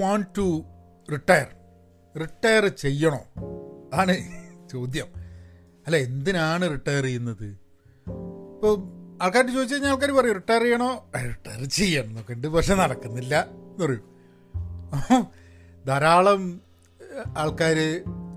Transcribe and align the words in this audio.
Want 0.00 0.26
to 0.38 0.64
retire 1.12 1.46
retire 2.20 2.66
ചെയ്യണോ? 2.68 3.20
ആണ് 3.94 4.16
ചോദ്യം. 4.68 5.06
അല്ല 5.86 5.96
എന്തിനാണ് 5.96 6.70
റിട്ടയർ 6.70 7.04
ചെയ്യുന്നത്? 7.04 7.46
ഇപ്പോൾ 8.54 8.98
ആൾക്കാർ 9.22 9.54
ചോദിച്ചു 9.54 9.74
കഴിഞ്ഞാൽ 9.74 9.90
ആൾക്കാർ 9.90 10.10
പറയും 10.10 10.34
റിട്ടയർ 10.34 10.62
ചെയ്യണോ? 10.62 11.10
റിട്ടയർ 11.24 11.64
ചെയ്യണം. 11.64 12.08
എന്നൊക്കെ 12.08 12.32
ഉണ്ട്. 12.32 12.46
പക്ഷെ 12.46 12.74
നടക്കുന്നില്ല 12.74 13.46
എന്ന് 13.50 13.84
പറയും. 13.84 14.04
ധാരാളം 15.86 16.60
ആൾക്കാർ 17.36 17.76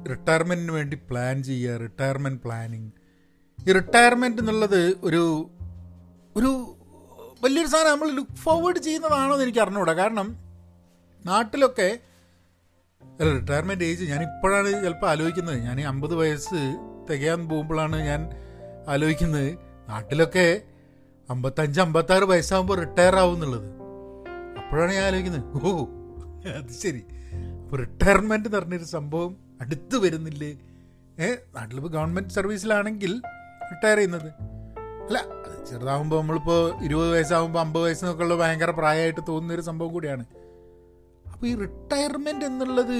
റിട്ടയർമെന്റിന് 0.09 0.71
വേണ്ടി 0.71 0.97
പ്ലാൻ 1.09 1.43
ചെയ്യുക 1.43 1.77
റിട്ടയർമെന്റ് 1.77 2.41
പ്ലാനിങ് 2.41 2.91
ഈ 3.69 3.71
റിട്ടയർമെന്റ് 3.71 4.41
എന്നുള്ളത് 4.41 4.97
ഒരു 5.03 5.49
ഒരു 6.35 6.75
വലിയൊരു 7.41 7.67
സാധനം 7.67 7.91
നമ്മൾ 7.91 8.11
ലുക്ക് 8.11 8.35
ഫോർവേഡ് 8.35 8.77
ചെയ്യുന്നതാണോ 8.77 9.31
എന്ന് 9.33 9.43
എനിക്ക് 9.43 9.59
അറിഞ്ഞുകൂടാ. 9.59 9.93
കാരണം 9.93 10.50
നാട്ടിലൊക്കെ 11.25 11.89
റിട്ടയർമെന്റ് 13.21 13.83
ഏജ് 13.83 14.03
ഞാൻ 14.03 14.21
ഇപ്പോഴാണ് 14.23 14.69
ചിലപ്പോൾ 14.83 15.09
ആലോചിക്കുന്നത്. 15.09 15.57
ഞാൻ 15.57 15.81
അമ്പത് 15.81 16.15
വയസ്സ് 16.15 16.61
തികയാൻ 17.09 17.49
പോകുമ്പോഴാണ് 17.49 17.97
ഞാൻ 18.01 18.21
ആലോചിക്കുന്നത്. 18.87 19.49
നാട്ടിലൊക്കെ 19.89 20.61
അമ്പത്തഞ്ച് 21.29 21.81
അമ്പത്താറ് 21.81 22.23
വയസ്സാകുമ്പോൾ 22.23 22.77
റിട്ടയർ 22.79 23.15
ആവും 23.15 23.33
എന്നുള്ളത് 23.33 23.69
അപ്പോഴാണ് 24.57 24.91
ഞാൻ 24.93 25.03
ആലോചിക്കുന്നത്. 25.03 25.45
ഓ 25.63 25.85
അത് 26.59 26.73
ശരി. 26.83 27.03
അപ്പോൾ 27.63 27.77
റിട്ടയർമെന്റ് 27.77 28.47
എന്ന് 28.47 28.57
പറഞ്ഞൊരു 28.57 28.83
സംഭവം 28.83 29.37
അടുത്ത് 29.61 29.95
വരുന്നില്ലേ? 29.95 30.51
ഏ 31.19 31.27
നാട്ടിലിപ്പോൾ 31.55 31.91
ഗവൺമെന്റ് 31.91 32.33
സർവീസിലാണെങ്കിൽ 32.33 33.13
റിട്ടയർ 33.71 33.97
ചെയ്യുന്നത്. 33.97 34.29
അല്ല 35.07 35.19
ചെറുതാകുമ്പോൾ 35.69 36.19
നമ്മളിപ്പോൾ 36.21 36.83
ഇരുപത് 36.83 37.11
വയസ്സാകുമ്പോൾ 37.11 37.59
അമ്പത് 37.59 37.83
വയസ്സിനൊക്കെ 37.83 38.23
ഉള്ള 38.23 38.35
ഭയങ്കര 38.35 38.71
പ്രായമായിട്ട് 38.71 39.21
തോന്നുന്നൊരു 39.27 39.61
സംഭവം 39.61 39.93
കൂടിയാണ്. 39.93 40.25
അപ്പോൾ 41.41 41.49
ഈ 41.49 41.55
റിട്ടയർമെന്റ് 41.55 42.45
എന്നുള്ളത് 42.45 42.97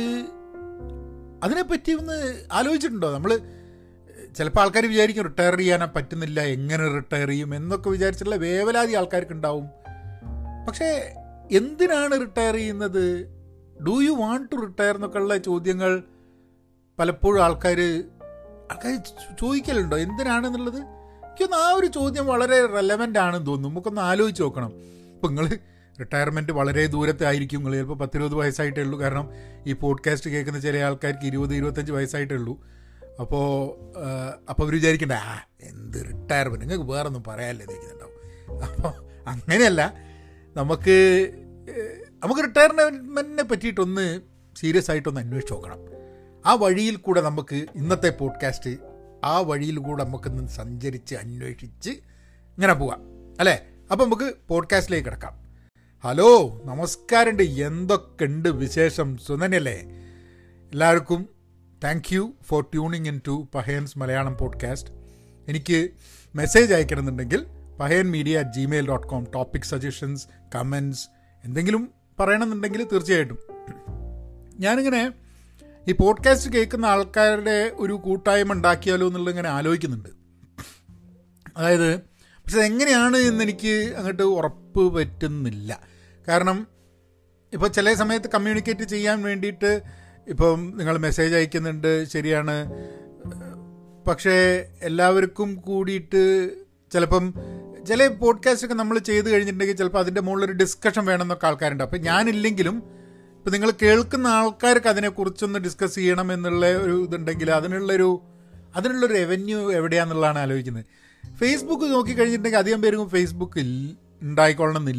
അതിനെപ്പറ്റി 1.43 1.91
ഒന്ന് 1.91 2.45
ആലോചിച്ചിട്ടുണ്ടോ? 2.51 3.13
നമ്മൾ 3.13 3.31
ചിലപ്പോൾ 4.37 4.61
ആൾക്കാർ 4.61 4.85
വിചാരിക്കും 4.85 5.23
റിട്ടയർ 5.23 5.57
ചെയ്യാനാ 5.57 5.87
പറ്റുന്നില്ല 5.95 6.41
എങ്ങനെ 6.41 6.87
റിട്ടയർ 6.87 7.29
ചെയ്യും 7.29 7.55
എന്നൊക്കെ 7.55 7.89
വിചാരിച്ചിട്ടുള്ള 7.89 8.35
വേവലാതി 8.35 8.93
ആൾക്കാർക്ക് 8.93 9.31
ഉണ്ടാവും 9.31 9.67
പക്ഷേ 10.67 11.13
എന്തിനാണ് 11.51 12.19
റിട്ടയർ 12.21 12.55
ചെയ്യുന്നത്? 12.55 13.05
Do 13.87 14.01
you 14.01 14.11
want 14.11 14.51
to 14.51 14.55
retire 14.55 14.95
എന്നൊക്കെ 14.95 15.19
ഉള്ള 15.19 15.37
ചോദ്യങ്ങൾ 15.37 16.03
പലപ്പോഴും 16.99 17.43
ആൾക്കാർ 17.43 17.79
ആൾക്കാർ 18.71 18.99
ചോദിക്കലുണ്ടോ? 19.41 19.97
എന്തിനാണെന്നുള്ളത് 19.97 20.81
എനിക്കൊന്ന് 20.81 21.57
ആ 21.57 21.71
ഒരു 21.71 21.87
ചോദ്യം 21.87 22.25
വളരെ 22.27 22.65
റെലവന്റ് 22.65 23.19
ആണെന്ന് 23.19 23.47
തോന്നുന്നു. 23.47 23.69
നമുക്കൊന്ന് 23.69 24.01
ആലോചിച്ച് 24.01 24.43
നോക്കണം. 24.43 24.73
ഇപ്പം 25.15 25.35
നിങ്ങൾ 25.35 25.57
റിട്ടയർമെന്റ് 25.99 26.51
വളരെ 26.51 26.85
ദൂരത്തെ 26.85 27.25
ആയിരിക്കും. 27.25 27.57
നിങ്ങൾ 27.57 27.73
ചിലപ്പോൾ 27.73 27.97
പത്തിരുപത് 27.97 28.33
വയസ്സായിട്ടേ 28.33 28.81
ഉള്ളൂ. 28.81 28.99
കാരണം 28.99 29.29
ഈ 29.67 29.73
പോഡ്കാസ്റ്റ് 29.73 30.29
കേൾക്കുന്ന 30.29 30.59
ചില 30.59 30.77
ആൾക്കാർക്ക് 30.77 31.25
ഇരുപത് 31.25 31.55
ഇരുപത്തഞ്ച് 31.55 31.91
വയസ്സായിട്ടേ 31.91 32.35
ഉള്ളൂ. 32.35 32.65
അപ്പോൾ 33.19 33.75
അപ്പോൾ 34.49 34.63
അവർ 34.63 34.73
വിചാരിക്കണ്ട 34.73 35.11
ആ 35.11 35.45
എന്ത് 35.61 35.97
റിട്ടയർമെന്റ് 35.97 36.65
നിങ്ങൾക്ക് 36.65 36.91
വേറെ 36.91 37.07
ഒന്നും 37.07 37.23
പറയാനല്ലേ 37.27 37.65
ഇരിക്കുന്നുണ്ടാവും 37.65 38.63
അപ്പോൾ 38.63 38.93
അങ്ങനെയല്ല. 39.29 39.93
നമുക്ക് 40.55 41.31
നമുക്ക് 42.23 42.41
റിട്ടയർമെന്റിനെ 42.41 43.43
പറ്റിയിട്ടൊന്ന് 43.43 44.21
സീരിയസ് 44.57 44.91
ആയിട്ടൊന്ന് 44.91 45.21
അന്വേഷിച്ച് 45.21 45.53
നോക്കണം. 45.53 45.77
ആ 46.45 46.53
വഴിയിൽ 46.53 46.95
കൂടെ 46.95 47.21
നമുക്ക് 47.21 47.55
ഇന്നത്തെ 47.55 48.09
പോഡ്കാസ്റ്റ് 48.09 48.77
ആ 49.23 49.39
വഴിയിൽ 49.39 49.77
കൂടെ 49.77 50.03
നമുക്കൊന്ന് 50.03 50.47
സഞ്ചരിച്ച് 50.47 51.15
അന്വേഷിച്ച് 51.15 51.89
ഇങ്ങനെ 51.89 52.73
പോവാം. 52.73 53.01
അല്ലേ? 53.39 53.61
അപ്പോൾ 53.91 54.03
നമുക്ക് 54.03 54.33
പോഡ്കാസ്റ്റിലേക്ക് 54.47 55.05
കിടക്കാം. 55.05 55.40
ഹലോ 56.05 56.61
നമസ്കാരമുണ്ട്. 56.65 57.43
എന്തൊക്കെയുണ്ട് 57.43 58.49
വിശേഷം? 58.49 59.17
സുനനല്ലേ 59.17 59.73
എല്ലാവർക്കും 60.71 61.29
thank 61.83 62.13
you 62.13 62.33
for 62.43 62.63
tuning 62.63 63.07
in 63.07 63.21
to 63.27 63.47
Pahayan's 63.55 63.99
Malayalam 63.99 64.37
podcast 64.37 64.91
എനിക്ക് 65.47 65.89
message 66.35 66.73
അയക്കണമെന്നുണ്ടെങ്കിൽ 66.73 67.45
Pahayan 67.79 68.11
media 68.11 68.39
at 68.39 68.49
Gmail 68.49 68.87
dot 68.87 69.07
com 69.07 69.27
topic 69.35 69.61
suggestions 69.61 70.27
comments 70.55 71.07
എന്തെങ്കിലും 71.43 71.91
പറയണമെന്നുണ്ടെങ്കിൽ 72.19 72.83
തീർച്ചയായിട്ടും. 72.83 73.37
ഞാനിങ്ങനെ 74.59 75.13
ഈ 75.87 75.91
പോഡ്കാസ്റ്റ് 75.91 76.51
കേൾക്കുന്ന 76.51 76.85
ആൾക്കാരുടെ 76.85 77.71
ഒരു 77.73 77.93
കൂട്ടായ്മ 77.93 78.53
ഉണ്ടാക്കിയാലോ 78.53 79.07
എന്നുള്ളത് 79.07 79.33
ഇങ്ങനെ 79.33 79.49
ആലോചിക്കുന്നുണ്ട്. 79.49 80.09
അതായത് 81.57 81.99
പക്ഷെ 82.45 82.59
എങ്ങനെയാണ് 82.59 83.17
എന്നെനിക്ക് 83.17 83.93
അങ്ങോട്ട് 83.97 84.23
ഉറപ്പ് 84.23 84.93
പറ്റുന്നില്ല. 84.93 85.90
കാരണം 86.27 86.67
ഇപ്പോൾ 87.53 87.67
ചില 87.67 87.93
സമയത്ത് 87.93 88.29
കമ്മ്യൂണിക്കേറ്റ് 88.33 88.81
ചെയ്യാൻ 88.81 89.21
വേണ്ടിയിട്ട് 89.21 89.81
ഇപ്പം 90.27 90.73
നിങ്ങൾ 90.75 90.97
മെസ്സേജ് 90.97 91.35
അയക്കുന്നുണ്ട് 91.35 92.05
ശരിയാണ്. 92.05 92.73
പക്ഷേ 94.07 94.65
എല്ലാവർക്കും 94.81 95.55
കൂടിയിട്ട് 95.55 96.51
ചിലപ്പം 96.93 97.33
ചില 97.87 98.07
പോഡ്കാസ്റ്റൊക്കെ 98.07 98.75
നമ്മൾ 98.75 98.99
ചെയ്ത് 98.99 99.29
കഴിഞ്ഞിട്ടുണ്ടെങ്കിൽ 99.29 99.75
ചിലപ്പോൾ 99.75 99.99
അതിന്റെ 99.99 100.21
മുകളിലൊരു 100.21 100.53
ഡിസ്കഷൻ 100.53 101.05
വേണമെന്നൊക്കെ 101.05 101.47
ആൾക്കാരുണ്ട്. 101.47 101.83
അപ്പം 101.83 102.01
ഞാനില്ലെങ്കിലും 102.01 102.83
ഇപ്പം 103.37 103.51
നിങ്ങൾ 103.51 103.71
കേൾക്കുന്ന 103.81 104.27
ആൾക്കാർക്ക് 104.27 104.87
അതിനെക്കുറിച്ചൊന്ന് 104.87 105.59
ഡിസ്കസ് 105.59 105.95
ചെയ്യണം 105.95 106.33
എന്നുള്ള 106.33 106.69
ഒരു 106.69 107.03
ഇതുണ്ടെങ്കിൽ 107.03 107.51
അതിനുള്ളൊരു 107.51 108.21
അതിനുള്ളൊരു 108.75 109.13
റവന്യൂ 109.13 109.71
എവിടെയാണെന്നുള്ളതാണ് 109.71 110.39
ആലോചിക്കുന്നത്. 110.39 110.85
ഫേസ്ബുക്ക് 111.35 111.85
നോക്കിക്കഴിഞ്ഞിട്ടുണ്ടെങ്കിൽ 111.85 112.57
അധികം 112.57 112.81
പേർക്കും 112.81 113.09
ഫേസ്ബുക്ക് 113.09 113.59
ഉണ്ടായിക്കൊള്ളണം 114.21 114.89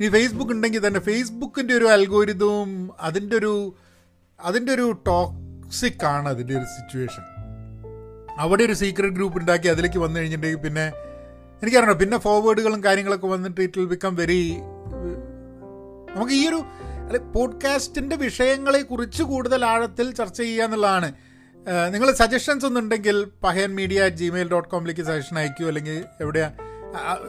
ഇനി 0.00 0.08
ഫേസ്ബുക്ക് 0.08 0.52
ഉണ്ടെങ്കിൽ 0.52 0.86
തന്നെ 0.86 1.00
ഫേസ്ബുക്കിന്റെ 1.00 1.74
ഒരു 1.74 1.84
അൽഗോരിതവും 1.84 2.90
അതിന്റെ 3.00 3.36
ഒരു 3.36 3.74
അതിന്റെ 4.40 4.72
ഒരു 4.72 4.92
ടോക്സിക് 5.06 6.06
ആണ് 6.06 6.28
അതിന്റെ 6.28 6.54
ഒരു 6.54 6.64
സിറ്റുവേഷൻ 6.64 7.24
അവിടെ 8.38 8.64
ഒരു 8.64 8.72
സീക്രട്ട് 8.72 9.14
ഗ്രൂപ്പ് 9.14 9.38
ഉണ്ടാക്കി 9.38 9.68
അതിലേക്ക് 9.68 9.98
വന്നു 9.98 10.20
കഴിഞ്ഞിട്ടുണ്ടെങ്കിൽ 10.20 10.64
പിന്നെ 10.64 10.92
എനിക്കറിയണം 11.62 11.98
പിന്നെ 11.98 12.18
ഫോർവേഡുകളും 12.18 12.84
കാര്യങ്ങളൊക്കെ 12.84 13.26
വന്നിട്ട് 13.26 13.60
ഇറ്റ് 13.60 13.80
വിൽ 13.80 13.86
ബിക്കം 13.86 14.14
വെരി 14.14 14.56
നമുക്ക് 16.16 16.32
ഈ 16.32 16.48
ഒരു 16.48 16.60
അല്ലെ 17.06 17.18
പോഡ്കാസ്റ്റിന്റെ 17.18 18.16
വിഷയങ്ങളെ 18.16 18.82
കുറിച്ച് 18.82 19.22
കൂടുതൽ 19.22 19.64
ആഴത്തിൽ 19.64 20.14
ചർച്ച 20.14 20.36
ചെയ്യുക 20.36 20.64
എന്നുള്ളതാണ്. 20.64 21.14
നിങ്ങൾ 21.90 22.12
suggestions 22.12 22.66
ഒന്നുണ്ടെങ്കിൽ 22.66 23.26
Pahayan 23.44 23.74
media 23.74 24.04
at 24.04 24.16
Gmail 24.16 24.48
dot 24.50 24.68
കോമിലേക്ക് 24.68 25.00
suggestion 25.00 25.38
അയക്കൂ 25.38 25.66
അല്ലെങ്കിൽ 25.66 26.04
എവിടെയാ 26.20 26.48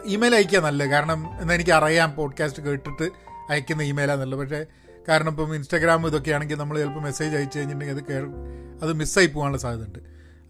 ഇമെയിൽ 0.06 0.36
അയക്കുക 0.36 0.60
നല്ലത്. 0.60 0.90
കാരണം 0.90 1.42
എന്നാൽ 1.42 1.56
എനിക്ക് 1.56 1.72
അറിയാം 1.72 2.16
പോഡ്കാസ്റ്റ് 2.16 2.64
കേട്ടിട്ട് 2.64 3.10
അയക്കുന്ന 3.50 3.84
ഇമെയിലാണെന്നുള്ളത് 3.84 4.40
പക്ഷേ 4.40 4.66
കാരണം 5.10 5.30
ഇപ്പം 5.30 5.56
ഇൻസ്റ്റാഗ്രാം 5.56 6.08
ഇതൊക്കെയാണെങ്കിൽ 6.08 6.56
നമ്മൾ 6.56 6.80
ചിലപ്പോൾ 6.80 7.00
മെസ്സേജ് 7.00 7.36
അയച്ചു 7.36 7.58
കഴിഞ്ഞിട്ടുണ്ടെങ്കിൽ 7.58 8.02
അത് 8.02 8.14
കേ 8.14 8.28
അത് 8.82 8.94
മിസ്സായി 8.94 9.28
പോകാനുള്ള 9.28 9.58
സാധ്യതയുണ്ട്. 9.58 10.00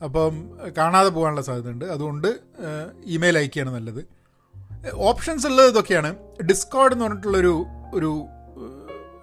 അപ്പം 0.03 0.57
കാണാതെ 0.77 1.09
പോകാനുള്ള 1.09 1.41
സാധ്യതയുണ്ട്. 1.41 1.85
അതുകൊണ്ട് 1.85 2.39
ഇമെയിൽ 3.05 3.37
അയക്കുകയാണ് 3.37 3.69
നല്ലത്. 3.69 4.07
ഓപ്ഷൻസ് 4.93 5.47
ഉള്ളത് 5.47 5.67
ഇതൊക്കെയാണ്. 5.67 6.15
ഡിസ്കോഡ് 6.49 6.93
എന്ന് 6.93 7.05
പറഞ്ഞിട്ടുള്ളൊരു 7.05 7.65
ഒരു 7.93 8.25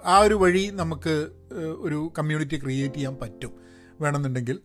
ആ 0.04 0.18
ഒരു 0.18 0.34
വഴി 0.34 0.70
നമുക്ക് 0.74 1.26
ഒരു 1.78 2.12
കമ്മ്യൂണിറ്റി 2.18 2.60
ക്രിയേറ്റ് 2.62 2.94
ചെയ്യാൻ 2.94 3.16
പറ്റും 3.22 3.54
വേണമെന്നുണ്ടെങ്കിൽ. 4.00 4.60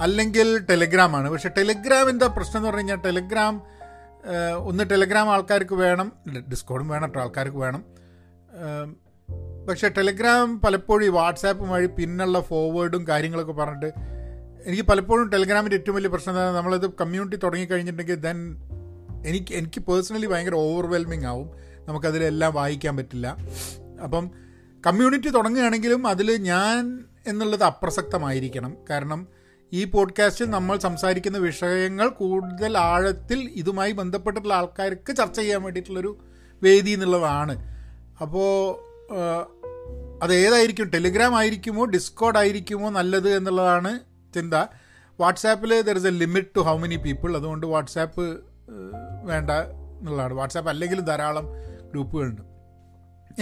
അല്ലെങ്കിൽ 0.00 0.58
ടെലഗ്രാമാണ് 0.58 1.30
പക്ഷേ 1.30 1.48
ടെലഗ്രാം 1.48 2.10
എന്താ 2.10 2.26
പ്രശ്നം 2.26 2.56
എന്ന് 2.56 2.70
പറഞ്ഞു 2.70 2.80
കഴിഞ്ഞാൽ 2.80 2.96
ടെലഗ്രാം 2.96 3.62
ഒന്ന് 4.56 4.90
ടെലഗ്രാം 4.90 5.30
ആൾക്കാർക്ക് 5.30 5.74
വേണം 5.74 6.12
ഡിസ്കോഡും 6.50 6.88
വേണം 6.88 7.02
കേട്ടോ 7.02 7.20
ആൾക്കാർക്ക് 7.20 7.56
വേണം. 7.56 7.84
പക്ഷേ 9.68 9.88
ടെലഗ്രാം 9.88 10.60
പലപ്പോഴും 10.60 11.06
ഈ 11.06 11.08
വാട്സാപ്പ് 11.08 11.70
വഴി 11.70 11.86
പിന്നുള്ള 11.86 12.40
ഫോർവേഡും 12.40 13.08
കാര്യങ്ങളൊക്കെ 13.08 13.52
പറഞ്ഞിട്ട് 13.52 13.92
എനിക്ക് 14.66 14.82
പലപ്പോഴും 14.82 15.28
ടെലഗ്രാമിന്റെ 15.28 15.76
ഏറ്റവും 15.76 15.96
വലിയ 15.96 16.08
പ്രശ്നം 16.08 16.34
എന്താണ് 16.34 16.56
നമ്മളത് 16.56 16.90
കമ്മ്യൂണിറ്റി 16.90 17.36
തുടങ്ങിക്കഴിഞ്ഞിട്ടുണ്ടെങ്കിൽ 17.36 18.14
ദെൻ 18.14 18.56
എനിക്ക് 19.26 19.54
എനിക്ക് 19.54 19.80
പേഴ്സണലി 19.80 20.26
ഭയങ്കര 20.26 20.54
ഓവർവെൽമിങ് 20.54 21.24
ആവും. 21.24 21.50
നമുക്കതിലെല്ലാം 21.88 22.54
വായിക്കാൻ 22.54 22.96
പറ്റില്ല. 22.96 23.36
അപ്പം 24.04 24.30
കമ്മ്യൂണിറ്റി 24.86 25.28
തുടങ്ങുകയാണെങ്കിലും 25.28 26.06
അതിൽ 26.06 26.36
ഞാൻ 26.36 27.04
എന്നുള്ളത് 27.26 27.64
അപ്രസക്തമായിരിക്കണം. 27.64 28.76
കാരണം 28.90 29.28
ഈ 29.72 29.84
പോഡ്കാസ്റ്റിൽ 29.84 30.50
നമ്മൾ 30.50 30.78
സംസാരിക്കുന്ന 30.78 31.38
വിഷയങ്ങൾ 31.38 32.08
കൂടുതൽ 32.08 32.78
ആഴത്തിൽ 32.78 33.50
ഇതുമായി 33.54 33.92
ബന്ധപ്പെട്ടിട്ടുള്ള 33.92 34.54
ആൾക്കാർക്ക് 34.54 35.16
ചർച്ച 35.16 35.36
ചെയ്യാൻ 35.36 35.62
വേണ്ടിയിട്ടുള്ളൊരു 35.62 36.18
വേദി 36.62 36.90
എന്നുള്ളതാണ്. 36.90 37.58
അപ്പോൾ 38.20 38.76
അതേതായിരിക്കും? 40.22 40.88
ടെലിഗ്രാം 40.88 41.36
ആയിരിക്കുമോ? 41.36 41.84
ഡിസ്കോഡ് 41.84 42.38
ആയിരിക്കുമോ 42.38 42.90
നല്ലത് 42.90 43.36
എന്നുള്ളതാണ് 43.36 44.00
ചിന്ത. 44.34 44.54
വാട്സാപ്പിൽ 45.20 45.80
there 45.80 45.96
is 45.96 46.06
a 46.06 46.10
limit 46.10 46.48
to 46.56 46.60
how 46.60 46.78
many 46.78 46.96
people 46.96 47.36
അതുകൊണ്ട് 47.36 47.66
വാട്സാപ്പ് 47.66 48.40
വേണ്ട 49.24 49.50
എന്നുള്ളതാണ്. 49.50 50.34
വാട്സാപ്പ് 50.34 50.70
അല്ലെങ്കിൽ 50.70 51.00
ധാരാളം 51.00 51.44
ഗ്രൂപ്പുകളുണ്ട്. 51.90 52.42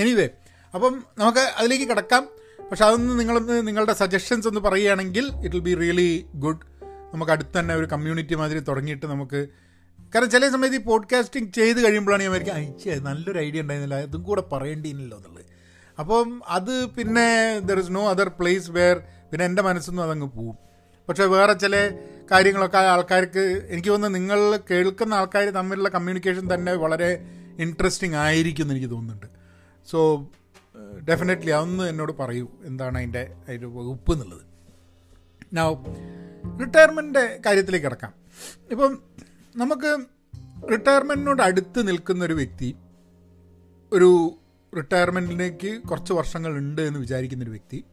എനിവേ 0.00 0.28
അപ്പം 0.74 1.04
നമുക്ക് 1.18 1.38
അതിലേക്ക് 1.38 1.84
കിടക്കാം. 1.84 2.28
പക്ഷെ 2.70 2.84
അതൊന്ന് 2.84 3.20
നിങ്ങളൊന്ന് 3.20 3.66
നിങ്ങളുടെ 3.66 3.92
സജഷൻസ് 3.92 4.48
ഒന്ന് 4.48 4.60
പറയുകയാണെങ്കിൽ 4.60 5.26
it 5.26 5.56
will 5.56 5.60
be 5.60 5.74
really 5.74 6.26
good 6.34 6.60
നമുക്ക് 7.14 7.32
അടുത്ത് 7.32 7.58
തന്നെ 7.58 7.74
ഒരു 7.74 7.86
കമ്മ്യൂണിറ്റി 7.86 8.34
മാതിരി 8.34 8.58
തുടങ്ങിയിട്ട് 8.58 9.06
നമുക്ക് 9.06 9.46
കാരണം 10.14 10.30
ചില 10.30 10.48
സമയത്ത് 10.48 10.76
ഈ 10.76 10.78
പോഡ്കാസ്റ്റിംഗ് 10.78 11.52
ചെയ്ത് 11.52 11.86
കഴിയുമ്പോഴാണ് 11.86 12.22
ഞാൻ 12.22 12.32
വിചാരിക്കും 12.32 12.54
അയച്ചേ 12.54 12.94
നല്ലൊരു 12.94 13.38
ഐഡിയ 13.38 13.60
ഉണ്ടായിരുന്നില്ല. 13.60 14.02
അതും 14.02 14.22
കൂടെ 14.22 14.40
പറയേണ്ടിയില്ലല്ലോ 14.40 15.16
എന്നുള്ളത്. 15.16 15.44
അപ്പം 15.98 16.42
അത് 16.48 16.86
പിന്നെ 16.86 17.58
there 17.58 17.78
is 17.78 17.88
no 17.90 18.10
other 18.10 18.28
place 18.28 18.70
where 18.70 18.96
പിന്നെ 19.30 19.44
എന്റെ 19.44 19.62
മനസ്സൊന്നും 19.62 20.02
അതങ്ങ് 20.02 20.26
പോവും. 20.26 20.56
പക്ഷേ 21.08 21.24
വേറെ 21.24 21.52
ചില 21.52 21.90
കാര്യങ്ങളൊക്കെ 22.30 22.78
ആൾക്കാർക്ക് 22.78 23.68
എനിക്ക് 23.70 23.88
തോന്നുന്നു 23.88 24.18
നിങ്ങൾ 24.18 24.58
കേൾക്കുന്ന 24.70 25.14
ആൾക്കാർ 25.14 25.44
തമ്മിലുള്ള 25.44 25.88
കമ്മ്യൂണിക്കേഷൻ 25.88 26.54
തന്നെ 26.54 26.74
വളരെ 26.74 27.18
ഇൻട്രസ്റ്റിംഗ് 27.58 28.16
ആയിരിക്കും 28.16 28.64
എന്ന് 28.64 28.74
എനിക്ക് 28.74 28.90
തോന്നുന്നുണ്ട്. 28.90 29.26
സോ 29.90 30.30
ഡെഫിനറ്റ്ലി 31.08 31.50
അതൊന്ന് 31.50 31.84
എന്നോട് 31.84 32.12
പറയൂ. 32.12 32.48
എന്താണ് 32.64 32.98
അതിന്റെ 32.98 33.34
അതിന്റെ 33.48 33.66
വകുപ്പ് 33.66 34.12
എന്നുള്ളത്. 34.12 34.42
നാ 35.52 35.84
റിട്ടയർമെന്റിന്റെ 36.60 37.40
കാര്യത്തിലേക്ക് 37.46 37.86
കിടക്കാം. 37.86 38.12
ഇപ്പം 38.70 38.98
നമുക്ക് 39.56 39.98
റിട്ടയർമെന്റിനോട് 40.72 41.42
അടുത്ത് 41.42 41.88
നിൽക്കുന്ന 41.88 42.24
ഒരു 42.24 42.32
വ്യക്തി 42.32 42.76
ഒരു 43.92 44.38
റിട്ടയർമെന്റിലേക്ക് 44.76 45.82
കുറച്ച് 45.82 46.12
വർഷങ്ങൾ 46.12 46.56
ഉണ്ട് 46.56 46.82
എന്ന് 46.82 47.00
വിചാരിക്കുന്നൊരു 47.00 47.50
വ്യക്തി 47.50 47.84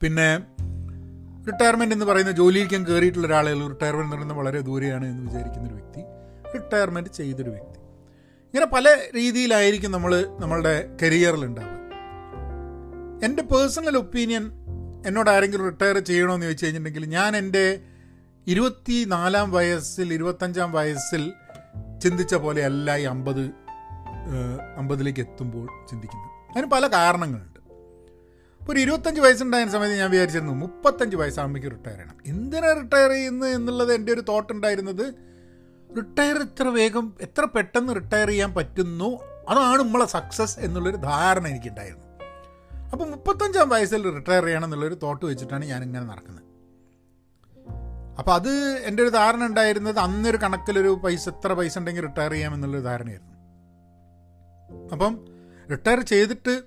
പിന്നെ 0.00 0.36
റിട്ടയർമെന്റ് 1.46 1.94
എന്ന് 1.94 2.06
പറയുന്ന 2.06 2.30
ജോലിയിലേക്കും 2.30 2.86
കയറിയിട്ടുള്ള 2.86 3.26
ഒരാളെ 3.26 3.52
റിട്ടയർമെന്റ് 3.52 4.06
എന്ന് 4.06 4.16
പറയുന്നത് 4.16 4.38
വളരെ 4.38 4.60
ദൂരെയാണ് 4.60 5.06
എന്ന് 5.06 5.22
വിചാരിക്കുന്നൊരു 5.26 5.74
വ്യക്തി 5.74 6.00
റിട്ടയർമെന്റ് 6.54 7.10
ചെയ്തൊരു 7.10 7.50
വ്യക്തി. 7.50 7.81
ഇങ്ങനെ 8.54 8.66
പല 8.66 8.88
രീതിയിലായിരിക്കും 9.14 9.90
നമ്മൾ 9.92 10.12
നമ്മളുടെ 10.38 10.72
കരിയറിൽ 11.02 11.44
ഉണ്ടാവുക 11.44 11.78
എന്റെ 13.24 13.42
പേഴ്സണൽ 13.42 13.96
ഒപ്പീനിയൻ 13.96 14.44
എന്നോട് 15.06 15.30
ആരെങ്കിലും 15.30 15.64
റിട്ടയർ 15.64 15.98
ചെയ്യണമെന്ന് 15.98 16.46
ചോദിച്ചു 16.46 16.64
കഴിഞ്ഞിട്ടുണ്ടെങ്കിൽ 16.64 17.08
ഞാൻ 17.10 17.36
എന്റെ 17.36 17.64
ഇരുപത്തി 18.46 19.04
നാലാം 19.08 19.52
വയസ്സിൽ 19.52 20.14
ഇരുപത്തഞ്ചാം 20.14 20.72
വയസ്സിൽ 20.72 21.22
ചിന്തിച്ച 22.02 22.34
പോലെ 22.34 22.44
പോലെയല്ല 22.44 22.96
ഈ 22.96 23.04
അമ്പത് 23.04 23.42
അമ്പതിലേക്ക് 24.76 25.20
എത്തുമ്പോൾ 25.20 25.66
ചിന്തിക്കുന്നത്. 25.90 26.30
അതിന് 26.50 26.70
പല 26.70 26.86
കാരണങ്ങളുണ്ട്. 26.86 27.60
ഇപ്പോൾ 28.60 28.72
ഒരു 28.72 28.80
ഇരുപത്തഞ്ച് 28.80 29.20
വയസ്സുണ്ടായ 29.20 29.66
സമയത്ത് 29.66 29.98
ഞാൻ 29.98 30.10
വിചാരിച്ചിരുന്നു 30.10 30.52
മുപ്പത്തഞ്ച് 30.52 31.16
വയസ്സാകുമ്പോഴേക്ക് 31.16 31.76
റിട്ടയർ 31.76 31.98
ചെയ്യണം. 31.98 32.16
എന്തിനാണ് 32.26 32.76
റിട്ടയർ 32.82 33.10
ചെയ്യുന്നത് 33.10 33.50
എന്നുള്ളത് 33.50 33.92
എന്റെ 33.94 34.12
ഒരു 34.12 34.20
തോട്ട് 34.20 34.52
ഉണ്ടായിരുന്നത് 34.52 35.31
റിട്ടയർ 35.96 36.38
എത്ര 36.38 36.68
വേഗം 36.68 37.16
എത്ര 37.20 37.44
പെട്ടെന്ന് 37.44 37.94
റിട്ടയർ 37.94 38.28
ചെയ്യാൻ 38.28 38.54
പറ്റുന്നു 38.54 39.08
അതാണ് 39.48 39.78
നമ്മളെ 39.78 40.06
സക്സസ് 40.06 40.58
എന്നുള്ളൊരു 40.58 40.96
ധാരണ 40.96 41.48
എനിക്കുണ്ടായിരുന്നു 41.48 42.08
അപ്പോൾ 42.92 43.04
മുപ്പത്തഞ്ചാം 43.04 43.68
വയസ്സിൽ 43.68 44.14
റിട്ടയർ 44.14 44.44
ചെയ്യണം 44.44 44.64
എന്നുള്ളൊരു 44.64 44.94
തോട്ട് 45.02 45.26
വെച്ചിട്ടാണ് 45.26 45.64
ഞാൻ 45.64 45.82
ഇങ്ങനെ 45.84 46.04
നടക്കുന്നത്. 46.04 46.42
അപ്പോൾ 48.18 48.34
അത് 48.34 48.48
എന്റെ 48.84 49.02
ഒരു 49.02 49.10
ധാരണ 49.10 49.46
ഉണ്ടായിരുന്നത് 49.46 49.98
അന്നൊരു 49.98 50.36
കണക്കിലൊരു 50.36 51.00
പൈസ 51.04 51.28
എത്ര 51.28 51.52
പൈസ 51.52 51.78
ഉണ്ടെങ്കിൽ 51.78 52.02
റിട്ടയർ 52.02 52.30
ചെയ്യാം 52.30 52.54
എന്നുള്ളൊരു 52.54 52.84
ധാരണയായിരുന്നു. 52.84 53.32
അപ്പം 54.92 55.24
റിട്ടയർ 55.70 56.00
ചെയ്തിട്ട് 56.00 56.62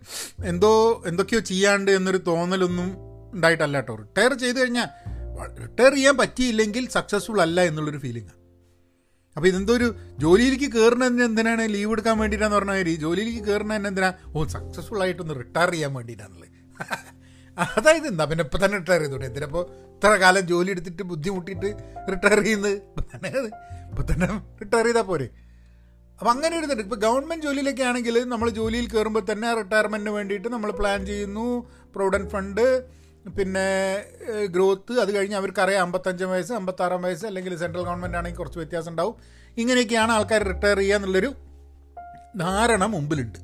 എന്തോ 0.45 1.04
എന്തൊക്കെയോ 1.06 1.39
ചെയ്യാണ്ട് 1.39 1.92
എന്നൊരു 1.92 2.18
തോന്നലൊന്നും 2.18 2.98
ഉണ്ടായിട്ടല്ല 3.33 3.78
കേട്ടോ. 3.78 3.95
റിട്ടയർ 3.95 4.33
ചെയ്ത് 4.33 4.62
കഴിഞ്ഞാൽ 4.62 4.89
റിട്ടയർ 5.63 5.94
ചെയ്യാൻ 5.94 6.18
പറ്റിയില്ലെങ്കിൽ 6.18 6.89
സക്സസ്ഫുൾ 6.89 7.42
അല്ല 7.42 7.62
എന്നുള്ളൊരു 7.62 7.98
ഫീലിംഗാണ് 7.98 8.44
അപ്പോൾ 9.35 9.47
ഇതെന്തോ 9.47 9.73
ഒരു 9.73 9.87
ജോലിയിലേക്ക് 10.19 10.67
കയറുന്നതിന് 10.75 11.23
എന്തിനാണ് 11.23 11.63
ലീവ് 11.73 11.91
എടുക്കാൻ 11.91 12.15
വേണ്ടിയിട്ടാന്ന് 12.19 12.55
പറഞ്ഞാൽ 12.55 12.75
കാര്യം 12.75 12.99
ജോലിയിലേക്ക് 12.99 13.47
കയറുന്നതിന് 13.47 13.87
എന്തിനാ? 13.87 14.09
ഓ 14.35 14.45
സക്സസ്ഫുൾ 14.45 15.01
ആയിട്ടൊന്ന് 15.03 15.35
റിട്ടയർ 15.41 15.71
ചെയ്യാൻ 15.71 15.93
വേണ്ടിയിട്ടാണല്ലേ. 15.93 16.49
അതായത് 17.77 18.07
എന്താ? 18.07 18.23
പിന്നെ 18.25 18.43
ഇപ്പം 18.43 18.59
തന്നെ 18.63 18.77
റിട്ടയർ 18.77 19.01
ചെയ്തോട്ടെ 19.01 19.25
എന്തിനപ്പോൾ 19.25 19.63
ഇത്ര 19.95 20.09
കാലം 20.23 20.45
ജോലി 20.47 20.69
എടുത്തിട്ട് 20.71 21.03
ബുദ്ധിമുട്ടിയിട്ട് 21.03 21.69
റിട്ടയർ 22.13 22.39
ചെയ്യുന്നത്? 22.43 22.75
ഇപ്പം 23.89 24.05
തന്നെ 24.11 24.27
റിട്ടയർ 24.61 24.85
ചെയ്താൽ 24.85 25.05
പോരെ. 25.11 25.27
അപ്പം 26.19 26.31
അങ്ങനെ 26.31 26.53
ഒരു 26.57 26.65
ഇതുണ്ട് 26.65 26.83
ഇപ്പോൾ 26.83 26.99
ഗവൺമെന്റ് 27.05 27.45
ജോലിയിലൊക്കെ 27.45 27.83
ആണെങ്കിൽ 27.83 28.17
നമ്മൾ 28.33 28.49
ജോലിയിൽ 28.49 28.85
കയറുമ്പോൾ 28.89 29.23
തന്നെ 29.31 29.49
റിട്ടയർമെന്റിന് 29.61 30.13
വേണ്ടിയിട്ട് 30.17 30.47
നമ്മൾ 30.47 30.71
പ്ലാൻ 30.71 31.05
ചെയ്യുന്നു. 31.05 31.47
പ്രൊവിഡന്റ് 31.95 32.29
ഫണ്ട് 32.29 32.65
പിന്നെ 33.38 33.68
ഗ്രോത്ത് 34.45 34.94
അത് 34.94 35.16
കഴിഞ്ഞ് 35.16 35.36
അവർക്കറിയാം 35.36 35.81
അമ്പത്തഞ്ച് 35.81 36.24
വയസ്സ് 36.24 36.54
അമ്പത്താറാം 36.54 37.01
വയസ്സ് 37.01 37.25
അല്ലെങ്കിൽ 37.25 37.57
സെൻട്രൽ 37.57 37.83
ഗവൺമെന്റ് 37.83 38.18
ആണെങ്കിൽ 38.18 38.38
കുറച്ച് 38.38 38.60
വ്യത്യാസം 38.60 38.92
ഉണ്ടാവും. 38.92 39.16
ഇങ്ങനെയൊക്കെയാണ് 39.57 40.12
ആൾക്കാർ 40.12 40.44
റിട്ടയർ 40.44 40.77
ചെയ്യുക 40.77 40.95
എന്നുള്ളൊരു 40.95 41.31
ധാരണ 42.38 42.83
മുമ്പിലുണ്ട്. 42.86 43.39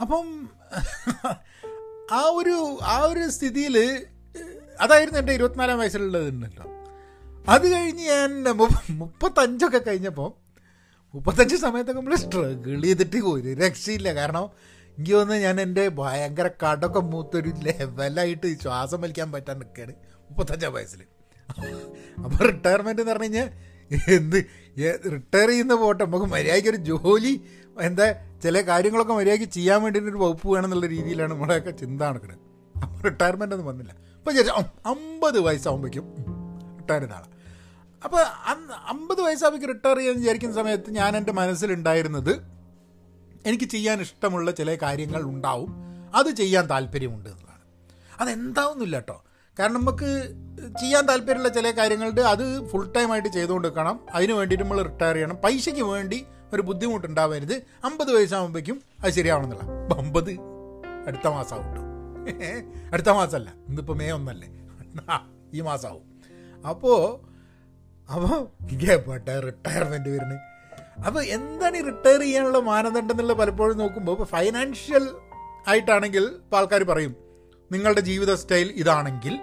അപ്പം 0.00 0.26
ആ 2.12 2.20
ഒരു 2.20 2.78
ആ 2.82 2.98
ഒരു 2.98 3.28
സ്ഥിതിയിൽ 3.28 4.06
അതായിരുന്നു 4.80 5.18
എന്റെ 5.18 5.32
ഇരുപത്തിനാലാം 5.32 5.78
വയസ്സിലുള്ളതുണ്ടല്ലോ. 5.78 6.66
അത് 7.48 7.66
കഴിഞ്ഞ് 7.72 8.04
ഞാൻ 8.04 8.30
മുപ്പത്തഞ്ചൊക്കെ 8.90 9.78
കഴിഞ്ഞപ്പോൾ 9.78 10.30
മുപ്പത്തഞ്ച് 11.14 11.56
സമയത്തൊക്കെ 11.56 12.00
നമ്മൾ 12.00 12.16
സ്ട്രഗിൾ 12.16 12.82
ചെയ്തിട്ട് 12.82 13.16
ഒരു 13.16 13.48
രക്ഷയില്ല. 13.48 14.14
കാരണം 14.14 14.50
എനിക്ക് 14.98 15.12
തോന്നുന്നു 15.12 15.42
ഞാൻ 15.42 15.60
എന്റെ 15.60 15.88
ഭയങ്കര 15.98 16.48
കടൊക്കെ 16.62 17.00
മൂത്തൊരു 17.12 17.50
ലെവലായിട്ട് 17.64 18.58
ശ്വാസം 18.62 19.00
വലിക്കാൻ 19.00 19.32
പറ്റാൻ 19.32 19.58
നിൽക്കുകയാണ് 19.58 19.94
മുപ്പത്തഞ്ചാം 20.30 20.72
വയസ്സിൽ 20.72 21.02
അപ്പോൾ 22.24 22.40
റിട്ടയർമെന്റ് 22.46 23.02
എന്ന് 23.02 23.12
പറഞ്ഞു 23.12 23.24
കഴിഞ്ഞാൽ 23.24 23.48
എന്ത്? 24.14 24.38
റിട്ടയർ 25.12 25.48
ചെയ്യുന്ന 25.48 25.74
പോട്ടെ. 25.74 26.04
നമുക്ക് 26.04 26.26
മര്യാദയ്ക്ക് 26.26 26.68
ഒരു 26.68 26.76
ജോലി 26.76 27.32
എന്താ 27.80 28.06
ചില 28.42 28.60
കാര്യങ്ങളൊക്കെ 28.60 29.12
മര്യാദയ്ക്ക് 29.12 29.52
ചെയ്യാൻ 29.52 29.82
വേണ്ടിയിട്ട് 29.82 30.10
ഒരു 30.10 30.16
വകുപ്പ് 30.16 30.48
വേണം 30.48 30.64
എന്നുള്ള 30.64 30.86
രീതിയിലാണ് 30.86 31.30
നമ്മളെയൊക്കെ 31.32 31.70
ചിന്ത 31.70 32.02
നടക്കുന്നത് 32.02 32.40
അപ്പോൾ 32.74 33.02
റിട്ടയർമെന്റ് 33.04 33.54
ഒന്നും 33.54 33.68
വന്നില്ല. 33.68 33.92
അപ്പോൾ 34.18 34.32
ചേച്ചി 34.32 34.52
അമ്പത് 34.86 35.38
വയസ്സാകുമ്പോഴേക്കും 35.40 36.06
റിട്ടയർ 36.78 37.04
ആളാണ് 37.12 37.32
അപ്പോൾ 38.02 38.20
അന്ന് 38.46 38.74
അമ്പത് 38.86 39.20
വയസ്സാകുമ്പോഴേക്കും 39.20 39.72
റിട്ടയർ 39.74 39.96
ചെയ്യാൻ 39.96 40.16
വിചാരിക്കുന്ന 40.16 40.54
സമയത്ത് 40.54 40.90
ഞാൻ 40.90 41.16
എന്റെ 41.16 41.32
മനസ്സിലുണ്ടായിരുന്നത് 41.32 42.32
എനിക്ക് 43.46 43.64
ചെയ്യാൻ 43.64 44.00
ഇഷ്ടമുള്ള 44.00 44.50
ചില 44.50 44.70
കാര്യങ്ങൾ 44.82 45.22
ഉണ്ടാവും. 45.22 45.70
അത് 46.14 46.30
ചെയ്യാൻ 46.30 46.64
താല്പര്യമുണ്ട് 46.70 47.28
എന്നുള്ളതാണ്. 47.28 47.64
അതെന്താവുന്നില്ല 48.20 48.96
കേട്ടോ 48.96 49.16
കാരണം 49.58 49.74
നമുക്ക് 49.80 50.08
ചെയ്യാൻ 50.80 51.08
താല്പര്യമുള്ള 51.08 51.48
ചില 51.48 51.70
കാര്യങ്ങളുണ്ട് 51.70 52.20
അത് 52.20 52.44
ഫുൾ 52.70 52.92
ടൈം 52.96 53.12
ആയിട്ട് 53.12 53.28
ചെയ്തുകൊണ്ട് 53.28 53.68
നിൽക്കണം 53.68 54.00
അതിന് 54.10 54.32
വേണ്ടിയിട്ട് 54.32 54.64
നമ്മൾ 54.64 54.82
റിട്ടയർ 54.82 55.14
ചെയ്യണം. 55.14 55.36
പൈസയ്ക്ക് 55.36 55.82
വേണ്ടി 55.82 56.18
ഒരു 56.52 56.62
ബുദ്ധിമുട്ടുണ്ടാവരുത്. 56.62 57.54
അമ്പത് 57.84 58.10
വയസ്സാകുമ്പോഴേക്കും 58.16 58.82
അത് 59.02 59.12
ശരിയാവണമെന്നില്ല 59.12 59.96
അമ്പത് 60.02 60.32
അടുത്ത 61.08 61.26
മാസമാവും 61.28 61.66
കേട്ടോ 61.68 61.82
അടുത്ത 62.94 63.10
മാസമല്ല 63.10 63.48
ഇന്നിപ്പോൾ 63.68 63.96
മേ 63.96 64.10
ഒന്നല്ലേ. 64.10 64.48
ഈ 65.54 65.60
മാസമാവും 65.60 66.04
അപ്പോൾ 66.68 66.96
അപ്പോൾ 68.08 68.34
ഇങ്ങേപ്പെട്ട 68.72 69.28
റിട്ടയർമെന്റ് 69.28 70.08
വരുന്നത്. 70.08 70.55
അപ്പോൾ 71.04 71.22
എന്താണ് 71.22 71.76
ഈ 71.76 71.80
റിട്ടയർ 71.80 72.20
ചെയ്യാനുള്ള 72.20 72.58
മാനദണ്ഡം 72.58 73.12
എന്നുള്ളത് 73.12 73.38
പലപ്പോഴും 73.38 73.78
നോക്കുമ്പോൾ 73.78 74.12
ഇപ്പോൾ 74.12 74.24
ഫൈനാൻഷ്യൽ 74.24 75.10
ആയിട്ടാണെങ്കിൽ 75.68 76.24
ഇപ്പോൾ 76.24 76.56
ആൾക്കാർ 76.56 76.82
പറയും 76.82 77.16
നിങ്ങളുടെ 77.72 78.00
ജീവിത 78.00 78.34
സ്റ്റൈൽ 78.34 78.72
ഇതാണെങ്കിൽ 78.76 79.40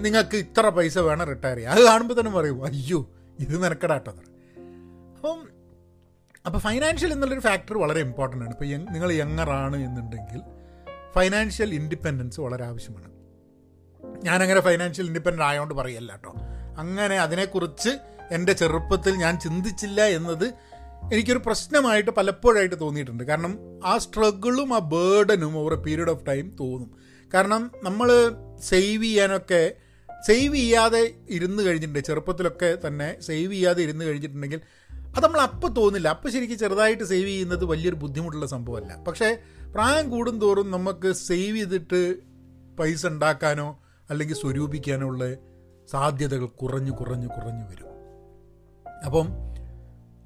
നിങ്ങൾക്ക് 0.00 0.36
ഇത്ര 0.36 0.68
പൈസ 0.68 0.98
വേണം 0.98 1.26
റിട്ടയർ 1.26 1.56
ചെയ്യാൻ. 1.56 1.74
അത് 1.74 1.84
കാണുമ്പോൾ 1.84 2.20
തന്നെ 2.20 2.32
പറയും 2.32 2.64
അയ്യോ 2.64 3.10
ഇത് 3.38 3.64
നിനക്കടാട്ടോ. 3.64 4.10
അപ്പം 5.16 5.48
അപ്പോൾ 6.46 6.58
ഫൈനാൻഷ്യൽ 6.58 7.12
എന്നുള്ളൊരു 7.12 7.40
ഫാക്ടർ 7.40 7.78
വളരെ 7.78 8.00
ഇമ്പോർട്ടന്റ് 8.00 8.44
ആണ്. 8.44 8.52
ഇപ്പോൾ 8.52 8.92
നിങ്ങൾ 8.92 9.12
യങ്ങറാണ് 9.12 9.76
എന്നുണ്ടെങ്കിൽ 9.76 10.40
ഫൈനാൻഷ്യൽ 11.14 11.74
ഇൻഡിപെൻഡൻസ് 11.74 12.40
വളരെ 12.40 12.64
ആവശ്യമാണ്. 12.64 13.10
ഞാനങ്ങനെ 14.24 14.60
ഫൈനാൻഷ്യൽ 14.60 15.06
ഇൻഡിപെൻഡന്റ് 15.06 15.42
ആയതുകൊണ്ട് 15.42 15.74
പറയല്ല 15.74 16.12
കേട്ടോ 16.12 16.34
അങ്ങനെ 16.78 17.18
അതിനെക്കുറിച്ച് 17.18 17.98
എന്റെ 18.32 18.52
ചെറുപ്പത്തിൽ 18.52 19.14
ഞാൻ 19.14 19.40
ചിന്തിച്ചില്ല 19.40 20.02
എന്നത് 20.02 20.54
എനിക്കൊരു 21.12 21.38
പ്രശ്നമായിട്ട് 21.38 22.10
പലപ്പോഴായിട്ട് 22.10 22.80
തോന്നിയിട്ടുണ്ട്. 22.80 23.24
കാരണം 23.24 23.58
ആ 23.84 23.98
സ്ട്രഗിളും 23.98 24.74
ആ 24.74 24.78
ബേർഡനും 24.78 25.58
over 25.58 25.72
a 25.72 25.76
period 25.76 26.10
of 26.10 26.26
time 26.26 26.56
തോന്നും. 26.60 26.90
കാരണം 27.34 27.70
നമ്മൾ 27.82 28.08
സേവ് 28.60 29.02
ചെയ്യാനൊക്കെ 29.02 29.74
സേവ് 30.26 30.54
ചെയ്യാതെ 30.54 31.14
ഇരുന്ന് 31.30 31.62
കഴിഞ്ഞിട്ടുണ്ട്. 31.62 31.98
ചെറുപ്പത്തിലൊക്കെ 31.98 32.78
തന്നെ 32.86 33.20
സേവ് 33.20 33.52
ചെയ്യാതെ 33.52 33.82
ഇരുന്ന് 33.82 34.04
കഴിഞ്ഞിട്ടുണ്ടെങ്കിൽ 34.04 34.60
അത് 35.16 35.24
നമ്മൾ 35.24 35.40
അപ്പം 35.40 35.74
തോന്നില്ല. 35.74 36.08
അപ്പോൾ 36.08 36.28
ശരിക്കും 36.30 36.58
ചെറുതായിട്ട് 36.58 37.04
സേവ് 37.04 37.28
ചെയ്യുന്നത് 37.28 37.64
വലിയൊരു 37.64 37.96
ബുദ്ധിമുട്ടുള്ള 37.96 38.46
സംഭവമല്ല. 38.46 38.96
പക്ഷേ 38.96 39.36
പ്രായം 39.74 40.10
കൂടുന്തോറും 40.10 40.70
നമുക്ക് 40.70 41.12
സേവ് 41.12 41.56
ചെയ്തിട്ട് 41.56 42.16
പൈസ 42.80 43.06
ഉണ്ടാക്കാനോ 43.06 43.82
അല്ലെങ്കിൽ 44.10 44.34
സ്വരൂപിക്കാനോ 44.34 45.06
ഉള്ള 45.06 45.34
സാധ്യതകൾ 45.90 46.46
കുറഞ്ഞു 46.46 46.92
കുറഞ്ഞു 46.92 47.28
കുറഞ്ഞു 47.28 47.64
വരും. 47.70 47.99
അപ്പം 49.04 49.28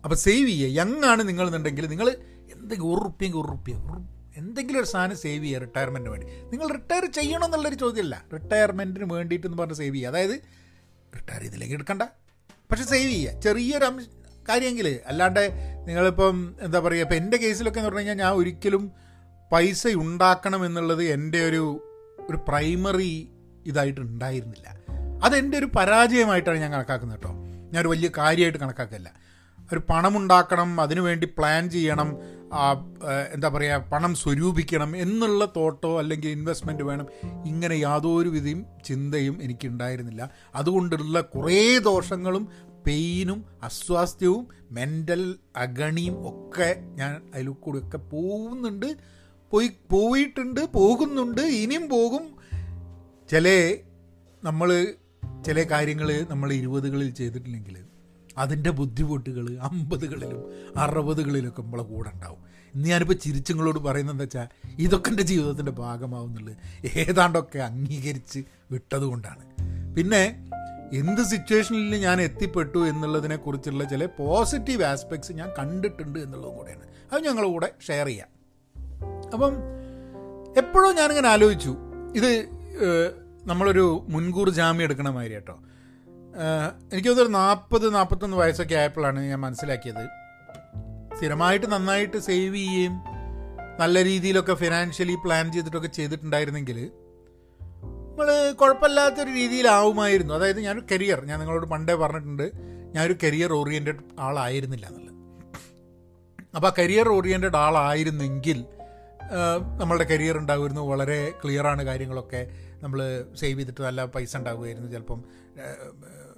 അപ്പം 0.04 0.16
സേവ് 0.16 0.48
ചെയ്യുക. 0.48 0.80
യങ് 0.80 1.04
ആണ് 1.04 1.28
നിങ്ങൾ 1.28 1.46
എന്നുണ്ടെങ്കിൽ 1.46 1.86
നിങ്ങൾ 1.86 2.10
എന്തെങ്കിലും 2.54 2.94
ഒരു 2.94 3.50
റുപ്യ 3.50 3.72
എന്തെങ്കിലും 4.36 4.80
ഒരു 4.80 4.86
സാധനം 4.86 5.16
സേവ് 5.16 5.44
ചെയ്യുക 5.44 5.60
റിട്ടയർമെന്റിന് 5.60 6.10
വേണ്ടി. 6.10 6.26
നിങ്ങൾ 6.26 6.68
റിട്ടയർ 6.68 7.04
ചെയ്യണം 7.04 7.44
എന്നുള്ളൊരു 7.44 7.74
ചോദ്യമല്ല. 7.74 8.24
റിട്ടയർമെന്റിന് 8.34 9.12
വേണ്ടിയിട്ടെന്ന് 9.12 9.58
പറഞ്ഞ് 9.58 9.74
സേവ് 9.74 9.94
ചെയ്യുക. 9.94 10.08
അതായത് 10.08 10.30
റിട്ടയർ 11.16 11.40
ചെയ്തില്ലെങ്കിൽ 11.40 11.76
എടുക്കണ്ട. 11.76 12.02
പക്ഷെ 12.70 12.84
സേവ് 12.84 13.10
ചെയ്യുക. 13.10 13.40
ചെറിയൊരു 13.40 14.04
കാര്യമെങ്കിൽ 14.48 15.00
അല്ലാണ്ട് 15.06 15.50
നിങ്ങളിപ്പം 15.88 16.54
എന്താ 16.60 16.78
പറയുക 16.78 17.00
ഇപ്പം 17.00 17.16
എന്റെ 17.16 17.36
കേസിലൊക്കെ 17.36 17.78
എന്ന് 17.78 17.90
പറഞ്ഞു 17.90 18.08
കഴിഞ്ഞാൽ 18.08 18.26
ഞാൻ 18.26 18.34
ഒരിക്കലും 18.34 18.92
പൈസ 19.52 19.86
ഉണ്ടാക്കണം 19.86 20.66
എന്നുള്ളത് 20.66 21.04
എന്റെ 21.04 21.48
ഒരു 21.48 21.90
ഒരു 22.30 22.36
പ്രൈമറി 22.36 23.28
ഇതായിട്ട് 23.66 24.00
ഉണ്ടായിരുന്നില്ല. 24.00 24.78
അതെന്റെ 25.24 25.58
ഒരു 25.58 25.66
പരാജയമായിട്ടാണ് 25.66 26.58
ഞാൻ 26.58 26.72
കണക്കാക്കുന്നത് 26.72 27.18
കേട്ടോ. 27.18 27.43
ഞാനൊരു 27.74 27.88
വലിയ 27.88 28.08
കാര്യമായിട്ട് 28.18 28.58
കണക്കാക്കില്ല. 28.58 29.08
ഒരു 29.72 29.80
പണമുണ്ടാക്കണം 29.90 30.70
അതിനുവേണ്ടി 30.80 31.26
പ്ലാൻ 31.38 31.70
ചെയ്യണം 31.70 32.08
എന്താ 33.34 33.48
പറയുക 33.48 33.76
പണം 33.92 34.12
സ്വരൂപിക്കണം 34.14 34.90
എന്നുള്ള 34.96 35.44
തോട്ടോ 35.56 35.90
അല്ലെങ്കിൽ 35.98 36.28
ഇൻവെസ്റ്റ്മെന്റ് 36.28 36.84
വേണം 36.88 37.06
ഇങ്ങനെ 37.46 37.74
യാതൊരു 37.74 38.28
വിധയും 38.28 38.60
ചിന്തയും 38.84 39.36
എനിക്കുണ്ടായിരുന്നില്ല. 39.42 40.22
അതുകൊണ്ടുള്ള 40.54 41.20
കുറേ 41.34 41.78
ദോഷങ്ങളും 41.78 42.44
പെയിനും 42.86 43.44
അസ്വാസ്ഥ്യവും 43.62 44.44
മെന്റൽ 44.70 45.22
അഗണിയും 45.56 46.16
ഒക്കെ 46.30 46.68
ഞാൻ 47.00 47.12
അതിൽ 47.34 47.48
ഒക്കെ 47.48 48.00
പോകുന്നുണ്ട്. 48.12 48.88
പോയി 49.50 49.70
പോയിട്ടുണ്ട് 49.90 50.60
പോകുന്നുണ്ട് 50.72 51.40
ഇനിയും 51.62 51.88
പോകും. 51.88 52.24
ചില 53.30 53.48
നമ്മൾ 54.42 54.70
ചില 55.46 55.62
കാര്യങ്ങൾ 55.62 56.26
നമ്മൾ 56.30 56.52
ഇരുപതുകളിൽ 56.52 57.10
ചെയ്തിട്ടില്ലെങ്കിൽ 57.10 57.78
അതിന്റെ 58.38 58.70
ബുദ്ധിമുട്ടുകൾ 58.70 59.58
അമ്പതുകളിലും 59.58 60.44
അറുപതുകളിലൊക്കെ 60.76 61.62
നമ്മളെ 61.62 61.82
കൂടെ 61.82 62.10
ഉണ്ടാവും. 62.14 62.54
ഇന്ന് 62.74 62.88
ഞാനിപ്പോൾ 62.88 63.14
ചിരിച്ചുങ്ങളോട് 63.14 63.78
പറയുന്നത് 63.78 64.14
എന്താ 64.14 64.22
വെച്ചാൽ 64.22 64.48
ഇതൊക്കെ 64.78 65.10
എന്റെ 65.10 65.22
ജീവിതത്തിന്റെ 65.22 65.72
ഭാഗമാവുന്നുള്ളത് 65.72 66.56
ഏതാണ്ടൊക്കെ 66.98 67.58
അംഗീകരിച്ച് 67.58 68.44
വിട്ടതുകൊണ്ടാണ് 68.70 69.44
പിന്നെ 69.94 70.50
എന്ത് 70.92 71.22
സിറ്റുവേഷനിൽ 71.22 71.96
ഞാൻ 71.96 72.20
എത്തിപ്പെട്ടു 72.20 72.78
എന്നുള്ളതിനെ 72.78 73.36
കുറിച്ചുള്ള 73.36 73.84
ചില 73.84 74.06
പോസിറ്റീവ് 74.06 74.82
ആസ്പെക്ട്സ് 74.82 75.32
ഞാൻ 75.32 75.50
കണ്ടിട്ടുണ്ട് 75.58 76.18
എന്നുള്ളതും 76.18 76.56
കൂടെയാണ്. 76.56 76.82
അത് 77.12 77.22
ഞങ്ങളുടെ 77.22 77.50
കൂടെ 77.50 77.72
ഷെയർ 77.88 78.06
ചെയ്യാം. 78.06 78.28
അപ്പം 79.32 79.52
എപ്പോഴും 80.56 80.96
ഞാനിങ്ങനെ 80.96 81.28
ആലോചിച്ചു. 81.28 81.76
ഇത് 82.16 82.46
നമ്മളൊരു 83.46 84.06
മുൻകൂർ 84.08 84.50
ജാമ്യം 84.50 84.84
എടുക്കണ 84.84 85.08
മാതിരി 85.08 85.34
കേട്ടോ. 85.34 85.56
എനിക്ക് 86.92 87.08
തോന്നുന്നു 87.08 87.38
നാൽപ്പത് 87.38 87.94
നാൽപ്പത്തൊന്ന് 87.94 88.36
വയസ്സൊക്കെ 88.36 88.74
ആയപ്പോഴാണ് 88.74 89.20
ഞാൻ 89.20 89.40
മനസ്സിലാക്കിയത്. 89.40 90.04
സ്ഥിരമായിട്ട് 91.16 91.72
നന്നായിട്ട് 91.72 92.18
സേവ് 92.18 92.54
ചെയ്യുകയും 92.54 92.94
നല്ല 93.80 94.04
രീതിയിലൊക്കെ 94.04 94.54
ഫിനാൻഷ്യലി 94.54 95.14
പ്ലാൻ 95.24 95.52
ചെയ്തിട്ടൊക്കെ 95.52 95.88
ചെയ്തിട്ടുണ്ടായിരുന്നെങ്കിൽ 95.88 96.90
നമ്മൾ 98.08 98.52
കുഴപ്പമില്ലാത്തൊരു 98.52 99.30
രീതിയിലാവുമായിരുന്നു. 99.30 100.34
അതായത് 100.34 100.60
ഞാനൊരു 100.60 100.86
കരിയർ 100.92 101.24
ഞാൻ 101.24 101.38
നിങ്ങളോട് 101.38 101.66
പണ്ടേ 101.66 101.94
പറഞ്ഞിട്ടുണ്ട് 101.94 102.50
ഞാനൊരു 102.94 103.16
കരിയർ 103.24 103.52
ഓറിയന്റഡ് 103.52 104.02
ആളായിരുന്നില്ല 104.18 104.86
എന്നുള്ളത്. 104.86 105.14
അപ്പോൾ 106.56 106.68
ആ 106.68 106.72
കരിയർ 106.78 107.08
ഓറിയന്റഡ് 107.08 107.56
ആളായിരുന്നെങ്കിൽ 107.56 108.64
നമ്മളുടെ 109.80 110.04
കരിയർ 110.04 110.38
ഉണ്ടാകുമായിരുന്നു 110.38 110.82
വളരെ 110.82 111.32
ക്ലിയറാണ് 111.44 111.82
കാര്യങ്ങളൊക്കെ. 111.82 112.42
നമ്മൾ 112.84 113.00
സേവ് 113.40 113.58
ചെയ്തിട്ട് 113.58 113.82
നല്ല 113.82 114.04
പൈസ 114.04 114.36
ഉണ്ടാകുമായിരുന്നു 114.36 114.90
ചിലപ്പം 114.90 115.20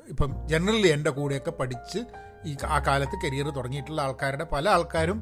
ഇപ്പം 0.08 0.30
ജനറലി 0.48 0.88
എന്റെ 0.88 1.10
കൂടെയൊക്കെ 1.10 1.50
പഠിച്ച് 1.50 2.00
ഈ 2.44 2.56
ആ 2.64 2.78
കാലത്ത് 2.78 3.16
കരിയർ 3.24 3.48
തുടങ്ങിയിട്ടുള്ള 3.50 4.00
ആൾക്കാരുടെ 4.02 4.44
പല 4.44 4.68
ആൾക്കാരും 4.68 5.18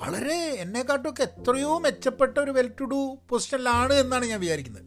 വളരെ 0.00 0.38
എന്നെക്കാട്ടുമൊക്കെ 0.58 1.22
എത്രയോ 1.22 1.72
മെച്ചപ്പെട്ട 1.78 2.38
ഒരു 2.38 2.50
വെൽ 2.50 2.68
ടു 2.80 2.84
ഡു 2.84 3.00
പൊസിഷനിലാണ് 3.30 3.94
എന്നാണ് 3.94 4.24
ഞാൻ 4.24 4.40
വിചാരിക്കുന്നത്. 4.40 4.86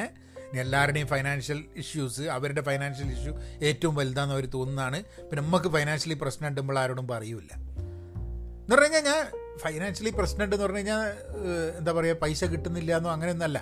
ഏഹ് 0.00 0.10
എല്ലാവരുടെയും 0.58 1.06
ഫൈനാൻഷ്യൽ 1.06 1.60
ഇഷ്യൂസ് 1.76 2.24
അവരുടെ 2.36 2.60
ഫൈനാൻഷ്യൽ 2.60 3.08
ഇഷ്യൂ 3.12 3.32
ഏറ്റവും 3.62 3.94
വലുതാന്ന് 3.94 4.34
അവർ 4.34 4.46
തോന്നുന്നതാണ്. 4.54 4.98
പിന്നെ 5.18 5.42
നമുക്ക് 5.42 5.68
ഫൈനാൻഷ്യലി 5.68 6.16
പ്രശ്നം 6.20 6.48
ഉണ്ടുമ്പോൾ 6.48 6.78
ആരോടും 6.78 7.08
പറയൂല 7.08 7.50
എന്ന് 7.54 8.76
പറഞ്ഞു 8.76 8.84
കഴിഞ്ഞാൽ 8.84 9.02
ഞാൻ 9.12 9.24
ഫൈനാൻഷ്യലി 9.58 10.10
പ്രശ്നം 10.10 10.44
ഉണ്ടെന്ന് 10.44 10.64
പറഞ്ഞു 10.64 10.76
കഴിഞ്ഞാൽ 10.76 11.02
എന്താ 11.78 11.92
പറയുക 11.92 12.16
പൈസ 12.22 12.44
കിട്ടുന്നില്ല 12.44 12.96
എന്നോ 12.96 13.10
അങ്ങനെയൊന്നല്ല 13.10 13.58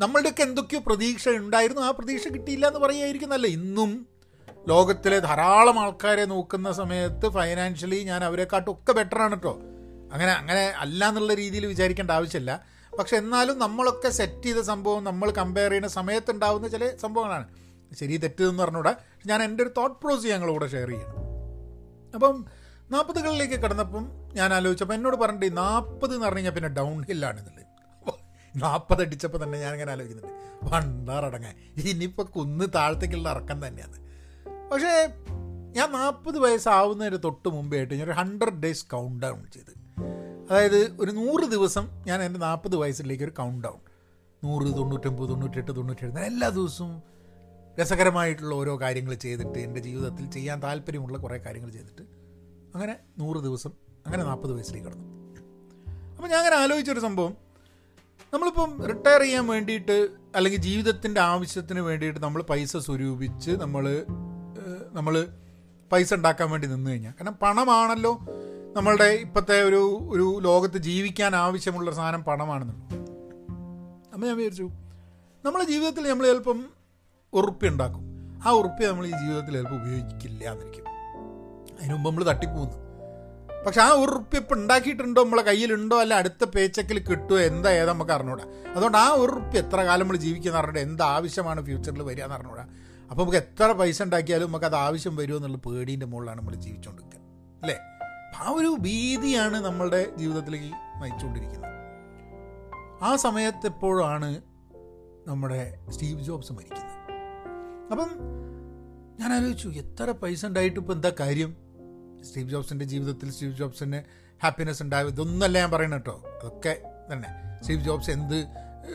നമ്മളുടെയൊക്കെ 0.00 0.42
എന്തൊക്കെയോ 0.42 0.80
പ്രതീക്ഷ 0.86 1.28
ഉണ്ടായിരുന്നു. 1.28 1.82
ആ 1.82 1.90
പ്രതീക്ഷ 1.90 2.28
കിട്ടിയില്ല 2.28 2.66
എന്ന് 2.66 2.80
പറയുമായിരിക്കും 2.80 3.28
നല്ല 3.28 3.46
ഇന്നും 3.46 4.06
ലോകത്തിലെ 4.68 5.18
ധാരാളം 5.18 5.78
ആൾക്കാരെ 5.78 6.24
നോക്കുന്ന 6.24 6.72
സമയത്ത് 6.72 7.28
ഫൈനാൻഷ്യലി 7.28 8.02
ഞാൻ 8.02 8.24
അവരെക്കാട്ടൊക്കെ 8.24 8.92
ബെറ്ററാണ് 8.92 9.32
കേട്ടോ 9.32 9.52
അങ്ങനെ 10.12 10.32
അങ്ങനെ 10.32 10.72
അല്ല 10.76 11.08
എന്നുള്ള 11.08 11.34
രീതിയിൽ 11.34 11.66
വിചാരിക്കേണ്ട 11.66 12.10
ആവശ്യമില്ല. 12.10 12.64
പക്ഷെ 12.98 13.16
എന്നാലും 13.16 13.58
നമ്മളൊക്കെ 13.58 14.08
സെറ്റ് 14.08 14.42
ചെയ്ത 14.42 14.60
സംഭവം 14.60 15.04
നമ്മൾ 15.04 15.30
കമ്പയർ 15.30 15.70
ചെയ്യുന്ന 15.70 15.88
സമയത്ത് 15.88 16.30
ഉണ്ടാവുന്ന 16.30 16.68
ചില 16.68 16.96
സംഭവങ്ങളാണ്. 16.96 17.46
ശരി 17.98 18.16
തെറ്റെന്ന് 18.16 18.62
പറഞ്ഞുകൂടെ. 18.62 18.96
ഞാൻ 19.26 19.42
എന്റെ 19.42 19.62
ഒരു 19.62 19.70
തോട്ട് 19.76 19.96
പ്രോസ് 20.02 20.26
ഞങ്ങളൂടെ 20.26 20.66
ഷെയർ 20.66 20.88
ചെയ്യണം. 20.88 21.16
അപ്പം 22.14 22.46
നാൽപ്പതുകളിലേക്ക് 22.90 23.54
കടന്നപ്പം 23.54 24.04
ഞാൻ 24.34 24.54
ആലോചിച്ചപ്പോൾ 24.54 24.94
എന്നോട് 24.94 25.16
പറഞ്ഞിട്ട് 25.16 25.56
നാൽപ്പത് 25.56 26.14
എന്ന് 26.14 26.26
പറഞ്ഞു 26.26 26.38
കഴിഞ്ഞാൽ 26.38 26.52
പിന്നെ 26.52 26.68
ഡൗൺ 26.68 27.02
ഹില്ലാണ് 27.02 27.38
എന്നുള്ളത് 27.40 27.69
നാൽപ്പത് 28.56 29.00
അടിച്ചപ്പോൾ 29.00 29.42
തന്നെ 29.42 29.58
ഞാൻ 29.58 29.72
ഇങ്ങനെ 29.72 29.92
ആലോചിക്കുന്നുണ്ട് 29.92 30.40
വണ്ടാറടങ്ങാൻ 30.62 31.54
ഇനിയിപ്പോൾ 31.76 32.22
കുന്ന് 32.22 32.64
താഴത്തേക്കുള്ള 32.74 33.28
ഇറക്കം 33.28 33.66
തന്നെയാണ്. 33.66 34.00
പക്ഷേ 34.70 35.08
ഞാൻ 35.76 35.92
നാൽപ്പത് 35.92 36.38
വയസ്സാവുന്നതിന് 36.38 37.18
തൊട്ട് 37.24 37.48
മുമ്പേ 37.48 37.76
ആയിട്ട് 37.76 37.94
ഞാൻ 37.94 38.04
ഒരു 38.04 38.10
ഹൺഡ്രഡ് 38.10 38.62
ഡേയ്സ് 38.62 38.86
കൗണ്ട് 38.86 39.26
ഡൗൺ 39.26 39.46
ചെയ്ത്. 39.54 39.80
അതായത് 40.50 40.96
ഒരു 41.00 41.10
നൂറ് 41.10 41.50
ദിവസം 41.50 41.88
ഞാൻ 42.06 42.22
എന്റെ 42.22 42.40
നാൽപ്പത് 42.40 42.76
വയസ്സിലേക്ക് 42.76 43.24
ഒരു 43.24 43.30
കൗണ്ട് 43.30 43.68
ഡൗൺ 43.68 43.78
നൂറ് 44.44 44.76
തൊണ്ണൂറ്റൊമ്പത് 44.76 45.28
തൊണ്ണൂറ്റെട്ട് 45.28 45.76
തൊണ്ണൂറ്റെട്ട് 45.76 46.20
എല്ലാ 46.20 46.48
ദിവസവും 46.48 47.02
രസകരമായിട്ടുള്ള 47.80 48.54
ഓരോ 48.54 48.80
കാര്യങ്ങൾ 48.80 49.14
ചെയ്തിട്ട് 49.14 49.58
എന്റെ 49.58 49.80
ജീവിതത്തിൽ 49.80 50.30
ചെയ്യാൻ 50.30 50.62
താല്പര്യമുള്ള 50.62 51.18
കുറേ 51.18 51.38
കാര്യങ്ങൾ 51.38 51.70
ചെയ്തിട്ട് 51.70 52.02
അങ്ങനെ 52.74 52.96
നൂറ് 53.18 53.36
ദിവസം 53.36 53.70
അങ്ങനെ 54.06 54.24
നാൽപ്പത് 54.24 54.52
വയസ്സിലേക്ക് 54.52 54.88
കടന്നു. 54.88 55.04
അപ്പോൾ 56.16 56.28
ഞാൻ 56.28 56.38
അങ്ങനെ 56.38 56.56
ആലോചിച്ചൊരു 56.56 57.00
സംഭവം. 57.00 57.49
നമ്മളിപ്പം 58.32 58.86
റിട്ടയർ 58.88 59.20
ചെയ്യാൻ 59.20 59.46
വേണ്ടിയിട്ട് 59.46 60.08
അല്ലെങ്കിൽ 60.36 60.60
ജീവിതത്തിന്റെ 60.60 61.20
ആവശ്യത്തിന് 61.20 61.80
വേണ്ടിയിട്ട് 61.80 62.20
നമ്മൾ 62.20 62.42
പൈസ 62.42 62.76
സ്വരൂപിച്ച് 62.76 63.50
നമ്മൾ 63.50 64.04
നമ്മൾ 64.92 65.28
പൈസ 65.92 66.14
ഉണ്ടാക്കാൻ 66.14 66.50
വേണ്ടി 66.50 66.66
നിന്ന് 66.66 66.90
കഴിഞ്ഞാൽ. 66.90 67.12
കാരണം 67.12 67.38
പണമാണല്ലോ 67.42 68.12
നമ്മളുടെ 68.76 69.04
ഇപ്പോഴത്തെ 69.04 69.62
ഒരു 69.62 69.80
ഒരു 70.10 70.38
ലോകത്ത് 70.40 70.78
ജീവിക്കാൻ 70.78 71.36
ആവശ്യമുള്ള 71.36 71.90
സാധനം 71.90 72.24
പണമാണെന്നുള്ളൂ 72.24 72.86
അപ്പം 74.12 74.26
ഞാൻ 74.26 74.36
വിചാരിച്ചു 74.36 74.68
നമ്മളെ 75.44 75.64
ജീവിതത്തിൽ 75.64 76.10
നമ്മൾ 76.10 76.26
ചിലപ്പം 76.26 76.60
ഉറുപ്പ്യ 77.32 77.68
ഉണ്ടാക്കും. 77.68 78.04
ആ 78.46 78.50
ഉറുപ്പ്യ 78.50 78.86
നമ്മൾ 78.86 79.06
ഈ 79.06 79.10
ജീവിതത്തിൽ 79.10 79.54
ചിലപ്പോൾ 79.54 79.74
ഉപയോഗിക്കില്ല 79.74 80.42
എന്നിരിക്കും. 80.52 80.86
അതിന് 81.78 81.92
നമ്മൾ 82.06 82.24
തട്ടിപ്പോകുന്നു 82.24 82.78
പക്ഷെ 83.66 83.80
ആ 83.80 83.88
ഒരു 83.88 84.36
ഇപ്പം 84.36 84.56
ഉണ്ടാക്കിയിട്ടുണ്ടോ 84.56 85.24
നമ്മളെ 85.24 85.42
കയ്യിലുണ്ടോ? 85.42 86.00
അല്ല 86.00 86.14
അടുത്ത 86.14 86.44
പേച്ചക്കിൽ 86.44 86.98
കിട്ടുമോ 86.98 87.38
എന്താ 87.38 87.70
ഏതാ 87.70 87.92
നമുക്ക് 87.92 88.10
അറിഞ്ഞൂടാ. 88.10 88.44
അതുകൊണ്ട് 88.76 88.98
ആ 88.98 89.08
ഒരു 89.08 89.58
എത്ര 89.58 89.76
കാലം 89.76 90.00
നമ്മൾ 90.00 90.16
ജീവിക്കുന്ന 90.16 90.56
പറഞ്ഞിട്ട് 90.56 90.80
എന്ത് 90.80 91.02
ആവശ്യമാണ് 91.02 91.64
ഫ്യൂച്ചറിൽ 91.64 92.02
വരിക 92.02 92.22
എന്ന് 92.22 92.36
അറിഞ്ഞൂടാ. 92.36 92.62
അപ്പോൾ 93.10 93.22
നമുക്ക് 93.22 93.36
എത്ര 93.36 93.72
പൈസ 93.72 94.02
ഉണ്ടാക്കിയാലും 94.02 94.48
നമുക്ക് 94.48 94.64
അത് 94.64 94.74
ആവശ്യം 94.74 95.16
വരുമോ 95.16 95.36
എന്നുള്ള 95.36 95.56
പേടീന്റെ 95.56 96.06
മുകളിലാണ് 96.06 96.38
നമ്മൾ 96.38 96.54
ജീവിച്ചുകൊണ്ടിരിക്കുക. 96.54 97.20
അല്ലേ? 97.62 97.78
ആ 98.36 98.50
ഒരു 98.50 98.76
ഭീതിയാണ് 98.80 99.64
നമ്മളുടെ 99.64 100.12
ജീവിതത്തിലേക്ക് 100.18 101.02
നയിച്ചുകൊണ്ടിരിക്കുന്നത്. 101.02 101.70
ആ 103.02 103.16
സമയത്ത് 103.16 103.66
എപ്പോഴാണ് 103.66 104.42
നമ്മുടെ 105.26 105.78
സ്റ്റീവ് 105.90 106.22
ജോബ്സ് 106.22 106.52
മരിക്കുന്നത്? 106.52 107.12
അപ്പം 107.90 108.10
ഞാൻ 109.20 109.32
ആലോചിച്ചു 109.32 109.68
എത്ര 109.68 110.10
പൈസ 110.10 110.46
ഉണ്ടായിട്ട് 110.46 110.80
ഇപ്പം 110.80 110.94
എന്താ 110.94 111.12
കാര്യം? 111.20 111.69
സ്റ്റീവ് 112.24 112.50
ജോബ്സിന്റെ 112.50 112.84
ജീവിതത്തിൽ 112.84 113.30
സ്റ്റീവ് 113.30 113.56
ജോബ്സിന് 113.56 114.02
ഹാപ്പിനെസ് 114.42 114.82
ഉണ്ടാവും 114.82 115.08
ഇതൊന്നല്ല 115.08 115.58
ഞാൻ 115.58 115.70
പറയുന്നത് 115.70 116.00
കേട്ടോ. 116.00 116.24
അതൊക്കെ 116.38 116.82
തന്നെ. 117.12 117.28
സ്റ്റീവ് 117.60 117.84
ജോബ്സ് 117.84 118.10
എന്ത് 118.10 118.46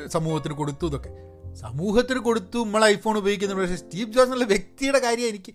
സമൂഹത്തിന് 0.07 0.53
കൊടുത്തു 0.53 0.87
ഇതൊക്കെ. 0.87 1.09
സമൂഹത്തിന് 1.55 2.19
കൊടുത്തു 2.19 2.57
നമ്മൾ 2.57 2.85
ഐഫോൺ 2.85 3.17
ഉപയോഗിക്കുന്നുണ്ട് 3.17 3.63
പക്ഷേ 3.63 3.75
സ്റ്റീവ് 3.75 4.05
ജോബ്സ് 4.05 4.21
എന്നുള്ള 4.21 4.45
വ്യക്തിയുടെ 4.45 4.99
കാര്യം 4.99 5.27
എനിക്ക് 5.27 5.53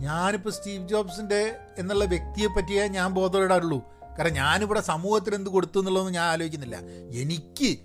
ഞാനിപ്പോൾ 0.00 0.50
സ്റ്റീവ് 0.50 0.88
ജോബ്സിന്റെ 0.88 1.56
എന്നുള്ള 1.78 2.04
വ്യക്തിയെ 2.04 2.46
പറ്റിയേ 2.46 2.88
ഞാൻ 2.88 3.12
ബോധപ്പെടാറുള്ളൂ 3.12 3.78
കാരണം 4.18 4.32
ഞാനിവിടെ 4.32 4.80
സമൂഹത്തിന് 4.80 5.34
എന്ത് 5.34 5.50
കൊടുത്തു 5.50 5.78
എന്നുള്ളതൊന്നും 5.78 6.14
ഞാൻ 6.14 6.24
ആലോചിക്കുന്നില്ല. 6.24 6.76
എനിക്ക് 7.12 7.78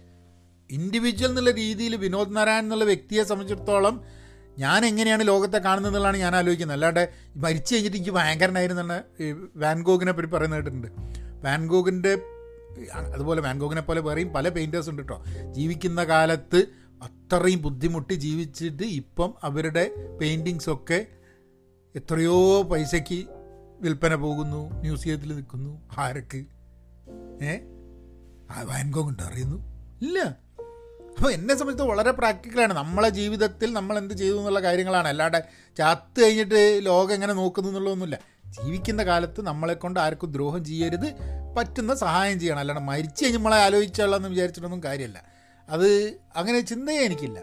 ഇൻഡിവിജ്വൽ 0.71 1.29
എന്നുള്ള 1.29 1.51
രീതിയിൽ 1.51 1.95
വിനോദ് 1.95 2.35
നാരായൺ 2.35 2.63
എന്നുള്ള 2.63 2.85
വ്യക്തിയെ 2.85 3.23
സംബന്ധിച്ചിടത്തോളം 3.23 4.03
ഞാൻ 4.57 4.85
എങ്ങനെയാണ് 4.85 5.27
ലോകത്തെ 5.27 5.57
കാണുന്നത് 5.57 5.89
എന്നുള്ളതാണ് 5.91 6.17
ഞാൻ 6.17 6.35
ആലോചിക്കുന്നത്. 6.35 6.75
അല്ലാണ്ട് 6.75 7.09
മരിച്ചു 7.35 7.73
കഴിഞ്ഞിട്ട് 7.73 7.97
എനിക്ക് 7.97 8.11
ഭയങ്കരനായിരുന്നാണ് 8.11 9.03
വാൻഗോഗിനെ 9.55 10.11
പറ്റി 10.11 10.27
പറയുന്നത് 10.27 10.57
കേട്ടിട്ടുണ്ട്. 10.57 10.87
വാൻഗോഗിന്റെ 11.45 12.17
അതുപോലെ 13.13 13.41
വാൻഗോഗിനെ 13.41 13.81
പോലെ 13.81 14.01
വേറെയും 14.01 14.33
പല 14.33 14.49
പെയിന്റേഴ്സ് 14.49 14.89
ഉണ്ട് 14.89 15.01
കേട്ടോ 15.01 15.23
ജീവിക്കുന്ന 15.51 16.03
കാലത്ത് 16.03 16.65
അത്രയും 17.03 17.61
ബുദ്ധിമുട്ടി 17.61 18.13
ജീവിച്ചിട്ട് 18.13 18.83
ഇപ്പം 18.83 19.33
അവരുടെ 19.43 19.91
പെയിന്റിങ്സൊക്കെ 20.21 21.05
എത്രയോ 21.95 22.63
പൈസയ്ക്ക് 22.63 23.25
വിൽപ്പന 23.81 24.15
പോകുന്നു 24.15 24.69
മ്യൂസിയത്തിൽ 24.69 25.35
നിൽക്കുന്നു. 25.35 25.81
ആരക്ക്? 25.97 26.45
ഏ? 27.43 27.57
വാൻഗോഗ് 28.63 29.07
ഉണ്ട്? 29.07 29.23
അറിയുന്നു? 29.23 29.57
ഇല്ല. 30.01 30.46
അപ്പോൾ 31.17 31.31
എന്നെ 31.31 31.55
സംബന്ധിച്ച് 31.55 31.83
വളരെ 31.83 32.11
പ്രാക്ടിക്കലാണ് 32.11 32.73
നമ്മളെ 32.73 33.09
ജീവിതത്തിൽ 33.09 33.73
നമ്മൾ 33.73 33.97
എന്ത് 33.97 34.13
ചെയ്തു 34.13 34.37
എന്നുള്ള 34.37 34.61
കാര്യങ്ങളാണ്. 34.61 35.07
അല്ലാണ്ട് 35.07 35.45
ചത്ത് 35.77 36.21
കഴിഞ്ഞിട്ട് 36.21 36.79
ലോകം 36.83 37.13
എങ്ങനെ 37.13 37.33
നോക്കുന്നു 37.33 37.69
എന്നുള്ളതൊന്നുമില്ല. 37.69 38.19
ജീവിക്കുന്ന 38.49 39.03
കാലത്ത് 39.03 39.41
നമ്മളെ 39.41 39.73
കൊണ്ട് 39.73 39.99
ആർക്കും 39.99 40.31
ദ്രോഹം 40.31 40.65
ചെയ്യരുത്. 40.65 41.13
പറ്റുന്ന 41.57 41.95
സഹായം 41.95 42.39
ചെയ്യണം. 42.39 42.59
അല്ലാണ്ട് 42.59 42.83
മരിച്ചു 42.83 43.23
കഴിഞ്ഞ് 43.23 43.37
നമ്മളെ 43.37 43.57
ആലോചിച്ചാളെന്ന് 43.57 44.29
വിചാരിച്ചിട്ടൊന്നും 44.29 44.83
കാര്യമല്ല. 44.83 45.23
അത് 45.69 46.17
അങ്ങനെ 46.35 46.61
ചിന്തയെ 46.61 46.97
എനിക്കില്ല. 46.97 47.39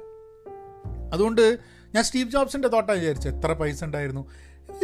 അതുകൊണ്ട് 1.12 1.58
ഞാൻ 1.94 2.04
സ്റ്റീവ് 2.04 2.30
ജോബ്സിന്റെ 2.30 2.68
തോട്ടം 2.68 2.94
വിചാരിച്ചു 2.94 3.28
എത്ര 3.28 3.52
പൈസ 3.52 3.84
ഉണ്ടായിരുന്നു? 3.84 4.30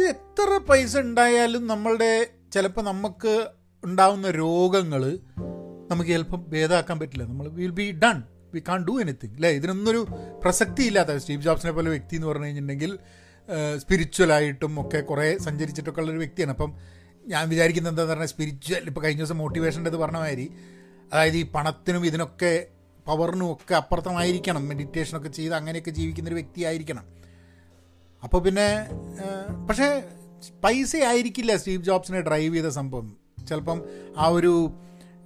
എത്ര 0.09 0.59
പൈസ 0.69 0.97
ഉണ്ടായാലും 0.97 1.67
നമ്മളുടെ 1.67 2.27
ചിലപ്പോൾ 2.53 2.81
നമുക്ക് 2.81 3.47
ഉണ്ടാവുന്ന 3.83 4.31
രോഗങ്ങൾ 4.31 5.19
നമുക്ക് 5.91 6.09
ചിലപ്പം 6.09 6.45
ഭേദമാക്കാൻ 6.47 6.99
പറ്റില്ല. 6.99 7.23
നമ്മൾ 7.23 7.49
will 7.49 7.69
be 7.69 7.91
done 7.91 8.23
we 8.53 8.61
can 8.69 8.85
do 8.85 9.01
anything 9.01 9.35
അല്ലേ 9.35 9.49
ഇതിനൊന്നൊരു 9.49 10.01
പ്രസക്തി 10.43 10.83
ഇല്ലാത്ത 10.83 11.15
സ്റ്റീവ് 11.17 11.41
ജോബ്സിനെ 11.41 11.71
പോലെ 11.71 11.89
വ്യക്തി 11.89 12.15
എന്ന് 12.15 12.27
പറഞ്ഞു 12.27 12.45
കഴിഞ്ഞിട്ടുണ്ടെങ്കിൽ 12.45 12.99
സ്പിരിച്വലായിട്ടും 13.77 14.73
ഒക്കെ 14.81 14.99
കുറേ 15.01 15.37
സഞ്ചരിച്ചിട്ടൊക്കെ 15.37 16.01
ഉള്ളൊരു 16.01 16.17
വ്യക്തിയാണ്. 16.17 16.51
അപ്പം 16.51 16.71
ഞാൻ 17.27 17.49
വിചാരിക്കുന്നത് 17.49 17.91
എന്താണെന്ന് 17.91 18.13
പറഞ്ഞാൽ 18.13 18.31
സ്പിരിച്വൽ 18.33 18.85
ഇപ്പോൾ 18.87 19.01
കഴിഞ്ഞ 19.01 19.21
ദിവസം 19.21 19.37
മോട്ടിവേഷന്റെ 19.37 19.89
ഇത് 19.89 19.97
പറഞ്ഞ 19.97 20.17
മാതിരി 20.17 20.45
അതായത് 21.13 21.37
ഈ 21.37 21.43
പണത്തിനും 21.55 22.05
ഇതിനൊക്കെ 22.05 22.67
പവറിനും 23.07 23.51
ഒക്കെ 23.51 23.73
അപ്പുറത്തമായിരിക്കണം. 23.75 24.67
മെഡിറ്റേഷനൊക്കെ 24.67 25.29
ചെയ്ത് 25.29 25.53
അങ്ങനെയൊക്കെ 25.55 25.91
ജീവിക്കുന്നൊരു 25.91 26.35
വ്യക്തിയായിരിക്കണം. 26.35 27.05
അപ്പോൾ 28.23 28.41
പിന്നെ 28.41 28.67
പക്ഷേ 29.69 29.87
പൈസ 30.63 30.95
ആയിരിക്കില്ല 30.95 31.55
സ്റ്റീവ് 31.55 31.83
ജോബ്സിനെ 31.83 32.21
ഡ്രൈവ് 32.21 32.53
ചെയ്ത 32.55 32.69
സംഭവം. 32.79 33.17
ചിലപ്പം 33.49 33.79
ആ 34.17 34.27
ഒരു 34.27 34.53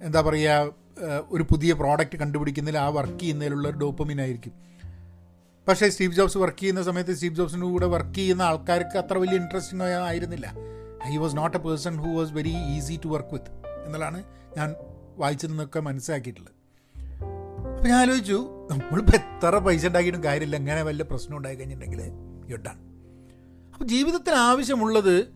എന്താ 0.02 0.20
പറയുക 0.20 0.85
ഒരു 1.30 1.42
പുതിയ 1.42 1.72
പ്രോഡക്റ്റ് 1.72 2.18
കണ്ടുപിടിക്കുന്നതിൽ 2.18 2.78
ആ 2.78 2.88
വർക്ക് 2.88 3.18
ചെയ്യുന്നതിലുള്ള 3.18 3.68
ഒരു 3.68 3.76
ഡോപ്പമിൻ 3.76 4.20
ആയിരിക്കും. 4.20 4.52
പക്ഷേ 5.68 5.88
സ്റ്റീവ് 5.88 6.14
ജോബ്സ് 6.14 6.38
വർക്ക് 6.38 6.58
ചെയ്യുന്ന 6.58 6.82
സമയത്ത് 6.82 7.12
സ്റ്റീവ് 7.12 7.34
ജോബ്സിന്റെ 7.34 7.66
കൂടെ 7.66 7.86
വർക്ക് 7.86 8.14
ചെയ്യുന്ന 8.14 8.42
ആൾക്കാർക്ക് 8.42 8.98
അത്ര 8.98 9.18
വലിയ 9.18 9.36
ഇൻട്രസ്റ്റിംഗ് 9.36 9.82
ആയിരുന്നില്ല. 9.82 10.54
He 11.04 11.16
was 11.16 11.36
not 11.36 11.56
a 11.56 11.60
person 11.60 11.96
who 11.96 12.08
was 12.18 12.32
very 12.32 12.54
easy 12.76 13.00
to 13.04 13.08
work 13.08 13.34
with 13.34 13.50
എന്നുള്ളതാണ് 13.86 14.24
ഞാൻ 14.56 14.74
വായിച്ചു 15.16 15.46
നിന്നൊക്കെ 15.46 15.80
മനസ്സിലാക്കിയിട്ടുള്ളത്. 15.80 16.54
അപ്പോൾ 17.76 17.88
ഞാൻ 17.88 18.00
ആലോചിച്ചു 18.00 18.66
നമ്മളിപ്പോൾ 18.70 19.16
എത്ര 19.16 19.58
പൈസ 19.58 19.86
ഉണ്ടാക്കിയിട്ടും 19.86 20.24
കാര്യമില്ല 20.24 20.56
അങ്ങനെ 20.56 20.82
വല്ല 20.82 21.02
പ്രശ്നം 21.02 21.36
ഉണ്ടായി 21.36 21.56
കഴിഞ്ഞിട്ടുണ്ടെങ്കിൽ 21.56 22.12
യുഡാണ് 22.50 22.80
അപ്പോൾ 23.72 23.84
ജീവിതത്തിന് 23.84 24.34
ആവശ്യമുള്ളത് 24.34 25.28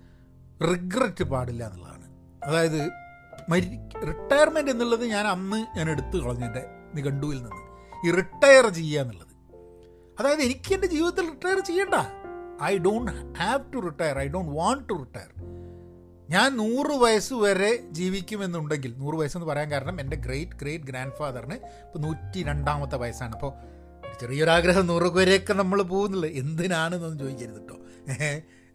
റിഗ്രറ്റ് 0.73 1.25
പാടില്ല 1.25 1.64
എന്നുള്ളതാണ്. 1.64 2.07
അതായത് 2.45 2.90
മരി 3.50 3.69
റിട്ടയർമെന്റ് 4.07 4.71
എന്നുള്ളത് 4.71 5.04
ഞാൻ 5.04 5.26
അന്ന് 5.26 5.78
ഞാൻ 5.78 5.90
എടുത്തു 5.90 6.16
കളഞ്ഞു 6.19 6.47
എന്റെ 6.47 6.64
നിഘണ്ടുവിൽ 6.95 7.38
നിന്ന്. 7.42 7.62
ഈ 8.07 8.11
റിട്ടയർ 8.11 8.69
ചെയ്യുക 8.69 9.00
എന്നുള്ളത്. 9.00 9.35
അതായത് 10.21 10.40
എനിക്ക് 10.40 10.75
എന്റെ 10.75 10.87
ജീവിതത്തിൽ 10.87 11.26
റിട്ടയർ 11.30 11.61
ചെയ്യണ്ട. 11.61 11.95
I 12.62 12.78
don't 12.78 13.12
have 13.38 13.73
to 13.75 13.78
retire 13.78 14.19
I 14.19 14.28
don't 14.28 14.52
want 14.52 14.88
to 14.88 14.95
retire 14.95 15.30
ഞാൻ 16.30 16.57
നൂറ് 16.57 16.90
വയസ്സ് 16.90 17.35
വരെ 17.35 17.76
ജീവിക്കുമെന്നുണ്ടെങ്കിൽ 17.90 18.95
നൂറ് 18.97 19.14
വയസ്സെന്ന് 19.14 19.47
പറയാൻ 19.47 19.71
കാരണം 19.71 20.00
എന്റെ 20.00 20.16
ഗ്രേറ്റ് 20.16 20.52
ഗ്രേറ്റ് 20.52 20.85
ഗ്രാൻഡ് 20.85 21.12
ഫാദറിന് 21.19 21.54
ഇപ്പോൾ 21.54 21.99
നൂറ്റി 21.99 22.42
രണ്ടാമത്തെ 22.42 22.97
വയസ്സാണ്. 22.97 23.33
അപ്പോൾ 23.33 23.52
ചെറിയൊരാഗ്രഹം 24.21 24.87
നൂറ് 24.87 25.02
വരെയൊക്കെ 25.02 25.52
നമ്മൾ 25.52 25.83
പോകുന്നില്ല 25.83 26.26
എന്തിനാണെന്നൊന്നും 26.26 27.19
ചോദിക്കരുത് 27.19 27.61
കേട്ടോ 27.61 27.76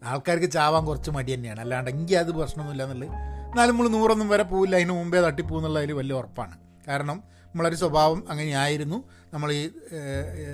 ആൾക്കാർക്ക് 0.03 0.51
ചാവാൻ 0.51 0.86
കുറച്ച് 0.86 1.12
മടി 1.12 1.34
തന്നെയാണ്. 1.34 1.60
അല്ലാണ്ട് 1.60 1.91
എങ്കിൽ 1.91 2.17
അത് 2.17 2.32
പ്രശ്നമൊന്നുമില്ല 2.32 2.84
എന്നുള്ളത് 2.84 3.35
എന്നാലും 3.56 3.76
നമ്മൾ 3.76 3.90
നൂറൊന്നും 3.90 4.30
വരെ 4.30 4.44
പോവില്ല. 4.44 4.76
അതിന് 4.76 4.90
മുമ്പേ 4.90 5.20
തട്ടിപ്പോകുന്നുള്ളതിൽ 5.22 5.92
വലിയ 5.92 6.16
ഉറപ്പാണ്. 6.16 6.56
കാരണം 6.88 7.24
നമ്മളൊരു 7.50 7.76
സ്വഭാവം 7.76 8.24
അങ്ങനെയായിരുന്നു. 8.30 8.98
നമ്മൾ 9.34 9.52
ഈ 9.52 9.70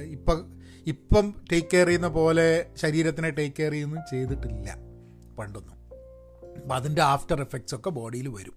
ഇപ്പം 0.10 0.46
ഇപ്പം 0.88 1.34
ടേക്ക് 1.52 1.68
കെയർ 1.74 1.88
ചെയ്യുന്ന 1.88 2.08
പോലെ 2.08 2.66
ശരീരത്തിനെ 2.76 3.30
ടേക്ക് 3.30 3.56
കെയർ 3.60 3.72
ചെയ്യുന്നു 3.72 4.02
ചെയ്തിട്ടില്ല 4.12 4.76
പണ്ടൊന്നും. 5.40 5.78
അപ്പം 6.56 6.76
അതിന്റെ 6.76 7.02
ആഫ്റ്റർ 7.02 7.42
എഫക്ട്സ് 7.42 7.76
ഒക്കെ 7.76 7.90
ബോഡിയിൽ 7.90 8.28
വരും. 8.28 8.54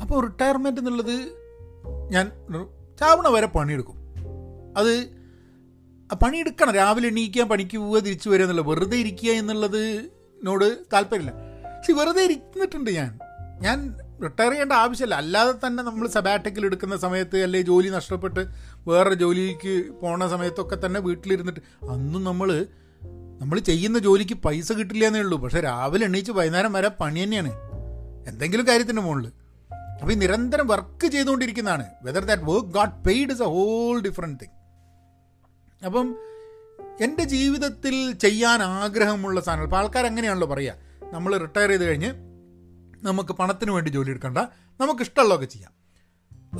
അപ്പോൾ 0.00 0.26
റിട്ടയർമെന്റ് 0.26 0.80
എന്നുള്ളത് 0.80 1.16
ഞാൻ 2.10 2.32
ചാവണ 3.00 3.28
വരെ 3.28 3.46
പണിയെടുക്കും. 3.46 3.96
അത് 4.76 4.92
പണിയെടുക്കണം. 6.22 6.74
രാവിലെ 6.74 7.08
എണീക്കാൻ 7.08 7.48
പണിക്ക് 7.48 7.78
പോവുക 7.78 8.00
തിരിച്ചു 8.00 8.28
വരിക 8.30 8.44
എന്നുള്ളത്. 8.44 8.68
വെറുതെ 8.68 8.96
ഇരിക്കുക 8.96 9.30
എന്നുള്ളതിനോട് 9.30 10.68
താല്പര്യമില്ല. 10.92 11.32
പക്ഷെ 11.78 11.92
വെറുതെ 11.92 12.22
ഇരുന്നിട്ടുണ്ട് 12.24 12.90
ഞാൻ. 12.90 13.18
ഞാൻ 13.60 13.94
റിട്ടയർ 14.22 14.50
ചെയ്യേണ്ട 14.50 14.72
ആവശ്യമില്ല. 14.72 15.14
അല്ലാതെ 15.14 15.66
തന്നെ 15.66 15.82
നമ്മൾ 15.82 16.08
സബാറ്റിക്കൽ 16.08 16.64
എടുക്കുന്ന 16.64 16.96
സമയത്ത് 16.96 17.42
അല്ലെങ്കിൽ 17.42 17.66
ജോലി 17.66 17.88
നഷ്ടപ്പെട്ട് 17.88 18.46
വേറെ 18.88 19.14
ജോലിക്ക് 19.14 19.90
പോണ 20.00 20.28
സമയത്തൊക്കെ 20.28 20.86
തന്നെ 20.86 21.00
വീട്ടിലിരുന്നിട്ട് 21.00 21.60
അന്നും 21.90 22.24
നമ്മൾ 22.24 22.66
നമ്മൾ 23.40 23.58
ചെയ്യുന്ന 23.58 23.98
ജോലിക്ക് 23.98 24.34
പൈസ 24.34 24.72
കിട്ടില്ല 24.72 25.04
എന്നേ 25.04 25.20
ഉള്ളൂ. 25.20 25.38
പക്ഷേ 25.38 25.60
രാവിലെ 25.60 26.06
എണീച്ച് 26.06 26.32
വൈകുന്നേരം 26.32 26.72
വരെ 26.72 26.88
പണി 26.88 27.22
തന്നെയാണ്. 27.22 27.52
എന്തെങ്കിലും 28.28 28.66
കാര്യത്തിന്റെ 28.66 29.02
മുകളിൽ 29.02 29.32
അപ്പോൾ 30.00 30.12
ഈ 30.12 30.16
നിരന്തരം 30.16 30.66
work 30.66 31.06
ചെയ്തുകൊണ്ടിരിക്കുന്നതാണ്. 31.06 31.86
Whether 32.02 32.24
that 32.24 32.42
work 32.42 32.68
got 32.68 33.04
paid 33.04 33.32
is 33.32 33.42
a 33.42 33.46
whole 33.46 34.00
different 34.00 34.40
thing 34.40 34.54
അപ്പം 35.84 36.16
എന്റെ 37.00 37.24
ജീവിതത്തിൽ 37.24 38.12
ചെയ്യാൻ 38.12 38.62
ആഗ്രഹമുള്ള 38.62 39.40
സാധനങ്ങൾ 39.40 39.66
ഇപ്പോൾ 39.66 39.76
ആൾക്കാർ 39.76 40.06
അങ്ങനെയാണല്ലോ 40.06 40.48
പറയുക 40.48 40.74
നമ്മൾ 41.12 41.36
റിട്ടയർ 41.36 41.68
ചെയ്ത് 41.68 41.84
കഴിഞ്ഞ് 41.84 42.27
നമുക്ക് 43.02 43.32
പണത്തിന് 43.32 43.70
വേണ്ടി 43.70 43.90
ജോലി 43.90 44.10
എടുക്കണ്ട. 44.10 44.38
നമുക്ക് 44.80 45.00
ഇഷ്ടമുള്ളതൊക്കെ 45.00 45.46
ചെയ്യാം. 45.46 45.78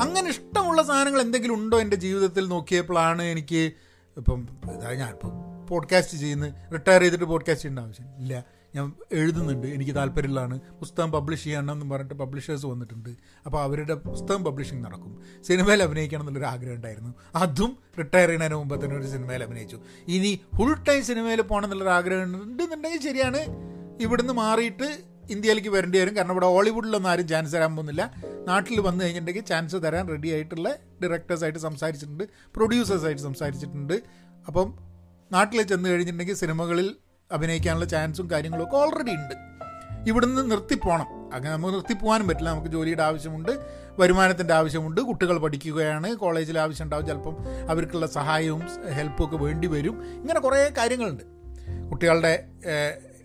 അങ്ങനെ 0.00 0.28
ഇഷ്ടമുള്ള 0.28 0.82
സാധനങ്ങൾ 0.82 1.20
എന്തെങ്കിലും 1.20 1.54
ഉണ്ടോ 1.54 1.80
എന്റെ 1.80 1.96
ജീവിതത്തിൽ 1.96 2.48
നോക്കിയപ്പോഴാണ് 2.48 3.22
എനിക്ക് 3.22 3.72
ഇപ്പം 4.16 4.48
ഞാൻ 4.94 5.10
ഇപ്പം 5.10 5.30
പോഡ്കാസ്റ്റ് 5.66 6.18
ചെയ്യുന്നത് 6.18 6.72
റിട്ടയർ 6.72 7.00
ചെയ്തിട്ട് 7.00 7.24
പോഡ്കാസ്റ്റ് 7.24 7.68
ചെയ്യേണ്ട 7.68 7.86
ആവശ്യം 7.86 8.06
ഇല്ല. 8.18 8.44
ഞാൻ 8.74 8.92
എഴുതുന്നുണ്ട്. 9.12 9.66
എനിക്ക് 9.66 9.94
താല്പര്യമുള്ളതാണ്. 9.94 10.60
പുസ്തകം 10.60 11.12
പബ്ലിഷ് 11.12 11.44
ചെയ്യണം 11.44 11.72
എന്ന് 11.72 11.90
പറഞ്ഞിട്ട് 11.90 12.14
പബ്ലിഷേഴ്സ് 12.14 12.66
വന്നിട്ടുണ്ട്. 12.66 13.08
അപ്പോൾ 13.46 13.62
അവരുടെ 13.62 13.94
പുസ്തകം 13.94 14.44
പബ്ലിഷിംഗ് 14.44 14.84
നടക്കും. 14.84 15.22
സിനിമയിൽ 15.42 15.82
അഭിനയിക്കണം 15.82 16.20
എന്നുള്ളൊരു 16.20 16.46
ആഗ്രഹം 16.46 16.74
ഉണ്ടായിരുന്നു. 16.74 17.14
അതും 17.34 17.78
റിട്ടയർ 17.98 18.28
ചെയ്യുന്നതിന് 18.28 18.54
മുമ്പ് 18.54 18.84
തന്നെ 18.84 18.96
ഒരു 18.96 19.06
സിനിമയിൽ 19.06 19.42
അഭിനയിച്ചു. 19.42 19.80
ഇനി 20.08 20.40
ഫുൾ 20.56 20.74
ടൈം 20.74 21.04
സിനിമയിൽ 21.04 21.42
പോകണം 21.42 21.64
എന്നുള്ളൊരു 21.64 21.90
ആഗ്രഹം 21.90 22.42
ഉണ്ടെന്നുണ്ടെങ്കിൽ 22.42 23.02
ശരിയാണ്. 23.02 23.38
ഇവിടുന്ന് 24.00 24.32
മാറിയിട്ട് 24.32 25.17
ഇന്ത്യയിലേക്ക് 25.30 25.68
വരേണ്ടി 25.68 25.98
വരും. 25.98 26.16
കാരണം 26.16 26.30
ഇവിടെ 26.30 26.46
ഹോളിവുഡിലൊന്നും 26.46 27.10
ആരും 27.10 27.28
ചാൻസ് 27.28 27.52
തരാൻ 27.52 27.76
പോകുന്നില്ല. 27.76 28.14
നാട്ടിൽ 28.46 28.80
വന്നു 28.80 29.04
കഴിഞ്ഞിട്ടുണ്ടെങ്കിൽ 29.04 29.44
ചാൻസ് 29.44 29.76
തരാൻ 29.76 30.08
റെഡി 30.08 30.28
ആയിട്ടുള്ള 30.28 30.74
ഡയറക്ടേഴ്സായിട്ട് 31.02 31.58
സംസാരിച്ചിട്ടുണ്ട് 31.58 32.24
പ്രൊഡ്യൂസേഴ്സായിട്ട് 32.56 33.22
സംസാരിച്ചിട്ടുണ്ട്. 33.22 34.02
അപ്പം 34.46 34.78
നാട്ടിൽ 35.32 35.62
ചെന്ന് 35.62 35.88
കഴിഞ്ഞിട്ടുണ്ടെങ്കിൽ 35.88 36.34
സിനിമകളിൽ 36.34 36.94
അഭിനയിക്കാനുള്ള 37.32 37.84
ചാൻസും 37.84 38.30
കാര്യങ്ങളും 38.30 38.64
ഒക്കെ 38.64 38.76
ഓൾറെഡി 38.76 39.10
ഉണ്ട്. 39.10 39.34
ഇവിടുന്ന് 40.08 40.50
നിർത്തിപ്പോണം 40.50 41.34
അങ്ങനെ 41.34 41.52
നമുക്ക് 41.54 41.74
നിർത്തിപ്പോകാനും 41.74 42.28
പറ്റില്ല. 42.28 42.50
നമുക്ക് 42.50 42.68
ജോലിയുടെ 42.68 43.02
ആവശ്യമുണ്ട് 43.02 43.52
വരുമാനത്തിന്റെ 43.98 44.54
ആവശ്യമുണ്ട്. 44.54 45.00
കുട്ടികൾ 45.00 45.38
പഠിക്കുകയാണ് 45.38 46.14
കോളേജിൽ 46.14 46.58
ആവശ്യം 46.58 46.84
ഉണ്ടാവും. 46.84 47.06
ചിലപ്പം 47.06 47.36
അവർക്കുള്ള 47.70 48.06
സഹായവും 48.06 48.62
ഹെൽപ്പും 48.92 49.24
ഒക്കെ 49.24 49.36
വേണ്ടി 49.36 49.68
വരും. 49.68 50.04
ഇങ്ങനെ 50.14 50.40
കുറേ 50.40 50.74
കാര്യങ്ങളുണ്ട്. 50.78 51.24
കുട്ടികളുടെ 51.90 52.48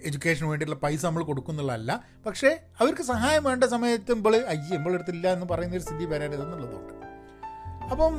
എഡ്യൂക്കേഷന് 0.05 0.47
വേണ്ടിയിട്ടുള്ള 0.47 0.81
പൈസ 0.83 1.05
നമ്മൾ 1.05 1.23
കൊടുക്കുന്നുള്ളതല്ല. 1.23 2.03
പക്ഷേ 2.25 2.49
അവർക്ക് 2.79 3.01
സഹായം 3.01 3.43
വേണ്ട 3.43 3.63
സമയത്ത് 3.63 4.11
ഇമ്പോൾ 4.11 4.35
അയ്യ 4.35 4.75
ഇമ്പളെടുത്തില്ല 4.75 5.33
എന്ന് 5.33 5.45
പറയുന്ന 5.45 5.75
ഒരു 5.75 5.83
സ്ഥിതി 5.83 6.05
വരരുതെന്നുള്ളതുകൊണ്ട് 6.05 6.93
അപ്പം 7.91 8.13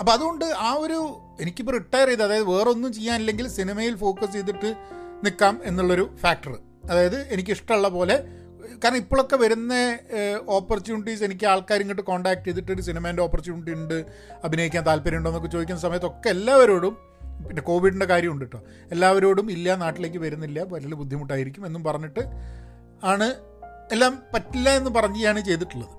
അപ്പം 0.00 0.12
അതുകൊണ്ട് 0.12 0.44
ആ 0.44 0.72
ഒരു 0.72 0.98
എനിക്കിപ്പോൾ 1.40 1.72
റിട്ടയർ 1.72 2.08
ചെയ്ത് 2.08 2.22
അതായത് 2.22 2.48
വേറെ 2.48 2.70
ഒന്നും 2.70 2.92
ചെയ്യാനില്ലെങ്കിൽ 2.92 3.48
സിനിമയിൽ 3.48 3.94
ഫോക്കസ് 3.94 4.32
ചെയ്തിട്ട് 4.32 4.70
നിൽക്കാം 5.24 5.60
എന്നുള്ളൊരു 5.64 6.10
ഫാക്ടർ 6.20 6.52
അതായത് 6.90 7.16
എനിക്കിഷ്ടമുള്ള 7.32 7.88
പോലെ 7.88 8.16
കാരണം 8.84 8.96
ഇപ്പോഴൊക്കെ 8.96 9.36
വരുന്ന 9.36 9.74
ഓപ്പർച്യൂണിറ്റീസ് 10.48 11.24
എനിക്ക് 11.24 11.46
ആൾക്കാർ 11.46 11.80
ഇങ്ങോട്ട് 11.80 12.02
കോൺടാക്ട് 12.02 12.44
ചെയ്തിട്ട് 12.44 12.72
ഒരു 12.72 12.82
സിനിമേന്റെ 12.82 13.22
ഓപ്പർച്യൂണിറ്റി 13.22 13.72
ഉണ്ട് 13.72 14.04
അഭിനയിക്കാൻ 14.44 14.84
താല്പര്യമുണ്ടോ 14.86 15.30
എന്നൊക്കെ 15.30 15.48
ചോദിക്കുന്ന 15.48 15.80
സമയത്തൊക്കെ 15.80 16.28
എല്ലാവരോടും 16.28 16.94
പിന്നെ 17.46 17.62
കോവിഡിന്റെ 17.62 18.06
കാര്യമുണ്ട് 18.06 18.44
കേട്ടോ 18.44 18.62
എല്ലാവരോടും 18.90 19.50
ഇല്ല 19.50 19.74
നാട്ടിലേക്ക് 19.74 20.18
വരുന്നില്ല 20.18 20.62
വലിയ 20.62 20.94
ബുദ്ധിമുട്ടായിരിക്കും 20.94 21.66
എന്നും 21.66 21.84
പറഞ്ഞിട്ട് 21.84 22.20
ആണ് 23.04 23.34
എല്ലാം 23.92 24.22
പറ്റില്ല 24.34 24.70
എന്ന് 24.70 24.90
പറഞ്ഞാണ് 24.90 25.40
ചെയ്തിട്ടുള്ളത്. 25.40 25.94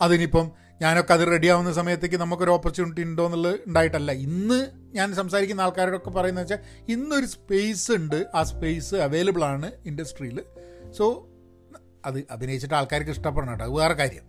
അതിനിപ്പം 0.00 0.66
ഞാനൊക്കെ 0.82 1.12
അത് 1.12 1.20
റെഡിയാവുന്ന 1.20 1.72
സമയത്തേക്ക് 1.72 2.16
നമുക്കൊരു 2.16 2.50
ഓപ്പർച്യൂണിറ്റി 2.50 3.00
ഉണ്ടോ 3.00 3.26
എന്നുള്ളത് 3.26 3.54
ഉണ്ടായിട്ടല്ല. 3.66 4.12
ഇന്ന് 4.12 4.70
ഞാൻ 4.96 5.14
സംസാരിക്കുന്ന 5.14 5.60
ആൾക്കാരോടൊക്കെ 5.60 6.10
പറയുന്നത് 6.10 6.44
വെച്ചാൽ 6.44 6.92
ഇന്നൊരു 6.92 7.26
സ്പേസ് 7.26 7.92
ഉണ്ട്. 7.92 8.26
ആ 8.34 8.42
സ്പേസ് 8.42 8.94
അവൈലബിൾ 8.94 9.44
ആണ് 9.44 9.72
ഇൻഡസ്ട്രിയിൽ 9.86 10.44
സോ 10.98 11.28
അത് 12.04 12.26
അഭിനയിച്ചിട്ട് 12.30 12.74
ആൾക്കാർക്ക് 12.74 13.10
ഇഷ്ടപ്പെടണം 13.10 13.50
കേട്ടോ 13.50 13.64
അത് 13.64 13.72
വേറെ 13.72 13.94
കാര്യം. 13.94 14.22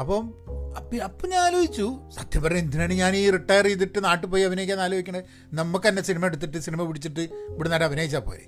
അപ്പം 0.00 0.34
അപ്പം 0.76 1.02
അപ്പം 1.04 1.30
ഞാൻ 1.30 1.40
ആലോചിച്ചു 1.40 1.86
സത്യം 2.16 2.42
പറഞ്ഞാൽ 2.42 2.62
എന്തിനാണ് 2.62 2.92
ഞാൻ 2.92 3.16
ഈ 3.16 3.30
റിട്ടയർ 3.30 3.64
ചെയ്തിട്ട് 3.64 4.04
നാട്ടിൽ 4.04 4.26
പോയി 4.26 4.42
അഭിനയിക്കാൻ 4.42 4.80
ആലോചിക്കണേ 4.80 5.20
നമുക്ക് 5.52 5.88
തന്നെ 5.88 6.02
സിനിമ 6.02 6.26
എടുത്തിട്ട് 6.26 6.58
സിനിമ 6.58 6.84
പിടിച്ചിട്ട് 6.84 7.20
ഇവിടെ 7.54 7.68
നേരം 7.68 7.84
അഭിനയിച്ചാൽ 7.84 8.18
പോരെ? 8.18 8.44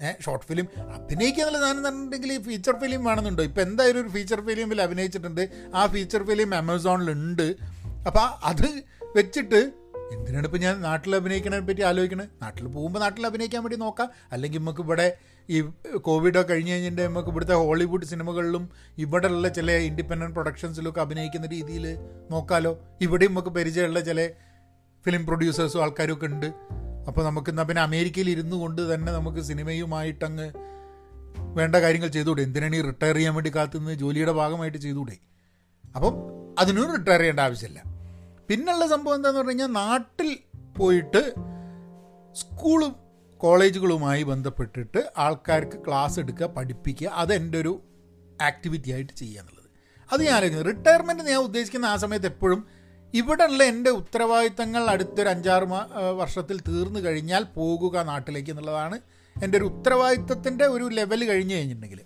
ഏഹ് 0.00 0.24
ഷോർട്ട് 0.24 0.46
ഫിലിം 0.46 0.66
അഭിനയിക്കുക 0.94 1.42
എന്നുള്ള 1.42 1.58
സാധനം 1.66 1.82
പറഞ്ഞിട്ടുണ്ടെങ്കിൽ 1.84 2.32
ഈ 2.32 2.38
ഫീച്ചർ 2.42 2.74
ഫിലിം 2.80 3.04
വേണമെന്നുണ്ടോ 3.04 3.42
ഇപ്പം 3.42 3.62
എന്തായാലും 3.62 4.00
ഒരു 4.00 4.08
ഫീച്ചർ 4.08 4.40
ഫിലിമിൽ 4.40 4.82
അഭിനയിച്ചിട്ടുണ്ട്. 4.82 5.42
ആ 5.74 5.86
ഫീച്ചർ 5.86 6.22
ഫിലിം 6.22 6.54
ആമസോണിലുണ്ട് 6.54 7.46
അപ്പോൾ 8.06 8.26
അത് 8.44 8.66
വെച്ചിട്ട് 9.16 9.60
എന്തിനാണ് 10.12 10.44
ഇപ്പോൾ 10.44 10.58
ഞാൻ 10.58 10.80
നാട്ടിൽ 10.80 11.16
അഭിനയിക്കണതിനെ 11.16 11.66
പറ്റി 11.66 11.82
ആലോചിക്കണത്? 11.82 12.28
നാട്ടിൽ 12.42 12.66
പോകുമ്പോൾ 12.66 12.98
നാട്ടിൽ 12.98 13.26
അഭിനയിക്കാൻ 13.26 13.62
വേണ്ടി 13.62 13.76
നോക്കാം. 13.76 14.10
അല്ലെങ്കിൽ 14.32 14.58
നമുക്ക് 14.58 14.80
ഇവിടെ 14.80 15.06
ഈ 15.50 15.60
കോവിഡൊക്കെ 15.96 16.52
കഴിഞ്ഞ് 16.52 16.72
കഴിഞ്ഞിട്ട് 16.72 17.02
നമുക്ക് 17.02 17.28
ഇവിടുത്തെ 17.28 17.54
ഹോളിവുഡ് 17.54 18.04
സിനിമകളിലും 18.04 18.70
ഇവിടെയുള്ള 18.98 19.48
ചില 19.48 19.72
ഇൻഡിപെൻഡന്റ് 19.72 20.34
പ്രൊഡക്ഷൻസിലൊക്കെ 20.34 21.00
അഭിനയിക്കുന്ന 21.00 21.46
രീതിയിൽ 21.46 21.98
നോക്കാലോ. 22.30 22.78
ഇവിടെയും 23.00 23.30
നമുക്ക് 23.30 23.48
പരിചയമുള്ള 23.48 24.00
ചില 24.00 24.28
ഫിലിം 25.04 25.26
പ്രൊഡ്യൂസേഴ്സും 25.26 25.82
ആൾക്കാരും 25.82 26.12
ഒക്കെ 26.12 26.26
ഉണ്ട്. 26.26 26.46
അപ്പോൾ 27.08 27.24
നമുക്ക് 27.24 27.50
എന്നാൽ 27.50 27.64
പിന്നെ 27.64 27.82
അമേരിക്കയിൽ 27.82 28.30
ഇരുന്നു 28.30 28.56
കൊണ്ട് 28.56 28.94
തന്നെ 28.94 29.12
നമുക്ക് 29.12 29.40
സിനിമയുമായിട്ടങ്ങ് 29.40 30.52
വേണ്ട 31.38 31.76
കാര്യങ്ങൾ 31.76 32.08
ചെയ്തുകൂടെ? 32.08 32.42
എന്തിനാണ് 32.42 32.76
ഈ 32.76 32.80
റിട്ടയർ 32.80 33.14
ചെയ്യാൻ 33.14 33.34
വേണ്ടി 33.34 33.52
കാത്തുനിന്ന് 33.54 33.92
ജോലിയുടെ 33.92 34.32
ഭാഗമായിട്ട് 34.32 34.78
ചെയ്തുകൂടെ? 34.78 35.16
അപ്പം 35.96 36.14
അതിനൊന്നും 36.58 36.96
റിട്ടയർ 36.96 37.18
ചെയ്യേണ്ട 37.18 37.40
ആവശ്യമില്ല. 37.40 37.82
പിന്നുള്ള 38.48 38.86
സംഭവം 38.86 39.14
എന്താന്ന് 39.14 39.38
പറഞ്ഞു 39.38 39.50
കഴിഞ്ഞാൽ 39.50 39.66
നാട്ടിൽ 39.66 40.38
പോയിട്ട് 40.78 41.34
സ്കൂളും 42.32 43.01
കോളേജുകളുമായി 43.42 44.22
ബന്ധപ്പെട്ടിട്ട് 44.22 45.00
ആൾക്കാർക്ക് 45.18 45.78
ക്ലാസ് 45.86 46.18
എടുക്കുക 46.20 46.46
പഠിപ്പിക്കുക 46.46 47.08
അതെന്റെ 47.22 47.58
ഒരു 47.60 47.72
ആക്ടിവിറ്റി 48.42 48.90
ആയിട്ട് 48.90 49.12
ചെയ്യുക 49.12 49.40
എന്നുള്ളത്. 49.40 49.68
അത് 50.12 50.20
ഞാൻ 50.22 50.34
ആലോചിക്കുന്നത് 50.34 50.70
റിട്ടയർമെന്റ് 50.72 51.24
ഞാൻ 51.24 51.40
ഉദ്ദേശിക്കുന്ന 51.48 51.86
ആ 51.86 51.96
സമയത്ത് 51.96 52.26
എപ്പോഴും 52.26 52.66
ഇവിടെയുള്ള 53.14 53.62
എന്റെ 53.62 53.90
ഉത്തരവാദിത്തങ്ങൾ 53.90 54.82
അടുത്തൊരു 54.90 55.28
അഞ്ചാറ് 55.28 55.66
വർഷത്തിൽ 56.20 56.60
തീർന്നു 56.68 57.00
കഴിഞ്ഞാൽ 57.00 57.42
പോകുക 57.56 58.02
നാട്ടിലേക്ക് 58.02 58.50
എന്നുള്ളതാണ് 58.50 58.98
എന്റെ 59.42 59.58
ഒരു 59.58 59.64
ഉത്തരവാദിത്തത്തിന്റെ 59.64 60.66
ഒരു 60.66 60.84
ലെവൽ 60.84 61.24
കഴിഞ്ഞ് 61.24 61.54
കഴിഞ്ഞിട്ടുണ്ടെങ്കിൽ. 61.54 62.00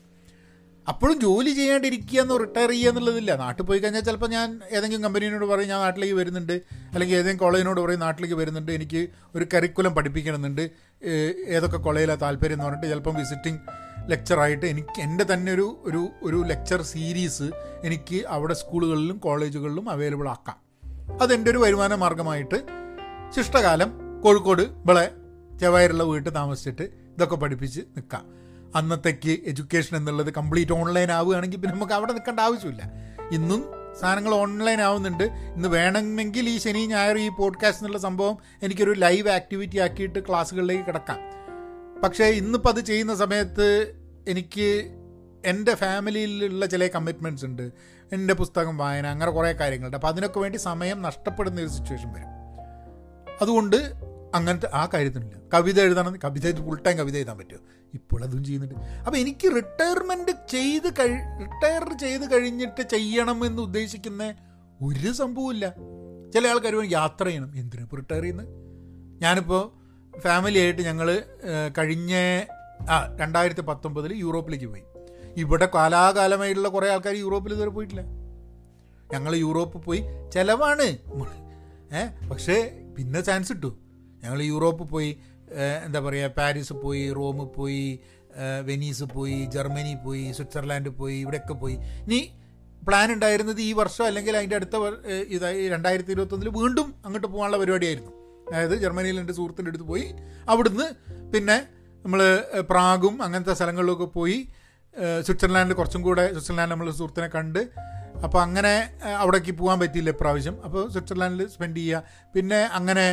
അപ്പോഴും 0.88 1.20
ജോലി 1.20 1.50
ചെയ്യാണ്ടിരിക്കുക 1.50 2.18
എന്ന് 2.20 2.34
റിട്ടയർ 2.40 2.70
ചെയ്യുക 2.70 2.90
എന്നുള്ളതില്ല. 2.90 3.36
നാട്ടിൽ 3.36 3.64
പോയി 3.64 3.78
കഴിഞ്ഞാൽ 3.78 4.02
ചിലപ്പോൾ 4.02 4.30
ഞാൻ 4.30 4.60
ഏതെങ്കിലും 4.70 5.02
കമ്പനീനോട് 5.02 5.44
പറയും 5.44 5.68
ഞാൻ 5.68 5.80
നാട്ടിലേക്ക് 5.80 6.14
വരുന്നുണ്ട്. 6.14 6.52
അല്ലെങ്കിൽ 6.92 7.16
ഏതെങ്കിലും 7.16 7.40
കോളേജിനോട് 7.44 7.80
പറയും 7.80 8.00
നാട്ടിലേക്ക് 8.00 8.36
വരുന്നുണ്ട്. 8.36 8.72
എനിക്ക് 8.72 9.02
ഒരു 9.34 9.46
കരിക്കുലം 9.54 9.94
പഠിപ്പിക്കണമെന്നുണ്ട്. 9.94 10.70
ഏതൊക്കെ 11.48 11.76
കോളേജിലാണ് 11.76 12.20
താല്പര്യം 12.20 12.54
എന്ന് 12.54 12.64
പറഞ്ഞിട്ട് 12.64 12.86
ചിലപ്പം 12.86 13.14
വിസിറ്റിംഗ് 13.14 13.60
ലെക്ചറായിട്ട് 14.10 14.66
എനിക്ക് 14.66 15.02
എന്റെ 15.02 15.24
തന്നെ 15.32 15.52
ഒരു 15.52 15.78
ഒരു 15.84 16.08
ഒരു 16.22 16.36
ലെക്ചർ 16.36 16.82
സീരീസ് 16.82 17.50
എനിക്ക് 17.84 18.26
അവിടെ 18.26 18.54
സ്കൂളുകളിലും 18.54 19.18
കോളേജുകളിലും 19.18 19.90
അവൈലബിൾ 19.90 20.28
ആക്കാം. 20.28 20.58
അതെന്റെ 21.20 21.50
ഒരു 21.50 21.58
വരുമാന 21.58 21.94
മാർഗമായിട്ട് 21.94 22.58
ശിഷ്ടകാലം 23.36 24.20
കോഴിക്കോട് 24.22 24.62
വിളെ 24.62 25.10
ചെവായിരുള്ള 25.60 26.02
വീട്ടിൽ 26.02 26.30
താമസിച്ചിട്ട് 26.30 26.82
ഇതൊക്കെ 26.82 27.36
പഠിപ്പിച്ച് 27.36 27.80
നിൽക്കാം 27.80 28.24
അന്നത്തേക്ക് 28.74 29.30
എഡ്യൂക്കേഷൻ 29.46 29.96
എന്നുള്ളത് 29.96 30.32
കംപ്ലീറ്റ് 30.32 30.72
ഓൺലൈൻ 30.72 31.12
ആവുകയാണെങ്കിൽ 31.12 31.60
പിന്നെ 31.60 31.74
നമുക്ക് 31.74 31.92
അവിടെ 31.92 32.12
നിൽക്കേണ്ട 32.12 32.40
ആവശ്യമില്ല. 32.40 32.82
ഇന്നും 33.30 33.75
സാധനങ്ങൾ 34.00 34.34
ഓൺലൈൻ 34.34 34.80
ആവുന്നുണ്ട്. 34.80 35.24
ഇന്ന് 35.24 35.68
വേണമെങ്കിൽ 35.68 36.48
ഈ 36.48 36.58
ശനി 36.58 36.86
ഞായർ 36.86 37.18
ഈ 37.18 37.28
പോഡ്കാസ്റ്റ് 37.28 37.82
എന്നുള്ള 37.82 37.98
സംഭവം 37.98 38.38
എനിക്കൊരു 38.62 38.90
ലൈവ് 38.90 39.28
ആക്ടിവിറ്റി 39.28 39.78
ആക്കിയിട്ട് 39.78 40.28
ക്ലാസ്സുകളിലേക്ക് 40.28 40.84
കിടക്കാം. 40.84 41.18
പക്ഷേ 42.00 42.24
ഇന്നിപ്പോൾ 42.24 42.68
അത് 42.68 42.80
ചെയ്യുന്ന 42.80 43.14
സമയത്ത് 43.14 43.94
എനിക്ക് 44.28 44.90
എന്റെ 45.46 45.74
ഫാമിലിയിലുള്ള 45.74 46.66
ചില 46.66 46.86
കമ്മിറ്റ്മെന്റ്സ് 46.86 47.44
ഉണ്ട്. 47.44 47.72
എന്റെ 48.12 48.34
പുസ്തകം 48.34 48.76
വായന 48.76 49.06
അങ്ങനെ 49.06 49.30
കുറേ 49.30 49.52
കാര്യങ്ങളുണ്ട്. 49.52 49.96
അപ്പോൾ 49.96 50.08
അതിനൊക്കെ 50.08 50.40
വേണ്ടി 50.40 50.58
സമയം 50.58 51.02
നഷ്ടപ്പെടുന്ന 51.02 51.60
ഒരു 51.60 51.68
സിറ്റുവേഷൻ 51.68 52.12
വരും. 52.12 52.28
അതുകൊണ്ട് 53.42 54.05
അങ്ങനത്തെ 54.36 54.68
ആ 54.74 54.88
കാര്യത്തിനില്ല. 54.94 55.36
കവിത 55.54 55.80
എഴുതണം 55.80 56.14
കവിത 56.24 56.56
ഫുൾ 56.66 56.80
ടൈം 56.86 56.96
കവിത 56.98 57.16
എഴുതാൻ 57.16 57.38
പറ്റുമോ? 57.38 57.60
ഇപ്പോൾ 57.94 58.24
അതും 58.24 58.44
ചെയ്യുന്നുണ്ട്. 58.44 58.74
അപ്പോൾ 59.06 59.18
എനിക്ക് 59.18 59.48
റിട്ടയർമെന്റ് 59.56 60.32
ചെയ്ത് 60.50 60.88
കഴി 60.98 61.14
റിട്ടയർ 61.42 61.84
ചെയ്ത് 61.98 62.32
കഴിഞ്ഞിട്ട് 62.32 62.82
ചെയ്യണം 62.82 63.46
എന്ന് 63.46 63.62
ഉദ്ദേശിക്കുന്ന 63.62 64.34
ഒരു 64.82 65.12
സംഭവമില്ല 65.12 65.66
ചില 66.34 66.46
ആൾക്കാർ 66.46 66.74
യാത്ര 66.92 67.24
ചെയ്യണം. 67.24 67.50
എന്തിനാണ് 67.56 67.86
ഇപ്പോൾ 67.86 67.96
റിട്ടയർ 67.96 68.22
ചെയ്യുന്നത് 68.22 68.48
ഞാനിപ്പോൾ 69.22 69.62
ഫാമിലി 70.20 70.58
ആയിട്ട് 70.58 70.82
ഞങ്ങൾ 70.82 71.22
കഴിഞ്ഞ 71.78 72.14
ആ 72.90 73.16
രണ്ടായിരത്തി 73.20 73.60
പത്തൊമ്പതിൽ 73.60 74.12
യൂറോപ്പിലേക്ക് 74.14 74.66
പോയി. 74.66 74.82
ഇവിടെ 75.36 75.68
കാലാകാലമായിട്ടുള്ള 75.74 76.68
കുറേ 76.68 76.88
ആൾക്കാർ 76.88 77.14
യൂറോപ്പിൽ 77.14 77.52
ഇതുവരെ 77.52 77.70
പോയിട്ടില്ല. 77.70 78.02
ഞങ്ങൾ 79.12 79.34
യൂറോപ്പിൽ 79.36 79.78
പോയി 79.78 80.02
ചിലവാണ്. 80.34 80.88
ഏ 81.96 82.28
പക്ഷേ 82.28 82.56
പിന്നെ 82.98 83.20
ചാൻസ് 83.20 83.52
കിട്ടും. 83.52 83.85
ഞങ്ങൾ 84.26 84.40
യൂറോപ്പ് 84.52 84.86
പോയി 84.94 85.10
എന്താ 85.86 86.00
പറയുക 86.06 86.30
പാരീസ് 86.38 86.74
പോയി 86.84 87.04
റോം 87.18 87.38
പോയി 87.58 87.84
വെനീസ് 88.68 89.06
പോയി 89.12 89.38
ജർമ്മനി 89.54 89.92
പോയി 90.06 90.24
സ്വിറ്റ്സർലാൻഡ് 90.36 90.90
പോയി 90.98 91.16
ഇവിടെയൊക്കെ 91.24 91.54
പോയി. 91.62 91.76
ഇനി 92.06 92.20
പ്ലാൻ 92.88 93.08
ഉണ്ടായിരുന്നത് 93.14 93.60
ഈ 93.68 93.70
വർഷം 93.78 94.04
അല്ലെങ്കിൽ 94.08 94.34
അതിന്റെ 94.40 94.56
അടുത്ത 94.58 94.76
ഇതായി 95.36 95.62
രണ്ടായിരത്തി 95.74 96.12
ഇരുപത്തൊന്നിൽ 96.14 96.48
വീണ്ടും 96.58 96.88
അങ്ങോട്ട് 97.04 97.28
പോകാനുള്ള 97.32 97.58
പരിപാടിയായിരുന്നു. 97.62 98.12
അതായത് 98.50 98.74
ജർമ്മനിയിൽ 98.82 99.16
എന്റെ 99.22 99.34
സുഹൃത്തിന്റെ 99.38 99.70
അടുത്ത് 99.72 99.86
പോയി. 99.92 100.06
അവിടുന്ന് 100.52 100.86
പിന്നെ 101.32 101.56
നമ്മൾ 102.04 102.20
പ്രാഗും 102.70 103.14
അങ്ങനത്തെ 103.24 103.54
സ്ഥലങ്ങളിലൊക്കെ 103.58 104.08
പോയി 104.18 104.38
സ്വിറ്റ്സർലാൻഡിൽ 105.26 105.76
കുറച്ചും 105.78 106.02
കൂടെ 106.08 106.24
സ്വിറ്റ്സർലാൻഡ് 106.34 106.72
നമ്മൾ 106.72 106.88
സുഹൃത്തിനെ 107.00 107.28
കണ്ട് 107.36 107.58
അപ്പോൾ 108.26 108.40
അങ്ങനെ 108.44 108.74
അവിടേക്ക് 109.22 109.52
പോകാൻ 109.58 109.78
പറ്റിയില്ല 109.80 110.10
ഇപ്രാവശ്യം. 110.16 110.54
അപ്പോൾ 110.66 110.82
സ്വിറ്റ്സർലാൻഡിൽ 110.92 111.48
സ്പെൻഡ് 111.54 111.80
ചെയ്യുക. 111.80 112.02
പിന്നെ 112.34 112.60
അങ്ങനെ 112.78 113.06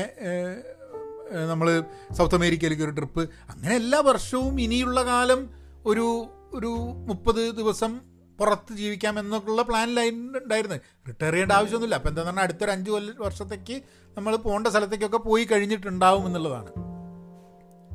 നമ്മൾ 1.32 1.84
സൗത്ത് 2.18 2.36
അമേരിക്കയിലേക്ക് 2.36 2.84
ഒരു 2.84 2.92
ട്രിപ്പ്. 2.92 3.30
അങ്ങനെ 3.50 3.76
എല്ലാ 3.76 4.00
വർഷവും 4.00 4.62
ഇനിയുള്ള 4.62 5.04
കാലം 5.04 5.50
ഒരു 5.86 6.28
ഒരു 6.54 6.68
മുപ്പത് 7.08 7.56
ദിവസം 7.56 8.02
പുറത്ത് 8.40 8.74
ജീവിക്കാം 8.74 9.20
എന്നൊക്കെയുള്ള 9.20 9.62
പ്ലാനിലായിരുന്നു 9.62 10.40
ഉണ്ടായിരുന്നത്. 10.40 10.82
റിട്ടയർ 11.08 11.32
ചെയ്യേണ്ട 11.32 11.52
ആവശ്യമൊന്നുമില്ല. 11.52 11.96
അപ്പോൾ 11.96 12.10
എന്താ 12.10 12.24
പറഞ്ഞാൽ 12.24 12.44
അടുത്തൊരു 12.44 12.72
അഞ്ച് 12.72 12.92
വർഷത്തേക്ക് 13.20 13.82
നമ്മൾ 14.18 14.36
പോകേണ്ട 14.36 14.68
സ്ഥലത്തേക്കൊക്കെ 14.68 15.18
പോയി 15.18 15.44
കഴിഞ്ഞിട്ടുണ്ടാവും 15.44 16.26
എന്നുള്ളതാണ്. 16.26 16.72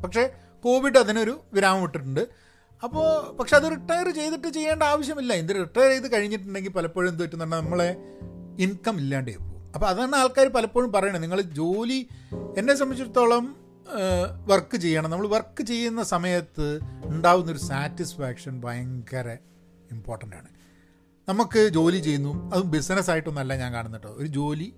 പക്ഷേ 0.03 0.31
കോവിഡ് 0.65 0.99
അതിനൊരു 0.99 1.41
വിരാമം 1.55 1.83
ഇട്ടിട്ടുണ്ട്. 1.83 2.29
അപ്പോൾ 2.85 3.37
പക്ഷെ 3.37 3.57
അത് 3.57 3.71
റിട്ടയർ 3.73 4.11
ചെയ്തിട്ട് 4.15 4.49
ചെയ്യേണ്ട 4.49 4.83
ആവശ്യമില്ല. 4.83 5.33
എന്ത് 5.33 5.53
റിട്ടയർ 5.53 5.91
ചെയ്ത് 5.91 6.13
കഴിഞ്ഞിട്ടുണ്ടെങ്കിൽ 6.13 6.71
പലപ്പോഴും 6.71 7.09
എന്ത് 7.09 7.23
പറ്റുന്ന 7.23 7.45
നമ്മളെ 7.45 7.97
ഇൻകം 8.59 8.97
ഇല്ലാണ്ടേ 8.97 9.33
പോകും 9.33 9.58
അപ്പോൾ 9.79 9.89
അതാണ് 9.89 10.17
ആൾക്കാർ 10.17 10.47
പലപ്പോഴും 10.47 10.93
പറയണത്. 10.93 11.23
നിങ്ങൾ 11.23 11.41
ജോലി 11.41 12.09
എന്നെ 12.59 12.75
സംബന്ധിച്ചിടത്തോളം 12.75 13.57
വർക്ക് 14.47 14.77
ചെയ്യണം. 14.77 15.11
നമ്മൾ 15.11 15.27
വർക്ക് 15.27 15.63
ചെയ്യുന്ന 15.63 16.03
സമയത്ത് 16.03 16.81
ഉണ്ടാവുന്നൊരു 17.05 17.59
സാറ്റിസ്ഫാക്ഷൻ 17.59 18.61
ഭയങ്കര 18.61 19.37
ഇമ്പോർട്ടന്റ് 19.91 20.37
ആണ്. 20.37 20.49
നമുക്ക് 21.29 21.69
ജോലി 21.69 21.97
ചെയ്യുന്നു. 21.97 22.51
അത് 22.55 22.63
ബിസിനസ് 22.63 23.11
ആയിട്ടൊന്നല്ല 23.11 23.57
ഞാൻ 23.57 23.73
കാണുന്നത് 23.73 24.07
ഒരു 24.07 24.27
ജോലി 24.27 24.75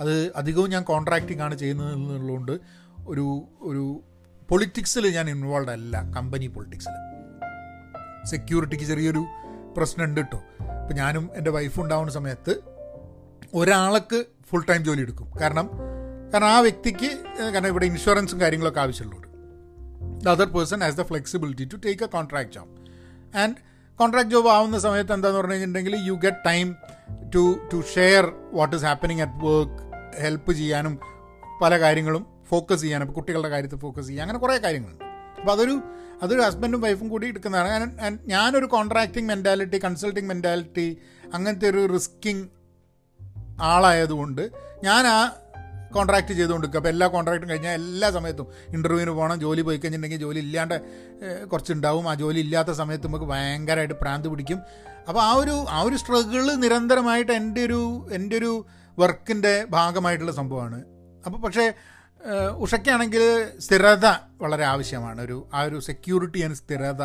അത് 0.00 0.32
അധികവും 0.36 0.70
ഞാൻ 0.70 0.82
കോൺട്രാക്റ്റിംഗ് 0.82 1.42
ആണ് 1.42 1.54
ചെയ്യുന്നത് 1.54 1.92
എന്നുള്ളതുകൊണ്ട് 1.92 2.60
ഒരു 3.06 3.42
ഒരു 3.60 4.00
പൊളിറ്റിക്സിൽ 4.50 5.06
ഞാൻ 5.14 5.30
ഇൻവോൾവ് 5.30 5.70
അല്ല. 5.70 6.12
കമ്പനി 6.16 6.46
പൊളിറ്റിക്സിൽ 6.46 6.94
സെക്യൂരിറ്റിക്ക് 8.24 8.84
ചെറിയൊരു 8.84 9.24
പ്രശ്നമുണ്ട് 9.76 10.20
കേട്ടോ 10.20 10.40
ഇപ്പം 10.80 10.96
ഞാനും 10.96 11.30
എന്റെ 11.34 11.50
വൈഫും 11.50 11.82
ഉണ്ടാവുന്ന 11.82 12.12
സമയത്ത് 12.12 12.54
ഒരാൾക്ക് 13.54 14.24
ഫുൾ 14.50 14.64
ടൈം 14.70 14.84
ജോലി 14.84 15.00
എടുക്കും. 15.00 15.28
കാരണം 15.40 15.70
കാരണം 16.32 16.48
ആ 16.48 16.60
വ്യക്തിക്ക് 16.60 17.10
കാരണം 17.52 17.66
ഇവിടെ 17.66 17.86
ഇൻഷുറൻസും 17.86 18.40
കാര്യങ്ങളൊക്കെ 18.40 18.80
ആവശ്യമുള്ളൂ 18.80 19.20
the 20.24 20.28
other 20.28 20.46
person 20.46 20.80
has 20.80 20.96
the 20.96 21.02
flexibility 21.02 21.64
to 21.64 21.76
take 21.76 22.04
a 22.04 22.06
contract 22.06 22.52
job 22.52 22.72
and 23.36 23.54
contract 23.98 24.30
job 24.30 24.48
ആവുന്ന 24.48 24.78
സമയത്ത് 24.78 25.12
എന്താന്ന് 25.12 25.38
പറഞ്ഞു 25.38 25.52
കഴിഞ്ഞിട്ടുണ്ടെങ്കിൽ 25.52 25.96
you 26.06 26.12
get 26.12 26.42
time 26.46 26.74
to 27.34 27.44
to 27.72 27.82
share 27.94 28.32
what 28.52 28.76
is 28.76 28.84
happening 28.84 29.20
at 29.20 29.44
work 29.44 29.80
help 30.22 30.52
ചെയ്യാനും 30.52 30.98
പല 31.62 31.80
കാര്യങ്ങളും 31.80 32.26
ഫോക്കസ് 32.48 32.80
ചെയ്യാനും 32.80 33.12
കുട്ടികളുടെ 33.12 33.48
കാര്യത്തിൽ 33.48 33.78
ഫോക്കസ് 33.78 34.06
ചെയ്യാൻ 34.06 34.24
അങ്ങനെ 34.26 34.38
കുറേ 34.38 34.58
കാര്യങ്ങളുണ്ട്. 34.58 35.04
അപ്പോൾ 35.40 35.52
അതൊരു 35.52 35.82
അതൊരു 36.22 36.40
ഹസ്ബൻഡും 36.40 36.80
വൈഫും 36.80 37.08
കൂടി 37.08 37.26
എടുക്കുന്നതാണ്. 37.26 37.86
ഞാനൊരു 38.26 38.66
കോൺട്രാക്റ്റിംഗ് 38.66 39.28
മെന്റാലിറ്റി 39.28 39.78
കൺസൾട്ടിങ് 39.78 40.28
മെന്റാലിറ്റി 40.28 40.96
അങ്ങനത്തെ 41.34 41.68
ഒരു 41.70 41.92
റിസ്കിങ് 41.92 42.44
ആളായതുകൊണ്ട് 43.60 44.50
ഞാൻ 44.84 45.06
ആ 45.06 45.36
കോൺട്രാക്ട് 45.94 46.28
ചെയ്തുകൊണ്ടിരിക്കുക 46.28 46.78
അപ്പോൾ 46.78 46.88
എല്ലാ 46.88 47.06
കോൺട്രാക്റ്റും 47.06 47.50
കഴിഞ്ഞാൽ 47.50 47.72
എല്ലാ 47.72 48.10
സമയത്തും 48.10 48.46
ഇന്റർവ്യൂവിന് 48.68 49.10
പോകണം 49.10 49.40
ജോലി 49.40 49.60
പോയി 49.60 49.76
കഴിഞ്ഞിട്ടുണ്ടെങ്കിൽ 49.76 50.18
ജോലി 50.18 50.38
ഇല്ലാണ്ട് 50.38 50.80
കുറച്ചുണ്ടാവും. 51.44 52.08
ആ 52.08 52.14
ജോലി 52.14 52.38
ഇല്ലാത്ത 52.38 52.68
സമയത്ത് 52.68 53.06
നമുക്ക് 53.06 53.24
ഭയങ്കരമായിട്ട് 53.24 53.94
പ്രാന്ത് 53.94 54.28
പിടിക്കും. 54.28 54.60
അപ്പോൾ 55.08 55.20
ആ 55.20 55.32
ഒരു 55.32 55.66
ആ 55.70 55.80
ഒരു 55.80 55.96
സ്ട്രഗിൾ 55.96 56.54
നിരന്തരമായിട്ട് 56.54 57.32
എന്റെ 57.32 57.64
ഒരു 57.64 58.08
എന്റെ 58.12 58.36
ഒരു 58.36 58.66
വർക്കിന്റെ 58.98 59.64
ഭാഗമായിട്ടുള്ള 59.70 60.32
സംഭവമാണ്. 60.32 60.84
അപ്പോൾ 61.26 61.38
പക്ഷേ 61.38 61.72
ഉഷയ്ക്കാണെങ്കിൽ 62.58 63.50
സ്ഥിരത 63.58 64.06
വളരെ 64.42 64.64
ആവശ്യമാണ്. 64.64 65.20
ഒരു 65.20 65.48
ആ 65.54 65.62
ഒരു 65.62 65.80
സെക്യൂരിറ്റി 65.80 66.42
ആൻഡ് 66.42 66.54
സ്ഥിരത 66.54 67.02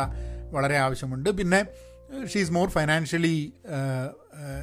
വളരെ 0.50 0.76
ആവശ്യമുണ്ട്. 0.76 1.30
പിന്നെ 1.30 1.66
ഷീ 2.26 2.40
ഈസ് 2.40 2.52
മോർ 2.52 2.68
ഫൈനാൻഷ്യലി 2.68 3.52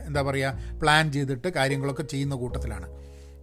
എന്താ 0.08 0.22
പറയുക 0.22 0.78
പ്ലാൻ 0.82 1.12
ചെയ്തിട്ട് 1.12 1.48
കാര്യങ്ങളൊക്കെ 1.48 2.04
ചെയ്യുന്ന 2.04 2.36
കൂട്ടത്തിലാണ്. 2.36 2.88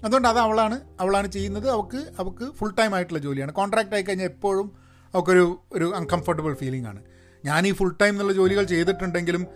അതുകൊണ്ട് 0.05 0.29
അത് 0.29 0.39
അവളാണ് 0.39 0.81
അവളാണ് 1.01 1.27
ചെയ്യുന്നത്. 1.27 1.69
അവൾക്ക് 1.71 2.01
അവൾക്ക് 2.19 2.53
ഫുൾ 2.53 2.73
ടൈം 2.79 2.95
ആയിട്ടുള്ള 2.95 3.21
ജോലിയാണ്. 3.21 3.53
കോൺട്രാക്റ്റ് 3.53 3.95
ആയി 3.95 4.03
കഴിഞ്ഞാൽ 4.03 4.27
എപ്പോഴും 4.27 4.73
അവൾക്കൊരു 5.15 5.61
ഒരു 5.73 5.93
അൺകംഫർട്ടബിൾ 5.95 6.55
ഫീലിംഗ് 6.55 6.87
ആണ്. 6.87 7.03
ഞാൻ 7.45 7.67
ഈ 7.67 7.73
ഫുൾ 7.73 7.97
ടൈം 8.01 8.09
എന്നുള്ള 8.09 8.33
ജോലികൾ 8.33 8.65
ചെയ്തിട്ടുണ്ടെങ്കിലും 8.65 9.47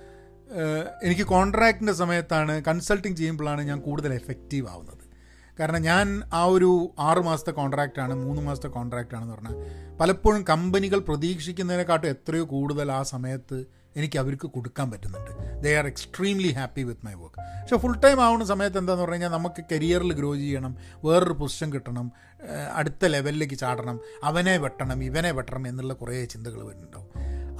എനിക്ക് 1.02 1.22
കോൺട്രാക്റ്റിന്റെ 1.22 1.92
സമയത്താണ് 1.92 2.62
കൺസൾട്ടിങ് 2.62 3.16
ചെയ്യുമ്പോഴാണ് 3.16 3.62
ഞാൻ 3.62 3.80
കൂടുതൽ 3.80 4.14
എഫക്റ്റീവ് 4.14 4.68
ആവുന്നത്. 4.68 5.04
കാരണം 5.60 5.82
ഞാൻ 5.82 6.22
ആ 6.32 6.44
ഒരു 6.44 6.94
ആറ് 6.98 7.18
മാസത്തെ 7.18 7.50
കോൺട്രാക്റ്റാണ് 7.50 8.14
മൂന്ന് 8.14 8.42
മാസത്തെ 8.42 8.68
കോൺട്രാക്റ്റാണെന്ന് 8.68 9.34
പറഞ്ഞാൽ 9.34 9.56
പലപ്പോഴും 10.00 10.44
കമ്പനികൾ 10.44 10.98
പ്രതീക്ഷിക്കുന്നതിനെക്കാട്ടും 10.98 12.08
എത്രയോ 12.08 12.44
കൂടുതൽ 12.44 12.92
ആ 12.92 13.02
സമയത്ത് 13.02 13.77
എനിക്ക് 13.98 14.18
അവർക്ക് 14.18 14.46
കൊടുക്കാൻ 14.46 14.90
പറ്റുന്നുണ്ട്. 14.90 15.32
They 15.62 15.70
are 15.76 15.86
extremely 15.86 16.50
happy 16.58 16.82
with 16.82 17.06
my 17.06 17.14
work 17.14 17.38
പക്ഷേ 17.62 17.76
ഫുൾ 17.76 17.96
ടൈം 18.04 18.18
ആവുന്ന 18.24 18.44
സമയത്ത് 18.44 18.78
എന്താണെന്ന് 18.78 19.04
പറഞ്ഞു 19.04 19.14
കഴിഞ്ഞാൽ 19.14 19.32
നമുക്ക് 19.38 19.64
കരിയറിൽ 19.72 20.12
ഗ്രോ 20.12 20.34
ചെയ്യണം 20.34 20.76
വേറൊരു 21.04 21.32
പൊസിഷൻ 21.32 21.72
കിട്ടണം 21.72 22.12
അടുത്ത 22.74 23.06
ലെവലിലേക്ക് 23.06 23.54
ചാടണം 23.54 24.00
അവനെ 24.24 24.56
വെട്ടണം 24.56 25.04
ഇവനെ 25.04 25.30
വെട്ടണം 25.30 25.68
എന്നുള്ള 25.68 25.94
കുറേ 25.94 26.24
ചിന്തകൾ 26.24 26.60
വരുന്നുണ്ടാവും. 26.66 27.08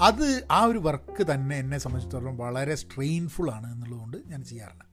അത് 0.00 0.26
ആ 0.50 0.64
ഒരു 0.64 0.78
വർക്ക് 0.78 1.22
തന്നെ 1.32 1.56
എന്നെ 1.58 1.78
സംബന്ധിച്ചിടത്തോളം 1.78 2.36
വളരെ 2.36 2.74
സ്ട്രെയിൻഫുൾ 2.74 3.50
ആണ് 3.50 3.72
എന്നുള്ളതുകൊണ്ട് 3.72 4.16
ഞാൻ 4.26 4.44
ചെയ്യാറില്ല. 4.44 4.84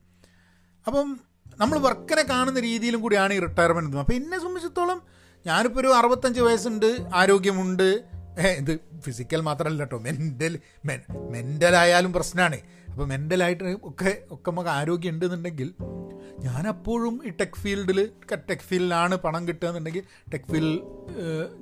അപ്പം 0.86 1.20
നമ്മൾ 1.60 1.78
വർക്കിനെ 1.78 2.22
കാണുന്ന 2.22 2.60
രീതിയിലും 2.60 3.00
കൂടിയാണ് 3.00 3.32
ഈ 3.32 3.38
റിട്ടയർമെന്റ് 3.38 3.96
അപ്പോൾ 3.96 4.12
എന്നെ 4.12 4.38
സംബന്ധിച്ചിടത്തോളം 4.38 4.98
ഞാനിപ്പോൾ 5.46 5.80
ഒരു 5.80 5.90
അറുപത്തഞ്ച് 5.94 6.40
വയസ്സുണ്ട് 6.40 7.06
ആരോഗ്യമുണ്ട് 7.14 7.88
ഇത് 8.40 8.78
ഫിസിക്കൽ 9.00 9.40
മാത്രമല്ല 9.40 9.78
കേട്ടോ 9.78 9.98
മെന്റൽ 9.98 10.58
മെന്റലായാലും 11.30 12.12
പ്രശ്നമാണ് 12.12 12.56
അപ്പോൾ 12.90 13.06
മെന്റലായിട്ട് 13.06 13.76
ഒക്കെ 13.82 14.22
ഒക്കെ 14.30 14.50
നമുക്ക് 14.50 14.70
ആരോഗ്യം 14.70 15.10
ഉണ്ടെന്നുണ്ടെങ്കിൽ 15.10 15.74
ഞാനപ്പോഴും 16.38 17.20
ഈ 17.26 17.30
ടെക് 17.30 17.56
ഫീൽഡിൽ 17.56 18.10
ടെക് 18.34 18.58
ഫീൽഡിലാണ് 18.58 19.14
പണം 19.14 19.48
കിട്ടുക 19.48 19.68
എന്നുണ്ടെങ്കിൽ 19.68 20.02
ടെക് 20.34 20.50
ഫീൽഡ് 20.50 20.80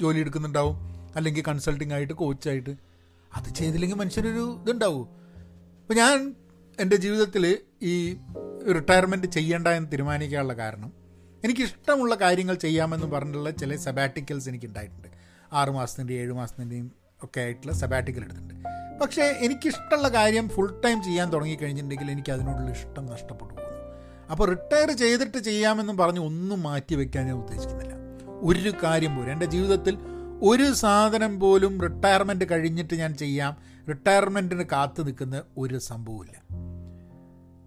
ജോലി 0.00 0.18
എടുക്കുന്നുണ്ടാവും. 0.18 0.76
അല്ലെങ്കിൽ 1.16 1.42
കൺസൾട്ടിംഗ് 1.48 1.94
ആയിട്ട് 1.94 2.12
കോച്ചായിട്ട് 2.12 2.70
അത് 3.34 3.54
ചെയ്തില്ലെങ്കിൽ 3.54 3.96
മനുഷ്യനൊരു 3.96 4.58
ഇതുണ്ടാവും. 4.62 5.08
അപ്പോൾ 5.80 5.94
ഞാൻ 5.94 6.34
എന്റെ 6.80 6.96
ജീവിതത്തിൽ 6.96 7.58
ഈ 7.82 8.16
റിട്ടയർമെന്റ് 8.74 9.26
ചെയ്യേണ്ട 9.26 9.68
എന്ന് 9.68 9.92
തീരുമാനിക്കാനുള്ള 9.92 10.52
കാരണം 10.52 10.92
എനിക്കിഷ്ടമുള്ള 11.44 12.14
കാര്യങ്ങൾ 12.14 12.54
ചെയ്യാമെന്ന് 12.54 13.06
പറഞ്ഞിട്ടുള്ള 13.06 13.50
ചില 13.50 13.76
സബാറ്റിക്കൽസ് 13.76 14.48
എനിക്ക് 14.48 14.66
ആറ് 15.54 15.70
മാസത്തിന്റെയും 15.70 16.20
ഏഴ് 16.20 16.32
മാസത്തിന്റെയും 16.32 16.92
ഒക്കെ 17.24 17.40
ആയിട്ടുള്ള 17.40 17.72
സബാറ്റിക്കൽ 17.72 18.24
എടുത്തിട്ടുണ്ട്. 18.24 18.54
പക്ഷേ 19.00 19.22
എനിക്കിഷ്ടമുള്ള 19.22 20.08
കാര്യം 20.08 20.48
ഫുൾ 20.48 20.80
ടൈം 20.80 21.02
ചെയ്യാൻ 21.02 21.32
തുടങ്ങിക്കഴിഞ്ഞിട്ടുണ്ടെങ്കിൽ 21.32 22.10
എനിക്ക് 22.10 22.32
അതിനോടുള്ള 22.32 22.70
ഇഷ്ടം 22.70 23.06
നഷ്ടപ്പെട്ടു 23.06 23.54
പോകുന്നു. 23.54 23.74
അപ്പോൾ 24.30 24.48
റിട്ടയർ 24.48 24.90
ചെയ്തിട്ട് 24.90 25.38
ചെയ്യാമെന്നും 25.38 25.96
പറഞ്ഞ് 25.96 26.20
ഒന്നും 26.20 26.62
മാറ്റി 26.62 26.94
വെക്കാൻ 26.94 27.26
ഞാൻ 27.26 27.36
ഉദ്ദേശിക്കുന്നില്ല. 27.36 27.94
ഒരു 28.28 28.72
കാര്യം 28.82 29.16
പോലും. 29.16 29.32
എന്റെ 29.32 29.46
ജീവിതത്തിൽ 29.46 29.98
ഒരു 30.42 30.72
സാധനം 30.72 31.40
പോലും 31.40 31.80
റിട്ടയർമെന്റ് 31.80 32.44
കഴിഞ്ഞിട്ട് 32.50 32.94
ഞാൻ 32.94 33.16
ചെയ്യാം. 33.16 33.56
റിട്ടയർമെന്റിന് 33.88 34.64
കാത്തു 34.72 35.02
നിൽക്കുന്ന 35.02 35.42
ഒരു 35.58 35.78
സംഭവമില്ല 35.78 36.44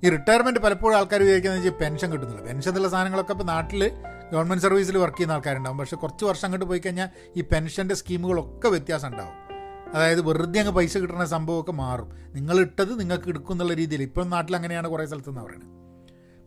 ഈ 0.03 0.09
റിട്ടയർമെന്റ് 0.09 0.59
പലപ്പോഴും 0.59 0.97
ആൾക്കാർ 0.97 1.21
വിചാരിക്കുന്നത് 1.21 1.59
വെച്ചാൽ 1.59 1.79
പെൻഷൻ 1.79 2.11
കിട്ടുന്നില്ല. 2.11 2.43
പെൻഷൻ 2.43 2.69
എന്നുള്ള 2.69 2.89
സാധനങ്ങളൊക്കെ 2.89 3.31
ഇപ്പോൾ 3.31 3.43
നാട്ടിൽ 3.43 3.91
ഗവൺമെന്റ് 4.33 4.63
സർവീസിൽ 4.63 4.97
വർക്ക് 4.97 5.17
ചെയ്യുന്ന 5.17 5.33
ആൾക്കാരുണ്ടാവും. 5.33 5.77
പക്ഷേ 5.77 5.97
കുറച്ച് 5.97 6.25
വർഷം 6.25 6.45
അങ്ങോട്ട് 6.45 6.65
പോയി 6.65 6.79
കഴിഞ്ഞാൽ 6.79 7.09
ഈ 7.37 7.41
പെൻഷന്റെ 7.41 7.95
സ്കീമുകളൊക്കെ 7.95 8.69
വ്യത്യാസം 8.69 9.07
ഉണ്ടാവും 9.07 9.47
അതായത് 9.93 10.21
വെറുതെ 10.21 10.59
അങ്ങ് 10.59 10.73
പൈസ 10.73 10.97
കിട്ടുന്ന 10.97 11.25
സംഭവമൊക്കെ 11.25 11.71
മാറും. 11.71 12.09
നിങ്ങൾ 12.33 12.59
ഇട്ടത് 12.59 12.99
നിങ്ങൾക്ക് 12.99 13.29
എടുക്കും 13.29 13.53
എന്നുള്ള 13.53 13.73
രീതിയിൽ. 13.73 14.01
ഇപ്പം 14.01 14.29
നാട്ടിൽ 14.29 14.55
അങ്ങനെയാണ് 14.55 14.87
കുറേ 14.87 15.05
സ്ഥലത്ത് 15.05 15.29
നിന്ന് 15.29 15.41
പറയുന്നത്. 15.41 15.69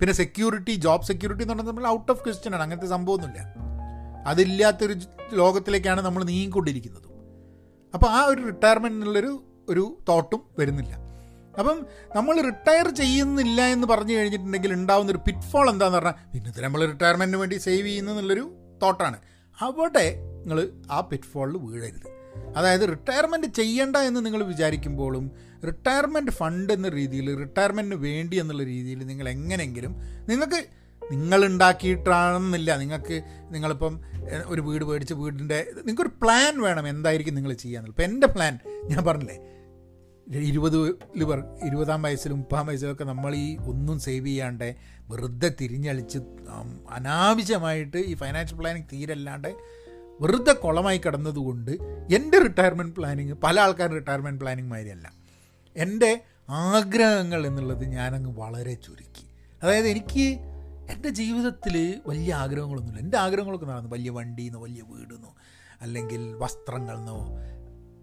പിന്നെ 0.00 0.14
സെക്യൂരിറ്റി 0.14 0.70
ജോബ് 0.70 1.02
സെക്യൂരിറ്റി 1.02 1.42
എന്ന് 1.42 1.54
പറഞ്ഞാൽ 1.54 1.72
നമ്മൾ 1.72 1.86
ഔട്ട് 1.86 2.12
ഓഫ് 2.12 2.24
ക്വസ്റ്റ്യൻ 2.24 2.54
ആണ്. 2.54 2.62
അങ്ങനത്തെ 2.62 2.86
സംഭവമൊന്നുമില്ല. 2.86 3.54
അതില്ലാത്തൊരു 4.26 4.94
ലോകത്തിലേക്കാണ് 5.32 6.00
നമ്മൾ 6.00 6.24
നീങ്ങിക്കൊണ്ടിരിക്കുന്നത്. 6.24 7.02
അപ്പോൾ 7.94 8.06
ആ 8.06 8.24
ഒരു 8.24 8.42
റിട്ടയർമെന്റ് 8.42 8.96
എന്നുള്ളൊരു 8.96 9.42
ഒരു 9.68 9.98
തോട്ടും 10.08 10.40
വരുന്നില്ല. 10.58 11.09
അപ്പം 11.60 11.78
നമ്മൾ 12.16 12.40
റിട്ടയർ 12.40 12.88
ചെയ്യുന്നില്ല 12.94 13.60
എന്ന് 13.66 13.86
പറഞ്ഞു 13.86 14.14
കഴിഞ്ഞിട്ടുണ്ടെങ്കിൽ 14.14 14.72
ഉണ്ടാകുന്ന 14.72 15.12
ഒരു 15.12 15.18
പിറ്റ്ഫോൾ 15.26 15.70
എന്താന്ന് 15.70 15.98
പറഞ്ഞാൽ 15.98 16.16
പിന്നെ 16.32 16.62
നമ്മൾ 16.62 16.86
റിട്ടയർമെന്റിന് 16.86 17.36
വേണ്ടി 17.36 17.56
സേവ് 17.58 17.86
ചെയ്യുന്നു 17.86 18.12
എന്നുള്ളൊരു 18.12 18.44
തോട്ടാണ് 18.82 19.18
അവിടെ 19.58 20.06
നിങ്ങൾ 20.40 20.58
ആ 20.90 21.00
പിറ്റ്ഫോളിൽ 21.00 21.56
വീഴരുത്. 21.56 22.08
അതായത് 22.56 22.88
റിട്ടയർമെന്റ് 22.88 23.46
ചെയ്യണ്ട 23.46 23.96
എന്ന് 23.96 24.26
നിങ്ങൾ 24.26 24.42
വിചാരിക്കുമ്പോഴും 24.42 25.24
റിട്ടയർമെന്റ് 25.64 26.30
ഫണ്ട് 26.30 26.72
എന്ന 26.72 26.88
രീതിയിൽ 26.88 27.36
റിട്ടയർമെന്റിന് 27.36 28.00
വേണ്ടി 28.02 28.36
എന്നുള്ള 28.36 28.62
രീതിയിൽ 28.64 29.06
നിങ്ങൾ 29.06 29.28
എങ്ങനെയെങ്കിലും 29.28 29.92
നിങ്ങൾക്ക് 30.28 30.60
നിങ്ങളുണ്ടാക്കിയിട്ടാണെന്നില്ല 31.02 32.76
നിങ്ങൾക്ക് 32.76 33.16
നിങ്ങളിപ്പം 33.50 33.94
ഒരു 34.46 34.60
വീട് 34.60 34.84
മേടിച്ച് 34.84 35.14
വീടിന്റെ 35.14 35.58
നിങ്ങൾക്കൊരു 35.76 36.12
പ്ലാൻ 36.22 36.62
വേണം 36.62 36.88
എന്തായിരിക്കും 36.88 37.34
നിങ്ങൾ 37.34 37.52
ചെയ്യാന്നുള്ളത് 37.54 37.94
ഇപ്പം 37.94 38.12
എന്റെ 38.12 38.26
പ്ലാൻ 38.26 38.54
ഞാൻ 38.88 39.04
പറഞ്ഞില്ലേ 39.04 39.38
ഇരുപത് 40.38 40.88
ഇരുപതാം 41.64 42.02
വയസ്സിലും 42.02 42.38
മുപ്പതാം 42.38 42.66
വയസ്സിലൊക്കെ 42.66 43.04
നമ്മൾ 43.04 43.34
ഈ 43.34 43.56
ഒന്നും 43.56 44.00
സേവ് 44.00 44.26
ചെയ്യാണ്ട് 44.26 44.76
വെറുതെ 45.08 45.54
തിരിഞ്ഞളിച്ച് 45.60 46.18
അനാവശ്യമായിട്ട് 46.90 47.96
ഈ 47.96 48.14
ഫൈനാൻഷ്യൽ 48.14 48.58
പ്ലാനിങ് 48.58 48.84
തീരല്ലാണ്ട് 48.92 49.48
വെറുതെ 50.20 50.52
കുളമായി 50.52 50.98
കിടന്നതുകൊണ്ട് 50.98 51.70
എന്റെ 52.14 52.38
റിട്ടയർമെന്റ് 52.38 52.96
പ്ലാനിങ് 52.96 53.32
പല 53.32 53.60
ആൾക്കാരും 53.60 53.94
റിട്ടയർമെന്റ് 53.94 54.40
പ്ലാനിങ് 54.40 54.70
മാതിരിയല്ല 54.70 55.12
എന്റെ 55.76 56.20
ആഗ്രഹങ്ങൾ 56.48 57.46
എന്നുള്ളത് 57.46 57.84
ഞാനങ്ങ് 57.84 58.38
വളരെ 58.38 58.74
ചുരുക്കി. 58.74 59.26
അതായത് 59.62 59.88
എനിക്ക് 59.88 60.38
എന്റെ 60.90 61.08
ജീവിതത്തിൽ 61.08 62.00
വലിയ 62.06 62.34
ആഗ്രഹങ്ങളൊന്നുമില്ല. 62.34 63.02
എന്റെ 63.02 63.16
ആഗ്രഹങ്ങളൊക്കെ 63.18 63.66
നടന്നു. 63.66 63.90
വലിയ 63.90 64.10
വണ്ടിന്നോ 64.10 64.62
വലിയ 64.62 64.82
വീടിന്നോ 64.88 65.34
അല്ലെങ്കിൽ 65.80 66.34
വസ്ത്രങ്ങളെന്നോ. 66.34 67.28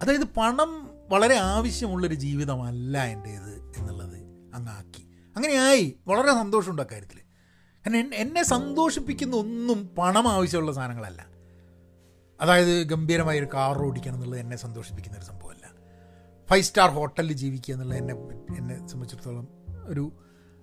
അതായത് 0.04 0.24
പണം 0.38 0.87
വളരെ 1.10 1.36
ആവശ്യമുള്ളൊരു 1.36 2.16
ജീവിതമല്ല 2.16 3.04
എന്റേത് 3.04 3.74
എന്നുള്ളത് 3.78 4.18
അങ്ങാക്കി. 4.54 5.10
അങ്ങനെയായി. 5.36 5.96
വളരെ 6.08 6.28
സന്തോഷമുണ്ട് 6.28 6.82
അക്കാര്യത്തിൽ 6.82 7.18
കാരണം 7.18 8.16
എന്നെ 8.16 8.44
സന്തോഷിപ്പിക്കുന്ന 8.44 9.36
ഒന്നും 9.36 9.96
പണം 9.98 10.28
ആവശ്യമുള്ള 10.28 10.72
സാധനങ്ങളല്ല. 10.72 11.28
അതായത് 12.42 12.84
ഗംഭീരമായ 12.84 13.40
ഒരു 13.40 13.48
കാർ 13.54 13.78
ഓടിക്കണം 13.78 14.14
എന്നുള്ളത് 14.14 14.40
എന്നെ 14.40 14.58
സന്തോഷിപ്പിക്കുന്ന 14.58 15.18
ഒരു 15.18 15.26
സംഭവമല്ല. 15.26 15.72
ഫൈവ് 16.50 16.64
സ്റ്റാർ 16.64 16.90
ഹോട്ടലിൽ 16.90 17.34
ജീവിക്കുക 17.34 17.74
എന്നുള്ളത് 17.74 17.98
എന്നെ 17.98 18.14
എന്നെ 18.58 18.88
സംബന്ധിച്ചിടത്തോളം 18.88 19.48
ഒരു 19.86 20.12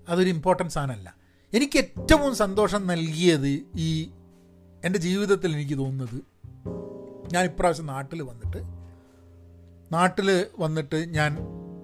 അതൊരു 0.09 0.28
ഇമ്പോർട്ടന്റ് 0.28 0.72
സാധനമല്ല. 0.72 1.14
എനിക്ക് 1.54 1.78
ഏറ്റവും 1.78 2.37
സന്തോഷം 2.37 2.87
നൽകിയത് 2.87 3.62
ഈ 3.76 4.11
എന്റെ 4.85 4.98
ജീവിതത്തിൽ 4.98 5.52
എനിക്ക് 5.52 5.78
തോന്നുന്നത് 5.78 6.22
ഞാൻ 7.33 7.44
ഇപ്രാവശ്യം 7.44 7.87
നാട്ടിൽ 7.87 8.22
വന്നിട്ട് 8.22 8.73
നാട്ടിൽ 9.94 10.28
വന്നിട്ട് 10.59 10.98
ഞാൻ 11.16 11.33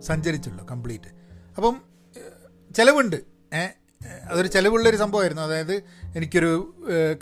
സഞ്ചരിച്ചുള്ളൂ 0.00 0.64
കംപ്ലീറ്റ്. 0.72 1.10
അപ്പം 1.56 1.76
ചിലവുണ്ട്. 2.76 3.18
അതൊരു 4.30 4.48
ചിലവുള്ളൊരു 4.54 4.96
സംഭവമായിരുന്നു. 4.96 5.42
അതായത് 5.42 5.72
എനിക്കൊരു 6.16 6.52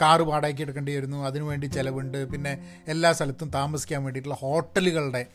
കാറ് 0.02 0.24
വാടകയ്ക്ക് 0.30 0.62
എടുക്കേണ്ടി 0.62 0.92
വരുന്നു. 0.96 1.18
അതിനുവേണ്ടി 1.28 1.66
ചിലവുണ്ട്. 1.76 2.18
പിന്നെ 2.32 2.52
എല്ലാ 2.88 3.12
സ്ഥലത്തും 3.12 3.48
താമസിക്കാൻ 3.50 4.04
വേണ്ടിയിട്ടുള്ള 4.04 4.38
ഹോട്ടലുകളുടെ 4.40 5.26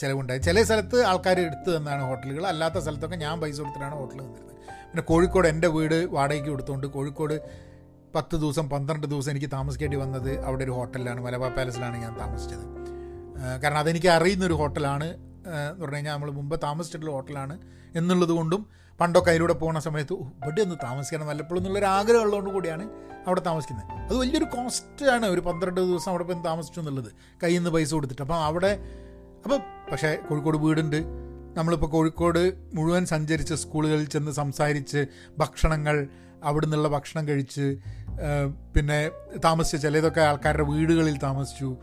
ചിലവുണ്ടായി. 0.00 0.40
ചില 0.40 0.62
സ്ഥലത്ത് 0.62 0.98
ആൾക്കാർ 1.04 1.40
എടുത്തു 1.40 1.70
തന്നാണ് 1.76 2.02
ഹോട്ടലുകൾ. 2.02 2.46
അല്ലാത്ത 2.46 2.78
സ്ഥലത്തൊക്കെ 2.84 3.16
ഞാൻ 3.16 3.40
പൈസ 3.40 3.58
കൊടുത്തിട്ടാണ് 3.60 3.94
ഹോട്ടൽ 3.94 4.18
തന്നിരുന്നത്. 4.20 4.56
പിന്നെ 4.90 5.02
കോഴിക്കോട് 5.02 5.48
എന്റെ 5.48 5.68
വീട് 5.68 5.98
വാടകയ്ക്ക് 6.16 6.48
കൊടുത്തുകൊണ്ട് 6.48 6.86
കോഴിക്കോട് 6.86 7.36
പത്ത് 8.14 8.36
ദിവസം 8.36 8.66
പന്ത്രണ്ട് 8.70 9.06
ദിവസം 9.06 9.30
എനിക്ക് 9.30 9.50
താമസിക്കേണ്ടി 9.52 9.96
വന്നത് 9.96 10.32
അവിടെ 10.48 10.64
ഒരു 10.64 10.70
ഹോട്ടലിലാണ്. 10.70 11.20
മലബാർ 11.20 11.50
പാലസിലാണ് 11.56 11.96
ഞാൻ 12.04 12.12
താമസിച്ചത്. 12.18 12.64
കാരണം 13.62 13.78
അതെനിക്ക് 13.78 14.08
അറിയുന്നൊരു 14.08 14.52
ഹോട്ടലാണ് 14.52 15.04
എന്ന് 15.04 15.80
പറഞ്ഞു 15.80 15.94
കഴിഞ്ഞാൽ 15.94 16.12
നമ്മൾ 16.12 16.30
മുമ്പ് 16.30 16.60
താമസിച്ചിട്ടുള്ള 16.62 17.12
ഹോട്ടലാണ് 17.12 17.58
എന്നുള്ളത് 17.94 18.30
കൊണ്ടും 18.30 18.66
പണ്ടൊക്കെ 19.00 19.30
അതിലൂടെ 19.30 19.52
പോകുന്ന 19.52 19.80
സമയത്ത് 19.80 20.12
ഇവിടെ 20.12 20.60
ഒന്ന് 20.60 20.76
താമസിക്കണം 20.82 21.26
വല്ലപ്പോഴും 21.26 21.60
എന്നുള്ളൊരു 21.60 21.86
ആഗ്രഹം 21.86 22.20
ഉള്ളതുകൊണ്ട് 22.20 22.50
കൂടിയാണ് 22.50 22.90
അവിടെ 23.26 23.40
താമസിക്കുന്നത്. 23.40 23.86
അത് 24.00 24.16
വലിയൊരു 24.16 24.44
കോസ്റ്റാണ് 24.44 25.26
ഒരു 25.26 25.40
പന്ത്രണ്ട് 25.40 25.80
ദിവസം 25.80 26.10
അവിടെ 26.10 26.24
പോയി 26.24 26.44
താമസിച്ചു 26.44 26.80
എന്നുള്ളത്. 26.80 27.12
കയ്യിൽ 27.42 27.58
നിന്ന് 27.58 27.70
പൈസ 27.70 27.94
കൊടുത്തിട്ട്. 27.94 28.22
അപ്പം 28.22 28.44
അവിടെ 28.44 28.80
അപ്പോൾ 29.44 29.58
പക്ഷേ 29.92 30.18
കോഴിക്കോട് 30.28 30.56
വീടുണ്ട്. 30.56 30.96
നമ്മളിപ്പോൾ 31.56 31.86
കോഴിക്കോട് 31.86 32.52
മുഴുവൻ 32.74 33.06
സഞ്ചരിച്ച് 33.06 33.54
സ്കൂളുകളിൽ 33.54 34.04
ചെന്ന് 34.04 34.32
സംസാരിച്ച് 34.32 35.06
ഭക്ഷണങ്ങൾ 35.38 36.08
അവിടെ 36.44 36.66
നിന്നുള്ള 36.66 36.88
ഭക്ഷണം 36.88 37.28
കഴിച്ച് 37.28 37.76
പിന്നെ 38.76 39.10
താമസിച്ച് 39.44 39.82
ചിലതൊക്കെ 39.82 40.20
ആൾക്കാരുടെ 40.20 40.62
വീടുകളിൽ 40.62 41.18
താമസിച്ചു. 41.18 41.76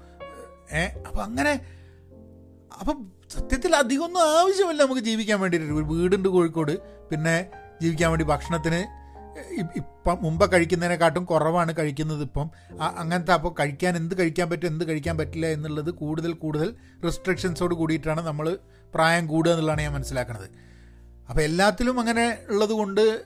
ഏ? 0.73 0.83
അപ്പം 1.07 1.23
അങ്ങനെ 1.23 1.53
അപ്പം 2.79 3.07
സത്യത്തിൽ 3.29 3.75
അധികമൊന്നും 3.75 4.39
ആവശ്യമില്ല 4.39 4.83
നമുക്ക് 4.83 5.01
ജീവിക്കാൻ 5.01 5.39
വേണ്ടിയിട്ട്. 5.39 5.73
ഒരു 5.73 5.83
വീടുണ്ട് 5.83 6.29
കോഴിക്കോട്. 6.29 6.79
പിന്നെ 7.11 7.49
ജീവിക്കാൻ 7.81 8.09
വേണ്ടി 8.09 8.25
ഭക്ഷണത്തിന് 8.25 9.03
ഇപ്പം 9.75 10.17
മുമ്പ് 10.21 10.51
കഴിക്കുന്നതിനെക്കാട്ടും 10.51 11.25
കുറവാണ് 11.25 11.73
കഴിക്കുന്നത് 11.79 12.21
ഇപ്പം. 12.21 12.51
അങ്ങനത്തെ 12.97 13.33
അപ്പോൾ 13.33 13.55
കഴിക്കാൻ 13.59 13.97
എന്ത് 13.97 14.17
കഴിക്കാൻ 14.19 14.49
പറ്റും 14.49 14.67
എന്ത് 14.67 14.87
കഴിക്കാൻ 14.87 15.17
പറ്റില്ല 15.17 15.47
എന്നുള്ളത് 15.47 15.91
കൂടുതൽ 15.91 16.33
കൂടുതൽ 16.33 16.75
റെസ്ട്രിക്ഷൻസോട് 17.03 17.75
കൂടിയിട്ടാണ് 17.75 18.21
നമ്മൾ 18.21 18.57
പ്രായം 18.93 19.27
കൂടുക 19.27 19.51
എന്നുള്ളതാണ് 19.51 19.81
ഞാൻ 19.81 19.93
മനസ്സിലാക്കുന്നത് 19.93 20.49
അപ്പോൾ 21.29 21.41
എല്ലാത്തിലും 21.41 21.99
അങ്ങനെ 21.99 22.37
ഉള്ളത് 22.49 22.69
കൊണ്ട് 22.69 23.25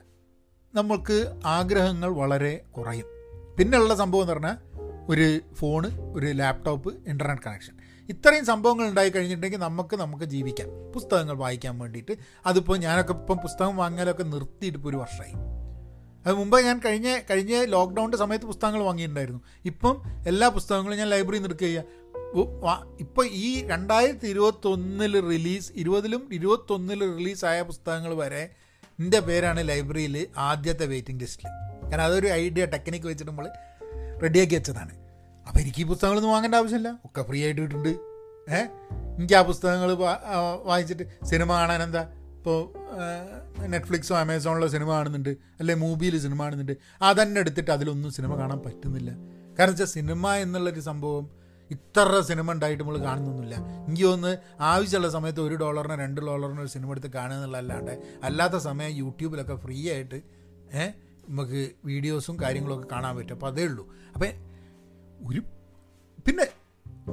നമ്മൾക്ക് 0.75 1.33
ആഗ്രഹങ്ങൾ 1.45 2.09
വളരെ 2.09 2.61
കുറയും. 2.77 3.05
പിന്നെയുള്ള 3.57 3.95
സംഭവം 3.95 4.21
എന്ന് 4.21 4.33
പറഞ്ഞാൽ 4.33 4.57
ഒരു 5.09 5.39
ഫോണ് 5.55 6.13
ഒരു 6.13 6.25
ലാപ്ടോപ്പ് 6.25 7.09
ഇന്റർനെറ്റ് 7.09 7.41
കണക്ഷൻ 7.41 7.75
ഇത്രയും 8.09 8.45
സംഭവങ്ങൾ 8.45 8.85
ഉണ്ടായി 8.89 9.09
കഴിഞ്ഞിട്ടുണ്ടെങ്കിൽ 9.09 9.57
നമുക്ക് 9.57 9.95
നമുക്ക് 9.95 10.23
ജീവിക്കാം. 10.23 10.67
പുസ്തകങ്ങൾ 10.93 11.35
വായിക്കാൻ 11.37 11.79
വേണ്ടിയിട്ട്. 11.79 12.13
അതിപ്പോൾ 12.45 12.77
ഞാനൊക്കെ 12.77 13.13
ഇപ്പം 13.13 13.37
പുസ്തകം 13.37 13.77
വാങ്ങാനൊക്കെ 13.77 14.23
നിർത്തിയിട്ട് 14.23 14.77
ഇപ്പോൾ 14.77 14.89
ഒരു 14.89 14.97
വർഷമായി 14.97 15.33
അത് 16.25 16.33
മുമ്പ് 16.35 16.61
ഞാൻ 16.61 16.81
കഴിഞ്ഞ 16.85 17.19
കഴിഞ്ഞ 17.29 17.63
ലോക്ക്ഡൗണിന്റെ 17.63 18.17
സമയത്ത് 18.17 18.45
പുസ്തകങ്ങൾ 18.45 18.83
വാങ്ങിയിട്ടുണ്ടായിരുന്നു. 18.83 19.41
ഇപ്പം 19.65 20.01
എല്ലാ 20.27 20.47
പുസ്തകങ്ങളും 20.49 20.97
ഞാൻ 20.97 21.09
ലൈബ്രറിയിൽ 21.09 21.41
നിന്ന് 21.41 21.55
എടുക്കുക 21.55 21.83
ഇപ്പോൾ 22.99 23.25
ഈ 23.31 23.67
രണ്ടായിരത്തി 23.67 24.27
ഇരുപത്തൊന്നിൽ 24.27 25.13
റിലീസ് 25.29 25.71
ഇരുപതിലും 25.75 26.29
ഇരുപത്തൊന്നിൽ 26.31 26.99
റിലീസായ 27.17 27.61
പുസ്തകങ്ങൾ 27.61 28.13
വരെ 28.13 28.49
എന്റെ 28.99 29.19
പേരാണ് 29.19 29.69
ലൈബ്രറിയിൽ 29.69 30.27
ആദ്യത്തെ 30.37 30.85
വെയിറ്റിംഗ് 30.85 31.21
ലിസ്റ്റിൽ 31.21 31.47
കാരണം 31.91 32.03
അതൊരു 32.03 32.27
ഐഡിയ 32.27 32.65
ടെക്നിക്ക് 32.65 33.07
വെച്ചിട്ട് 33.07 33.31
നമ്മൾ 33.31 33.49
റെഡിയാക്കി 34.23 34.55
വെച്ചതാണ്. 34.55 34.93
അപ്പോൾ 35.47 35.59
എനിക്ക് 35.59 35.81
ഈ 35.81 35.83
പുസ്തകങ്ങളൊന്നും 35.83 36.31
വാങ്ങേണ്ട 36.31 36.55
ആവശ്യമില്ല. 36.55 36.99
ഒക്കെ 37.05 37.21
ഫ്രീ 37.21 37.43
ആയിട്ട് 37.43 37.61
കിട്ടുന്നുണ്ട് 37.61 37.99
ഏ? 38.51 38.59
എനിക്ക് 39.17 39.33
ആ 39.33 39.41
പുസ്തകങ്ങൾ 39.41 39.97
വായിച്ചിട്ട് 40.63 41.25
സിനിമ 41.25 41.53
കാണാൻ 41.53 41.83
എന്താ? 41.83 42.13
ഇപ്പോൾ 42.37 42.73
നെറ്റ്ഫ്ലിക്സോ 43.67 44.17
ആമസോണിലോ 44.17 44.67
സിനിമ 44.67 44.89
കാണുന്നുണ്ട്. 44.91 45.29
അല്ലെ 45.29 45.75
മൂവിയിൽ 45.75 46.19
സിനിമ 46.19 46.43
കാണുന്നുണ്ട്. 46.43 46.77
അതന്നെ 47.01 47.39
എടുത്തിട്ട് 47.39 47.71
അതിലൊന്നും 47.71 48.11
സിനിമ 48.11 48.35
കാണാൻ 48.35 48.59
പറ്റുന്നില്ല. 48.59 49.11
കാരണം 49.59 49.69
വെച്ചാൽ 49.69 49.85
സിനിമ 49.85 50.33
എന്നുള്ളൊരു 50.33 50.79
സംഭവം 50.79 51.29
ഇത്ര 51.71 52.21
സിനിമ 52.21 52.51
ഉണ്ടായിട്ട് 52.51 52.83
നമ്മൾ 52.83 52.97
കാണുന്നൊന്നുമില്ല. 52.97 53.55
എനിക്ക് 53.55 54.03
ഒന്ന് 54.03 54.37
ആവശ്യമുള്ള 54.59 55.09
സമയത്ത് 55.09 55.41
ഒരു 55.41 55.55
ഡോളറിന് 55.55 55.93
രണ്ട് 55.93 56.21
ഡോളറിന് 56.21 56.59
ഒരു 56.59 56.67
സിനിമ 56.67 56.91
എടുത്ത് 56.91 57.07
കാണുക 57.07 57.35
എന്നുള്ളതല്ലാണ്ട് 57.35 57.99
അല്ലാത്ത 58.23 58.57
സമയം 58.57 58.89
യൂട്യൂബിലൊക്കെ 58.89 59.55
ഫ്രീ 59.55 59.91
ആയിട്ട് 59.91 60.21
ഏഹ് 60.73 61.06
നമുക്ക് 61.29 61.71
വീഡിയോസും 61.85 62.39
കാര്യങ്ങളൊക്കെ 62.41 62.87
കാണാൻ 62.91 63.17
പറ്റും. 63.17 63.33
അപ്പോൾ 63.33 63.47
അതേ 63.47 63.63
ഉള്ളൂ. 63.63 63.95
അപ്പം 64.13 64.27
ഒരു 65.29 65.39
പിന്നെ 66.25 66.47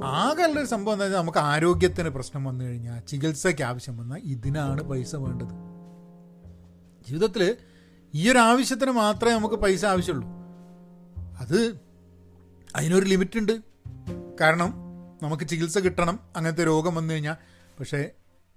ആകെയുള്ളൊരു 0.03 0.67
സംഭവം 0.67 1.05
എന്താ 1.05 1.21
നമുക്ക് 1.21 1.37
ആരോഗ്യത്തിന് 1.37 2.09
പ്രശ്നം 2.09 2.43
വന്നു 2.43 2.65
കഴിഞ്ഞാൽ 2.65 2.99
ചികിത്സയ്ക്ക് 2.99 3.61
ആവശ്യം 3.61 3.97
വന്നാൽ 3.97 4.21
ഇതിനാണ് 4.23 4.83
പൈസ 4.83 5.15
വേണ്ടത്. 5.15 5.53
ജീവിതത്തിൽ 7.07 7.57
ഈ 8.15 8.31
ഒരു 8.31 8.37
ആവശ്യത്തിന് 8.37 8.91
മാത്രമേ 8.91 9.33
നമുക്ക് 9.33 9.55
പൈസ 9.55 9.85
ആവശ്യമുള്ളൂ. 9.85 10.29
അത് 11.39 11.79
അതിനൊരു 12.75 13.05
ലിമിറ്റ് 13.05 13.39
ഉണ്ട് 13.39 13.61
കാരണം 14.41 14.73
നമുക്ക് 15.23 15.43
ചികിത്സ 15.43 15.77
കിട്ടണം 15.77 16.19
അങ്ങനത്തെ 16.35 16.65
രോഗം 16.65 16.95
വന്നു 16.95 17.13
കഴിഞ്ഞാൽ. 17.13 17.35
പക്ഷേ 17.79 18.11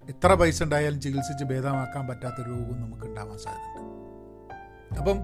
എത്ര 0.09 0.33
പൈസ 0.33 0.63
ഉണ്ടായാലും 0.63 1.01
ചികിത്സിച്ച് 1.01 1.43
ഭേദമാക്കാൻ 1.43 2.07
പറ്റാത്ത 2.07 2.47
രോഗവും 2.47 2.81
നമുക്ക് 2.81 3.03
ഉണ്ടാവാൻ 3.03 3.37
സാധ്യതയുണ്ട്. 3.37 3.89
അപ്പം 4.95 5.17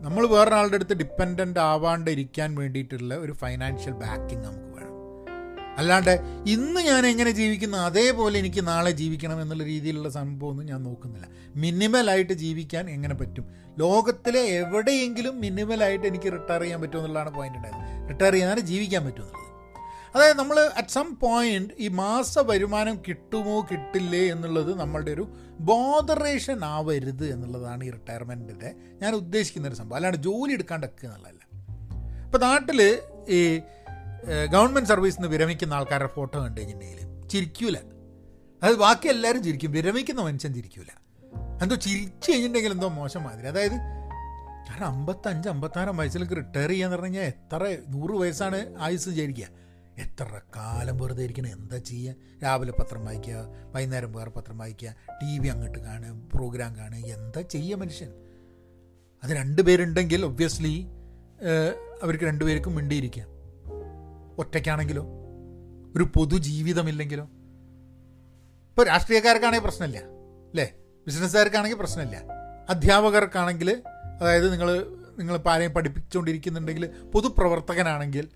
നമ്മൾ 0.00 0.26
വേറൊരാളുടെ 0.26 0.74
അടുത്ത് 0.74 0.94
ഡിപ്പെൻഡന്റ് 0.94 1.60
ആവാണ്ടിരിക്കാൻ 1.60 2.54
വേണ്ടിയിട്ടുള്ള 2.54 3.14
ഒരു 3.14 3.32
ഫൈനാൻഷ്യൽ 3.32 3.92
ബാക്കിംഗ് 3.92 4.44
നമുക്ക് 4.44 4.64
വേണം. 4.64 4.90
അല്ലാണ്ട് 5.78 6.10
ഇന്ന് 6.46 6.80
ഞാൻ 6.80 7.06
എങ്ങനെ 7.06 7.30
ജീവിക്കുന്നു 7.30 7.78
അതേപോലെ 7.78 8.38
എനിക്ക് 8.38 8.66
നാളെ 8.66 8.90
ജീവിക്കണം 8.90 9.42
എന്നുള്ള 9.42 9.64
രീതിയിലുള്ള 9.64 10.08
സംഭവമൊന്നും 10.08 10.66
ഞാൻ 10.66 10.82
നോക്കുന്നില്ല. 10.82 11.28
മിനിമലായിട്ട് 11.56 12.32
ജീവിക്കാൻ 12.32 12.90
എങ്ങനെ 12.90 13.14
പറ്റും? 13.14 13.44
ലോകത്തിലെ 13.78 14.40
എവിടെയെങ്കിലും 14.40 15.40
മിനിമലായിട്ട് 15.40 16.06
എനിക്ക് 16.06 16.32
റിട്ടയർ 16.32 16.60
ചെയ്യാൻ 16.60 16.80
പറ്റുമെന്നുള്ളതാണ് 16.80 17.34
പോയിന്റ് 17.34 17.58
ഉണ്ടായത്. 17.58 18.08
റിട്ടയർ 18.08 18.32
ചെയ്യാതെ 18.32 18.60
ജീവിക്കാൻ 18.60 19.04
പറ്റുമെന്നുള്ളത്. 19.04 19.39
അതായത് 20.14 20.38
നമ്മൾ 20.38 20.70
അറ്റ് 20.76 20.88
സം 20.88 21.16
പോയിന്റ് 21.22 21.74
ഈ 21.78 21.88
മാസ 21.88 22.38
വരുമാനം 22.38 23.02
കിട്ടുമോ 23.08 23.60
കിട്ടില്ലേ 23.60 24.22
എന്നുള്ളത് 24.30 24.80
നമ്മളുടെ 24.80 25.10
ഒരു 25.10 25.24
ബോധറേഷൻ 25.60 26.64
ആവരുത് 26.64 27.26
എന്നുള്ളതാണ് 27.32 27.84
ഈ 27.84 27.90
റിട്ടയർമെന്റിന്റെ 27.90 28.74
ഞാൻ 29.02 29.14
ഉദ്ദേശിക്കുന്ന 29.14 29.68
ഒരു 29.68 29.74
സംഭവം. 29.74 29.96
അല്ലാണ്ട് 29.96 30.18
ജോലി 30.18 30.52
എടുക്കാണ്ടൊക്കെ 30.52 31.06
എന്നുള്ളതല്ല. 31.06 31.42
ഇപ്പോൾ 32.24 32.38
നാട്ടിൽ 32.38 33.00
ഈ 33.28 33.58
ഗവൺമെന്റ് 34.50 34.88
സർവീസിൽ 34.88 35.20
നിന്ന് 35.20 35.36
വിരമിക്കുന്ന 35.36 35.74
ആൾക്കാരുടെ 35.74 36.08
ഫോട്ടോ 36.08 36.42
കണ്ടു 36.42 36.60
കഴിഞ്ഞിട്ടുണ്ടെങ്കിൽ 36.60 37.28
ചിരിക്കൂല. 37.28 37.76
അതായത് 38.62 38.78
ബാക്കി 38.78 39.08
എല്ലാവരും 39.08 39.42
ചിരിക്കും. 39.44 39.72
വിരമിക്കുന്ന 39.72 40.20
മനുഷ്യൻ 40.20 40.54
ചിരിക്കൂല. 40.54 40.90
എന്തോ 41.62 41.76
ചിരിച്ചു 41.76 42.30
കഴിഞ്ഞിട്ടുണ്ടെങ്കിൽ 42.30 42.72
എന്തോ 42.72 42.88
മോശം 42.88 43.22
മാതിരി. 43.22 43.46
അതായത് 43.46 43.76
കാരണം 44.68 44.86
അമ്പത്തഞ്ച് 44.86 45.48
അമ്പത്താറാം 45.48 45.96
വയസ്സിലേക്ക് 45.96 46.36
റിട്ടയർ 46.36 46.68
ചെയ്യാന്ന് 46.68 46.96
പറഞ്ഞു 46.96 47.18
കഴിഞ്ഞാൽ 47.18 47.32
എത്ര 47.32 47.76
നൂറ് 47.88 48.10
വയസ്സാണ് 48.10 48.58
ആയുസ് 48.78 49.08
വിചാരിക്കുക. 49.08 49.69
എത്ര 49.98 50.40
കാലം 50.56 50.96
വെറുതെ 50.96 51.24
ഇരിക്കണം? 51.24 51.46
എന്താ 51.46 51.78
ചെയ്യുക 51.78 52.14
രാവിലെ 52.42 52.72
പത്രം 52.72 53.04
വായിക്കുക 53.04 53.34
വൈകുന്നേരം 53.74 54.12
വേറെ 54.12 54.30
പത്രം 54.30 54.58
വായിക്കുക 54.58 54.94
ടി 55.22 55.38
വി 55.38 55.48
അങ്ങോട്ട് 55.48 55.78
കാണുക 55.78 56.28
പ്രോഗ്രാം 56.34 56.76
കാണുക. 56.76 56.98
എന്താ 56.98 57.40
ചെയ്യുക 57.40 57.76
മനുഷ്യൻ? 57.76 58.10
അത് 59.24 59.30
രണ്ട് 59.30 59.62
പേരുണ്ടെങ്കിൽ 59.62 60.24
ഒബ്വിയസ്ലി 60.24 60.86
അവർക്ക് 62.02 62.24
രണ്ടുപേർക്കും 62.24 62.74
മിണ്ടിയിരിക്കാം. 62.74 63.28
ഒറ്റയ്ക്കാണെങ്കിലോ? 64.38 65.04
ഒരു 65.96 66.04
പൊതുജീവിതമില്ലെങ്കിലോ 66.16 67.24
ഇപ്പോൾ 67.24 68.86
രാഷ്ട്രീയക്കാർക്കാണെങ്കിൽ 68.86 69.64
പ്രശ്നമില്ല 69.64 69.98
അല്ലേ? 69.98 70.72
ബിസിനസ്സുകാർക്കാണെങ്കിൽ 71.06 71.76
പ്രശ്നമില്ല. 71.76 72.16
അധ്യാപകർക്കാണെങ്കിൽ 72.68 73.82
അതായത് 74.20 74.52
നിങ്ങൾ 74.52 74.86
നിങ്ങൾ 75.18 75.48
ആരെയും 75.48 75.72
പഠിപ്പിച്ചുകൊണ്ടിരിക്കുന്നുണ്ടെങ്കിൽ 75.72 76.86
പൊതുപ്രവർത്തകനാണെങ്കിൽ 76.86 78.28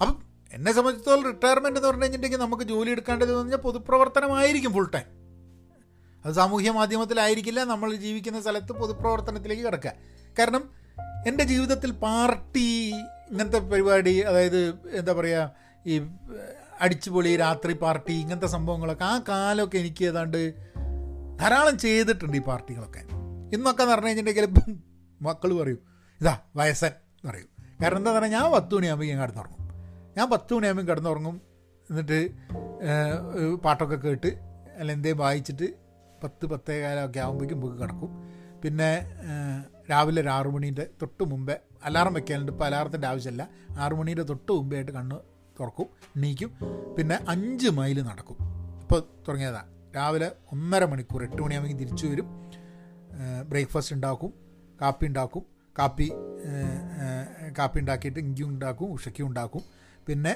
അപ്പം 0.00 0.31
എന്നെ 0.52 0.72
സംബന്ധിച്ചിടത്തോളം 0.72 1.24
റിട്ടയർമെന്റ് 1.30 1.78
എന്ന് 1.78 1.88
പറഞ്ഞു 1.88 2.02
കഴിഞ്ഞിട്ടുണ്ടെങ്കിൽ 2.02 2.40
നമുക്ക് 2.44 2.62
ജോലി 2.62 2.90
എടുക്കേണ്ടത് 2.90 3.30
എന്ന് 3.30 3.40
പറഞ്ഞാൽ 3.40 3.60
പൊതുപ്രവർത്തനമായിരിക്കും 3.66 4.72
ഫുൾ 4.72 4.88
ടൈം 4.94 5.08
അത് 6.24 6.32
സാമൂഹ്യ 6.34 6.70
മാധ്യമത്തിലായിരിക്കില്ല 6.70 7.60
നമ്മൾ 7.64 7.88
ജീവിക്കുന്ന 8.04 8.40
സ്ഥലത്ത് 8.40 8.72
പൊതുപ്രവർത്തനത്തിലേക്ക് 8.72 9.64
കിടക്കുക. 9.66 9.92
കാരണം 10.38 10.62
എന്റെ 11.26 11.44
ജീവിതത്തിൽ 11.44 11.90
പാർട്ടി 12.04 12.66
ഇങ്ങനത്തെ 13.30 13.60
പരിപാടി 13.72 14.14
അതായത് 14.20 14.60
എന്താ 15.00 15.12
പറയുക 15.12 15.42
ഈ 15.86 15.94
അടിച്ചുപൊളി 16.80 17.32
രാത്രി 17.36 17.72
പാർട്ടി 17.84 18.14
ഇങ്ങനത്തെ 18.22 18.50
സംഭവങ്ങളൊക്കെ 18.56 19.04
ആ 19.04 19.14
കാലമൊക്കെ 19.28 19.78
എനിക്ക് 19.78 20.04
ഏതാണ്ട് 20.04 20.38
ധാരാളം 21.40 21.76
ചെയ്തിട്ടുണ്ട് 21.78 22.36
ഈ 22.36 22.42
പാർട്ടികളൊക്കെ. 22.50 23.02
ഇന്നൊക്കെ 23.54 23.82
എന്ന് 23.82 23.94
പറഞ്ഞു 23.94 24.08
കഴിഞ്ഞിട്ടുണ്ടെങ്കിൽ 24.08 24.76
മക്കൾ 25.28 25.50
പറയും 25.62 25.80
ഇതാ 26.20 26.34
വയസ്സൻ 26.56 26.92
പറയും. 27.26 27.48
കാരണം 27.82 27.98
എന്താ 28.00 28.12
പറഞ്ഞാൽ 28.12 28.32
ഞാൻ 28.38 28.46
പത്ത് 28.56 28.74
മണിയാകുമ്പോൾ 28.74 29.06
കിടന്നുറങ്ങും 29.22 29.61
ഞാൻ 30.16 30.26
പത്ത് 30.30 30.54
മണിയാകുമ്പോൾ 30.54 30.86
കിടന്നുറങ്ങും. 30.90 31.36
എന്നിട്ട് 31.90 32.18
പാട്ടൊക്കെ 33.64 33.96
കേട്ട് 33.96 34.30
അല്ല 34.78 34.92
എന്തേ 34.92 35.12
വായിച്ചിട്ട് 35.12 35.66
പത്ത് 36.22 36.46
പത്തേ 36.46 36.74
കാലമൊക്കെ 36.82 37.20
ആകുമ്പോഴേക്കും 37.20 37.60
ബുക്ക് 37.60 37.76
കിടക്കും. 37.82 38.10
പിന്നെ 38.62 38.90
രാവിലെ 39.90 40.20
ഒരു 40.22 40.28
ആറു 40.28 40.50
മണീന്റെ 40.54 40.84
തൊട്ട് 41.02 41.24
മുമ്പേ 41.24 41.56
അലാറം 41.84 42.12
വെക്കാനുണ്ട്. 42.14 42.52
ഇപ്പോൾ 42.52 42.64
അലാറത്തിന്റെ 42.64 43.08
ആവശ്യമില്ല 43.08 43.48
ആറു 43.78 43.94
മണീന്റെ 43.94 44.22
തൊട്ട് 44.22 44.52
മുമ്പേ 44.52 44.76
ആയിട്ട് 44.76 44.92
കണ്ണ് 44.92 45.18
തുറക്കും 45.60 45.88
എണീക്കും. 46.16 46.50
പിന്നെ 46.96 47.16
അഞ്ച് 47.28 47.68
മൈൽ 47.68 47.98
നടക്കും. 48.02 48.36
ഇപ്പോൾ 48.82 49.00
തുടങ്ങിയതാണ് 49.28 49.70
രാവിലെ 49.96 50.28
ഒന്നര 50.52 50.84
മണിക്കൂർ 50.92 51.22
എട്ട് 51.22 51.40
മണിയാകുമ്പോൾ 51.42 51.78
തിരിച്ചു 51.78 52.06
വരും. 52.06 52.28
ബ്രേക്ക്ഫാസ്റ്റ് 53.50 53.94
ഉണ്ടാക്കും 53.94 54.32
കാപ്പി 54.80 55.06
ഉണ്ടാക്കും. 55.06 55.42
കാപ്പി 55.78 56.06
കാപ്പി 57.58 57.78
ഉണ്ടാക്കിയിട്ട് 57.80 58.20
ഇഞ്ചി 58.20 58.42
ഉണ്ടാക്കും 58.42 58.88
ഉഷയ്ക്കും 58.92 59.26
ഉണ്ടാക്കും. 59.26 59.62
പിന്നെ 60.08 60.32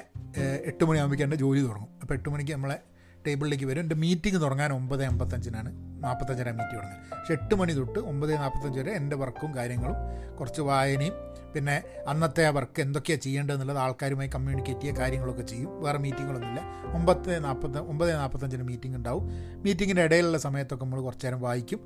എട്ട് 0.66 0.84
മണിയാകുമ്പോഴേക്കും 0.84 1.26
എന്റെ 1.26 1.36
ജോലി 1.36 1.60
തുടങ്ങും. 1.60 1.88
അപ്പോൾ 2.02 2.14
എട്ട് 2.14 2.28
മണിക്ക് 2.28 2.52
നമ്മളെ 2.52 2.78
ടേബിളിലേക്ക് 3.26 3.64
വരും. 3.64 3.80
എന്റെ 3.80 3.96
മീറ്റിംഗ് 3.96 4.40
തുടങ്ങാൻ 4.42 4.72
ഒമ്പത് 4.72 5.04
അമ്പത്തഞ്ചിനാണ്. 5.04 5.70
നാൽപ്പത്തഞ്ചിനാണ് 6.02 6.56
മീറ്റിംഗ് 6.58 6.80
തുടങ്ങുക 6.80 7.16
പക്ഷെ 7.20 7.32
എട്ട് 7.32 7.54
മണി 7.54 7.72
തൊട്ട് 7.72 7.98
ഒമ്പത് 7.98 8.32
നാൽപ്പത്തഞ്ച് 8.34 8.78
വരെ 8.80 8.92
എന്റെ 8.92 9.16
വർക്കും 9.16 9.54
കാര്യങ്ങളും 9.54 9.96
കുറച്ച് 10.36 10.60
വായനയും 10.60 11.14
പിന്നെ 11.54 11.82
അന്നത്തെ 12.08 12.48
വർക്ക് 12.48 12.80
എന്തൊക്കെയാണ് 12.82 13.20
ചെയ്യേണ്ടതെന്നുള്ളത് 13.20 13.78
ആൾക്കാരുമായി 13.78 14.30
കമ്മ്യൂണിക്കേറ്റ് 14.34 14.80
ചെയ്യുക 14.80 14.98
കാര്യങ്ങളൊക്കെ 14.98 15.42
ചെയ്യും. 15.42 15.70
വേറെ 15.82 15.98
മീറ്റിങ്ങുകളൊന്നുമില്ല. 15.98 16.62
ഒമ്പത് 16.94 17.44
നാൽപ്പത്തി 17.44 17.78
ഒമ്പത് 17.78 18.14
നാൽപ്പത്തഞ്ചിന് 18.14 18.62
മീറ്റിംഗ് 18.62 18.96
ഉണ്ടാവും. 18.96 19.24
മീറ്റിങ്ങിന്റെ 19.62 20.02
ഇടയിലുള്ള 20.02 20.38
സമയത്തൊക്കെ 20.38 20.84
നമ്മൾ 20.84 21.00
കുറച്ച് 21.00 21.26
നേരം 21.26 21.40
വായിക്കും. 21.40 21.80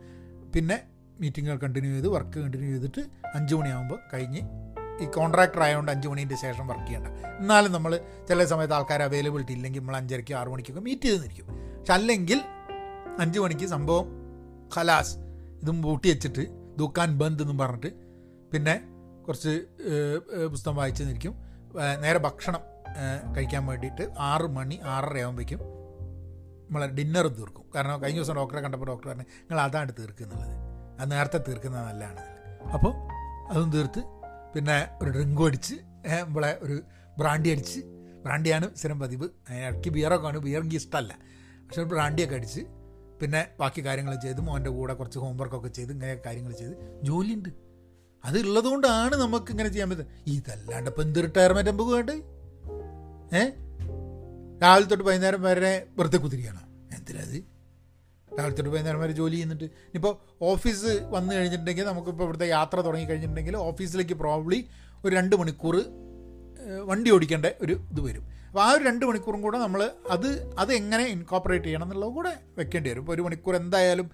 പിന്നെ 0.54 0.78
മീറ്റിങ്ങുകൾ 1.20 1.56
കണ്ടിന്യൂ 1.56 1.92
ചെയ്ത് 1.92 2.08
വർക്ക് 2.08 2.38
കണ്ടിന്യൂ 2.38 2.70
ചെയ്തിട്ട് 2.70 3.02
അഞ്ച് 3.34 3.54
മണിയാകുമ്പോൾ 3.54 3.98
കഴിഞ്ഞ് 4.14 4.42
ഈ 5.02 5.06
കോൺട്രാക്ടർ 5.16 5.62
ആയതുകൊണ്ട് 5.66 5.90
അഞ്ച് 5.92 6.08
മണീന്റെ 6.12 6.36
ശേഷം 6.44 6.64
വർക്ക് 6.70 6.86
ചെയ്യേണ്ട. 6.86 7.08
എന്നാലും 7.40 7.72
നമ്മൾ 7.76 7.92
ചില 8.28 8.44
സമയത്ത് 8.52 8.74
ആൾക്കാർ 8.78 9.02
അവൈലബിലിറ്റി 9.02 9.54
ഇല്ലെങ്കിൽ 9.58 9.80
നമ്മൾ 9.80 9.96
അഞ്ചരയ്ക്കോ 9.96 10.36
ആറു 10.40 10.50
മണിക്കൊക്കെ 10.54 10.82
മീറ്റ് 10.88 11.08
ചെയ്ത് 11.08 11.22
നിൽക്കും. 11.24 11.46
പക്ഷെ 11.78 11.94
അല്ലെങ്കിൽ 11.98 12.40
അഞ്ച് 13.22 13.38
മണിക്ക് 13.44 13.66
സംഭവം 13.74 14.06
ഖലാസ് 14.76 15.14
ഇതും 15.62 15.78
പൂട്ടി 15.82 16.08
വെച്ചിട്ട് 16.08 16.44
ദുക്കാൻ 16.78 17.18
ബന്ദ് 17.18 17.42
എന്നും 17.44 17.58
പറഞ്ഞിട്ട് 17.58 17.90
പിന്നെ 18.52 18.74
കുറച്ച് 19.26 19.52
പുസ്തകം 20.52 20.76
വായിച്ച് 20.76 21.02
നിൽക്കും. 21.02 21.34
നേരെ 22.02 22.18
ഭക്ഷണം 22.18 22.62
കഴിക്കാൻ 23.36 23.62
വേണ്ടിയിട്ട് 23.66 24.04
ആറ് 24.30 24.46
മണി 24.56 24.76
ആറര 24.94 25.18
ആകുമ്പോഴേക്കും 25.24 25.60
നമ്മളെ 26.66 26.86
ഡിന്നർ 26.96 27.26
തീർക്കും. 27.38 27.64
കാരണം 27.74 28.02
കഴിഞ്ഞ 28.02 28.18
ദിവസം 28.20 28.36
ഡോക്ടറെ 28.36 28.60
കണ്ടപ്പോൾ 28.60 28.86
ഡോക്ടർ 28.86 29.08
പറഞ്ഞു 29.08 29.26
നിങ്ങൾ 29.40 29.60
അതാണ് 29.60 29.92
തീർക്കുന്നുള്ളത്. 29.98 30.54
അത് 31.00 31.08
നേരത്തെ 31.12 31.38
തീർക്കുന്നത് 31.48 31.84
നല്ലതാണ് 31.88 32.22
അപ്പോൾ 32.74 32.92
അതും 33.52 33.70
തീർത്ത് 33.70 34.00
പിന്നെ 34.54 34.88
ഒരു 35.02 35.10
ഡ്രിങ്കും 35.10 35.46
അടിച്ച് 35.46 35.74
നമ്മളെ 35.74 36.58
ഒരു 36.62 36.80
ബ്രാൻഡി 37.18 37.48
അടിച്ച്. 37.48 37.80
ബ്രാൻഡിയാണ് 38.24 38.74
സ്ഥിരം 38.76 39.00
പതിവ്. 39.00 39.28
ഇടയ്ക്ക് 39.50 39.88
ബിയറൊക്കെ 39.88 40.28
ആണ് 40.28 40.38
ബിയർ 40.38 40.60
എനിക്ക് 40.60 40.76
ഇഷ്ടമല്ല. 40.76 41.18
പക്ഷെ 41.66 41.82
ബ്രാൻഡിയൊക്കെ 41.82 42.36
അടിച്ച് 42.36 42.60
പിന്നെ 43.20 43.46
ബാക്കി 43.60 43.86
കാര്യങ്ങൾ 43.86 44.20
ചെയ്ത് 44.20 44.40
മോന്റെ 44.40 44.70
കൂടെ 44.70 44.94
കുറച്ച് 44.94 45.18
ഹോംവർക്കൊക്കെ 45.18 45.68
ചെയ്ത് 45.68 45.92
ഇങ്ങനെ 45.92 46.14
കാര്യങ്ങൾ 46.26 46.52
ചെയ്ത്. 46.52 47.00
ജോലിയുണ്ട്. 47.02 47.48
അത് 48.24 48.38
ഉള്ളതുകൊണ്ടാണ് 48.40 49.16
നമുക്ക് 49.16 49.50
ഇങ്ങനെ 49.50 49.68
ചെയ്യാൻ 49.68 49.90
പറ്റുന്നത്. 49.90 50.12
ഇതല്ലാണ്ട് 50.26 50.90
ഇപ്പം 50.90 51.02
എന്ത് 51.02 51.18
റിട്ടയർമെന്റ് 51.18 51.70
നമുക്ക് 51.70 51.90
വേണ്ട? 51.90 52.10
ഏ? 53.36 53.50
രാവിലെ 54.62 54.86
തൊട്ട് 54.86 55.04
വൈകുന്നേരം 55.04 55.42
വരെ 55.42 55.86
വെറുതെ 55.98 56.18
കുതിരിക്കണം 56.18 56.60
എന്തിനത് 56.96 57.59
രാവിലെ 58.40 58.56
തൊട്ട് 58.56 58.72
വൈകുന്നേരം 58.74 59.16
ജോലി 59.20 59.34
ചെയ്യുന്നുണ്ട്. 59.34 59.66
ഇപ്പോൾ 59.98 60.12
ഓഫീസ് 60.50 60.92
വന്നു 61.14 61.32
കഴിഞ്ഞിട്ടുണ്ടെങ്കിൽ 61.34 61.84
നമുക്കിപ്പോൾ 61.92 62.24
ഇവിടുത്തെ 62.24 62.48
യാത്ര 62.56 62.76
തുടങ്ങി 62.80 63.06
കഴിഞ്ഞിട്ടുണ്ടെങ്കിൽ 63.10 63.56
ഓഫീസിലേക്ക് 63.68 64.18
പ്രോബ്ലി 64.24 64.60
ഒരു 65.04 65.12
രണ്ട് 65.16 65.36
മണിക്കൂർ 65.42 65.76
വണ്ടി 66.88 67.10
ഓടിക്കേണ്ട 67.10 67.46
ഒരു 67.64 67.72
ഇത് 67.92 68.00
വരും. 68.06 68.24
അപ്പോൾ 68.48 68.62
ആ 68.62 68.70
ഒരു 68.76 68.82
രണ്ട് 68.84 69.04
മണിക്കൂറും 69.06 69.40
കൂടെ 69.42 69.58
നമ്മൾ 69.58 69.80
അത് 70.14 70.26
അത് 70.58 70.70
എങ്ങനെ 70.72 71.04
ഇൻകോപ്പറേറ്റ് 71.14 71.64
ചെയ്യണം 71.64 71.86
എന്നുള്ളത് 71.86 72.12
കൂടെ 72.16 72.32
വെക്കേണ്ടി 72.58 72.90
വരും. 72.90 73.02
ഇപ്പോൾ 73.04 73.14
ഒരു 73.14 73.22
മണിക്കൂർ 73.26 73.56
എന്തായാലും 73.56 74.08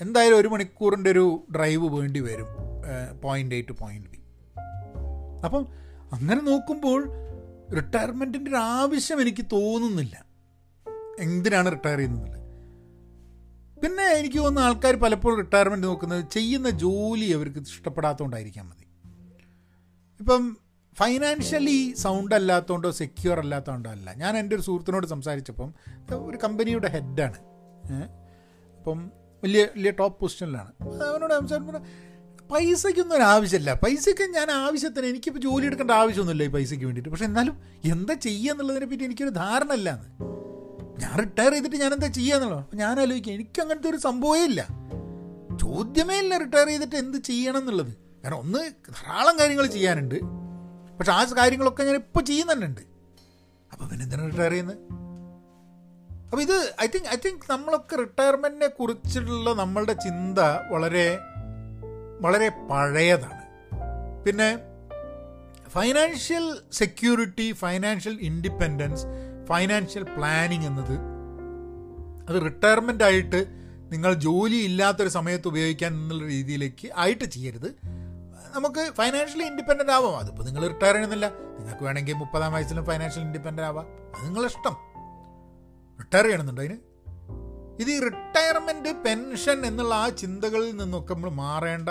എന്തായാലും 0.00 0.36
ഒരു 0.38 0.48
മണിക്കൂറിന്റെ 0.48 1.10
ഒരു 1.10 1.24
ഡ്രൈവ് 1.56 1.86
വേണ്ടി 1.96 2.20
വരും 2.20 2.48
point 3.22 3.54
A 3.54 3.60
to 3.70 3.74
point 3.80 4.08
B 4.12 4.20
അപ്പം 5.46 5.62
അങ്ങനെ 6.16 6.40
നോക്കുമ്പോൾ 6.50 7.00
റിട്ടയർമെന്റിന്റെ 7.78 8.50
ഒരു 8.50 8.60
ആവശ്യം 8.78 9.20
എനിക്ക് 9.20 9.44
തോന്നുന്നില്ല. 9.52 10.16
എന്തിനാണ് 11.18 11.68
റിട്ടയർ 11.72 11.98
ചെയ്യുന്നത്? 11.98 12.38
പിന്നെ 13.82 14.04
എനിക്ക് 14.18 14.38
തോന്നുന്ന 14.38 14.66
ആൾക്കാർ 14.68 14.94
പലപ്പോഴും 15.04 15.36
റിട്ടയർമെന്റ് 15.42 15.86
നോക്കുന്നത് 15.86 16.24
ചെയ്യുന്ന 16.34 16.68
ജോലി 16.82 17.28
അവർക്ക് 17.36 17.60
ഇഷ്ടപ്പെടാത്തതുകൊണ്ടായിരിക്കാൻ 17.74 18.64
മതി. 18.70 18.86
ഇപ്പം 20.20 20.42
ഫൈനാൻഷ്യലി 20.96 21.78
സൗണ്ട് 22.02 22.34
അല്ലാത്തതുകൊണ്ടോ 22.38 22.90
സെക്യൂർ 23.00 23.36
അല്ലാത്തതുകൊണ്ടോ 23.42 23.90
അല്ല. 23.96 24.08
ഞാൻ 24.22 24.32
എന്റെ 24.40 24.54
ഒരു 24.56 24.64
സുഹൃത്തിനോട് 24.66 25.06
സംസാരിച്ചപ്പം 25.14 25.70
ഒരു 26.28 26.38
കമ്പനിയുടെ 26.44 26.88
ഹെഡാണ് 26.96 27.38
അപ്പം 28.78 28.98
വലിയ 29.44 29.62
വലിയ 29.76 29.92
ടോപ്പ് 30.00 30.18
പൊസിഷനിലാണ് 30.20 30.70
അവനോട് 31.08 31.34
സംസാരിക്കുമ്പോൾ 31.40 31.84
പൈസയ്ക്കൊന്നും 32.52 33.16
ഒരു 33.16 33.26
ആവശ്യമില്ല. 33.34 33.72
പൈസയ്ക്ക് 33.84 34.24
ഞാൻ 34.36 34.48
ആവശ്യത്തിന് 34.64 35.06
എനിക്കിപ്പോൾ 35.12 35.42
ജോലി 35.46 35.64
എടുക്കേണ്ട 35.68 35.92
ആവശ്യമൊന്നുമില്ല 36.02 36.48
ഈ 36.48 36.52
പൈസയ്ക്ക് 36.56 36.86
വേണ്ടിയിട്ട്. 36.88 37.12
പക്ഷെ 37.14 37.26
എന്നാലും 37.30 37.56
എന്താ 37.94 38.14
ചെയ്യുക 38.26 38.52
എന്നുള്ളതിനെ 38.54 38.86
പറ്റി 38.92 39.04
എനിക്കൊരു 39.08 39.32
ധാരണ 39.42 39.72
ഇല്ല 39.80 39.90
എന്ന് 39.96 40.08
ഞാൻ 40.98 41.18
റിട്ടയർ 41.18 41.52
ചെയ്തിട്ട് 41.52 41.76
ഞാൻ 41.76 41.92
എന്താ 41.92 42.06
ചെയ്യാന്നുള്ളൂ? 42.06 42.58
അപ്പം 42.58 42.76
ഞാൻ 42.76 43.00
ആലോചിക്കുക 43.00 43.32
എനിക്ക് 43.32 43.62
അങ്ങനത്തെ 43.62 43.90
ഒരു 43.90 43.96
സംഭവമേ 43.96 44.44
ഇല്ല. 44.44 44.68
ചോദ്യമേ 45.60 46.18
ഇല്ല 46.18 46.38
റിട്ടയർ 46.38 46.66
ചെയ്തിട്ട് 46.66 46.96
എന്ത് 46.96 47.18
ചെയ്യണം 47.18 47.58
എന്നുള്ളത് 47.58 47.92
കാരണം 48.24 48.36
ഒന്ന് 48.36 48.58
ധാരാളം 48.68 49.38
കാര്യങ്ങൾ 49.38 49.66
ചെയ്യാനുണ്ട്. 49.66 50.14
പക്ഷെ 50.98 51.12
ആ 51.12 51.24
കാര്യങ്ങളൊക്കെ 51.24 51.84
ഞാൻ 51.84 51.94
ഇപ്പോൾ 51.94 52.20
ചെയ്യുന്നുണ്ട്. 52.20 52.80
അപ്പോൾ 53.72 53.88
പിന്നെ 53.88 54.04
എന്തിനാണ് 54.04 54.32
റിട്ടയർ 54.32 54.50
ചെയ്യുന്നത്? 54.50 54.78
അപ്പോൾ 56.24 56.42
ഇത് 56.42 56.74
ഐ 56.82 56.86
തിങ്ക് 56.86 57.08
ഐ 57.08 57.16
തിങ്ക് 57.16 57.40
നമ്മളൊക്കെ 57.50 57.96
റിട്ടയർമെന്റിനെ 57.96 58.66
കുറിച്ചുള്ള 58.66 59.52
നമ്മളുടെ 59.52 59.92
ചിന്ത 59.92 60.38
വളരെ 60.70 61.18
വളരെ 62.20 62.48
പഴയതാണ്. 62.48 63.42
പിന്നെ 64.24 64.58
financial 65.68 66.58
security 66.72 67.52
financial 67.52 68.18
independence 68.20 69.06
financial 69.48 70.02
planning 70.02 70.66
എന്നത് 70.66 70.96
അത് 72.28 72.44
റിട്ടയർമെന്റ് 72.44 73.04
ആയിട്ട് 73.04 73.46
നിങ്ങൾ 73.92 74.14
ജോലി 74.14 74.56
ഇല്ലാത്തൊരു 74.56 75.08
സമയത്ത് 75.08 75.48
ഉപയോഗിക്കാൻ 75.48 75.92
എന്നുള്ള 75.92 76.26
രീതിയിലേക്ക് 76.26 76.90
ആയിട്ട് 76.96 77.24
ചെയ്യരുത്. 77.24 77.74
നമുക്ക് 78.54 78.92
ഫൈനാൻഷ്യലി 78.92 79.44
ഇൻഡിപെൻഡന്റ് 79.44 79.92
ആവാം. 79.92 80.18
അതിപ്പോൾ 80.18 80.42
നിങ്ങൾ 80.42 80.62
റിട്ടയർ 80.62 80.92
ചെയ്യണമെന്നില്ല 80.92 81.26
നിങ്ങൾക്ക് 81.58 81.84
വേണമെങ്കിൽ 81.84 82.12
മുപ്പതാം 82.12 82.52
വയസ്സിലും 82.52 82.84
ഫൈനാൻഷ്യൽ 82.84 83.22
ഇൻഡിപെൻഡന്റ് 83.22 83.62
ആവാം. 83.62 83.86
അത് 84.14 84.26
നിങ്ങളിഷ്ടം 84.26 84.76
റിട്ടയർ 86.00 86.22
ചെയ്യണമെന്നുണ്ട് 86.22 86.60
അതിന്? 86.60 86.78
ഇത് 87.80 87.90
ഈ 87.90 88.00
റിട്ടയർമെന്റ് 88.00 88.88
പെൻഷൻ 88.88 89.66
എന്നുള്ള 89.66 89.94
ആ 89.94 90.08
ചിന്തകളിൽ 90.08 90.76
നിന്നൊക്കെ 90.76 91.14
നമ്മൾ 91.14 91.30
മാറേണ്ട 91.30 91.88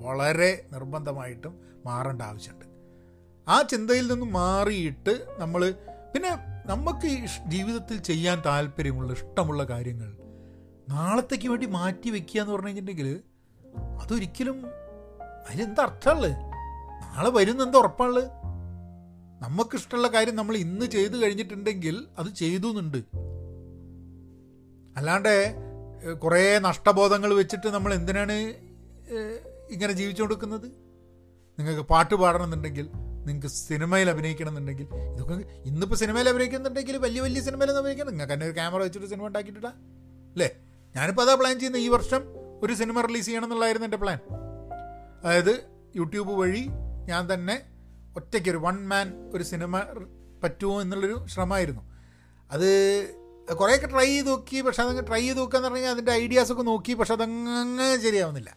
വളരെ 0.00 0.66
നിർബന്ധമായിട്ടും 0.72 1.58
മാറേണ്ട 1.86 2.22
ആവശ്യമുണ്ട്. 2.22 2.64
ആ 3.48 3.62
ചിന്തയിൽ 3.62 4.06
നിന്ന് 4.12 4.26
മാറിയിട്ട് 4.26 5.26
നമ്മൾ 5.38 5.74
പിന്നെ 6.14 6.53
നമുക്ക് 6.66 7.08
ജീവിതത്തിൽ 7.46 7.96
ചെയ്യാൻ 8.02 8.42
താല്പര്യമുള്ള 8.46 9.12
ഇഷ്ടമുള്ള 9.12 9.64
കാര്യങ്ങൾ 9.64 10.10
നാളത്തേക്ക് 10.88 11.48
വേണ്ടി 11.48 11.66
മാറ്റി 11.66 12.08
വെക്കുക 12.10 12.40
എന്ന് 12.40 12.52
പറഞ്ഞു 12.52 12.68
കഴിഞ്ഞിട്ടുണ്ടെങ്കിൽ 12.68 13.08
അതൊരിക്കലും 14.02 14.58
അതിലെന്താ 15.48 15.82
അർത്ഥമുള്ളത്? 15.82 16.32
നാളെ 17.02 17.30
വരുന്ന 17.30 17.62
എന്താ 17.62 17.78
ഉറപ്പാണുള്ളത്? 17.78 18.28
നമുക്കിഷ്ടമുള്ള 19.44 20.08
കാര്യം 20.08 20.36
നമ്മൾ 20.36 20.54
ഇന്ന് 20.56 20.86
ചെയ്തു 20.86 21.16
കഴിഞ്ഞിട്ടുണ്ടെങ്കിൽ 21.22 21.96
അത് 22.18 22.28
ചെയ്തു 22.34 22.66
എന്നുണ്ട്. 22.66 23.00
അല്ലാണ്ട് 24.96 25.34
കുറേ 26.22 26.58
നഷ്ടബോധങ്ങൾ 26.58 27.34
വെച്ചിട്ട് 27.34 27.68
നമ്മൾ 27.68 27.94
എന്തിനാണ് 27.94 28.36
ഇങ്ങനെ 29.70 29.92
ജീവിച്ചു 29.92 30.22
കൊടുക്കുന്നത് 30.22 30.68
നിങ്ങൾക്ക് 31.58 31.84
പാട്ട് 31.88 32.14
പാടണമെന്നുണ്ടെങ്കിൽ 32.14 32.86
നിങ്ങൾക്ക് 33.26 33.46
സിനിമയിൽ 33.46 34.10
അഭിനയിക്കണം 34.10 34.48
എന്നുണ്ടെങ്കിൽ 34.48 34.88
ഇതൊക്കെ 34.94 35.34
ഇന്നിപ്പോൾ 35.64 35.96
സിനിമയിൽ 35.96 36.28
അഭിനയിക്കുന്നുണ്ടെങ്കിൽ 36.28 36.96
വലിയ 36.96 37.20
വലിയ 37.20 37.40
സിനിമയിലൊന്നും 37.40 37.82
അഭിനയിക്കണം 37.82 38.10
നിങ്ങൾക്ക് 38.10 38.32
തന്നെ 38.32 38.46
ഒരു 38.46 38.52
ക്യാമറ 38.52 38.82
വെച്ചിട്ട് 38.82 39.06
സിനിമ 39.06 39.26
ഉണ്ടാക്കിയിട്ടാ 39.26 39.68
അല്ലേ? 40.32 40.50
ഞാനിപ്പോൾ 40.96 41.22
അതാ 41.22 41.34
പ്ലാൻ 41.34 41.58
ചെയ്യുന്നത് 41.58 41.82
ഈ 41.82 41.88
വർഷം 41.88 42.22
ഒരു 42.62 42.74
സിനിമ 42.74 43.00
റിലീസ് 43.00 43.26
ചെയ്യണം 43.26 43.44
എന്നുള്ളതായിരുന്നു 43.44 43.86
എന്റെ 43.86 43.96
പ്ലാൻ 43.96 44.18
അതായത് 45.24 45.64
യൂട്യൂബ് 45.96 46.32
വഴി 46.32 46.66
ഞാൻ 47.08 47.34
തന്നെ 47.34 47.62
ഒറ്റയ്ക്ക് 48.16 48.48
ഒരു 48.50 48.56
വൺ 48.56 48.88
മാൻ 48.88 49.30
ഒരു 49.34 49.42
സിനിമ 49.42 49.82
പറ്റുമോ 50.42 50.82
എന്നുള്ളൊരു 50.82 51.26
ശ്രമമായിരുന്നു. 51.26 51.82
അത് 52.50 52.68
കുറേയൊക്കെ 53.60 53.86
ട്രൈ 53.86 54.04
ചെയ്ത് 54.04 54.28
നോക്കി. 54.28 54.60
പക്ഷെ 54.60 54.82
അതങ്ങ് 54.82 55.06
ട്രൈ 55.06 55.20
ചെയ്ത് 55.20 55.38
നോക്കുക 55.38 55.58
എന്ന് 55.58 55.68
പറഞ്ഞാൽ 55.68 55.90
അതിന്റെ 55.90 56.12
ഐഡിയാസൊക്കെ 56.12 56.62
നോക്കി. 56.62 56.94
പക്ഷെ 56.94 57.12
അതങ്ങ് 57.12 58.00
ശരിയാവുന്നില്ല. 58.00 58.56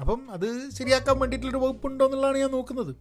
അപ്പം 0.00 0.30
അത് 0.30 0.70
ശരിയാക്കാൻ 0.70 1.18
വേണ്ടിയിട്ടുള്ളൊരു 1.18 1.64
വകുപ്പുണ്ടോ 1.64 2.04
എന്നുള്ളതാണ് 2.04 2.38
ഞാൻ 2.38 2.50
നോക്കുന്നത്. 2.50 2.96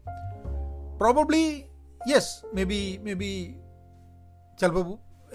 probably 0.99 1.65
yes 2.11 2.55
may 2.55 2.63
be 2.63 2.99
may 3.03 3.13
be 3.13 3.31
ചിലപ്പോൾ 4.59 4.85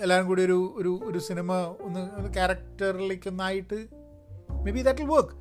എല്ലാവരും 0.01 0.27
കൂടി 0.27 0.43
ഒരു 0.43 0.75
ഒരു 0.77 1.01
ഒരു 1.05 1.19
സിനിമ 1.19 1.53
ഒന്ന് 1.81 2.01
ക്യാരക്ടറിലേക്ക് 2.35 3.29
ഒന്നായിട്ട് 3.29 3.79
may 4.65 4.73
be 4.73 4.83
that 4.83 5.03
will 5.03 5.09
work 5.09 5.35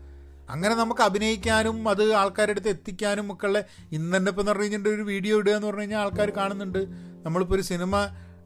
അങ്ങനെ 0.50 0.76
നമുക്ക് 0.76 1.02
അഭിനയിക്കാനും 1.02 1.90
അത് 1.90 2.14
ആൾക്കാരുടെ 2.14 2.52
അടുത്ത് 2.52 2.70
എത്തിക്കാനും 2.70 3.34
ഒക്കെ 3.34 3.48
ഉള്ള 3.48 3.60
ഇന്ന് 3.92 4.18
ഇപ്പം 4.18 4.42
എന്ന് 4.42 4.52
പറഞ്ഞു 4.52 4.64
കഴിഞ്ഞിട്ട് 4.64 4.90
ഒരു 4.90 5.02
വീഡിയോ 5.02 5.40
ഇടുക 5.40 5.54
എന്ന് 5.54 5.68
പറഞ്ഞു 5.68 5.82
കഴിഞ്ഞാൽ 5.82 6.00
ആൾക്കാർ 6.00 6.30
കാണുന്നുണ്ട്. 6.30 6.80
നമ്മളിപ്പോൾ 7.26 7.56
ഒരു 7.56 7.62
സിനിമ 7.62 7.96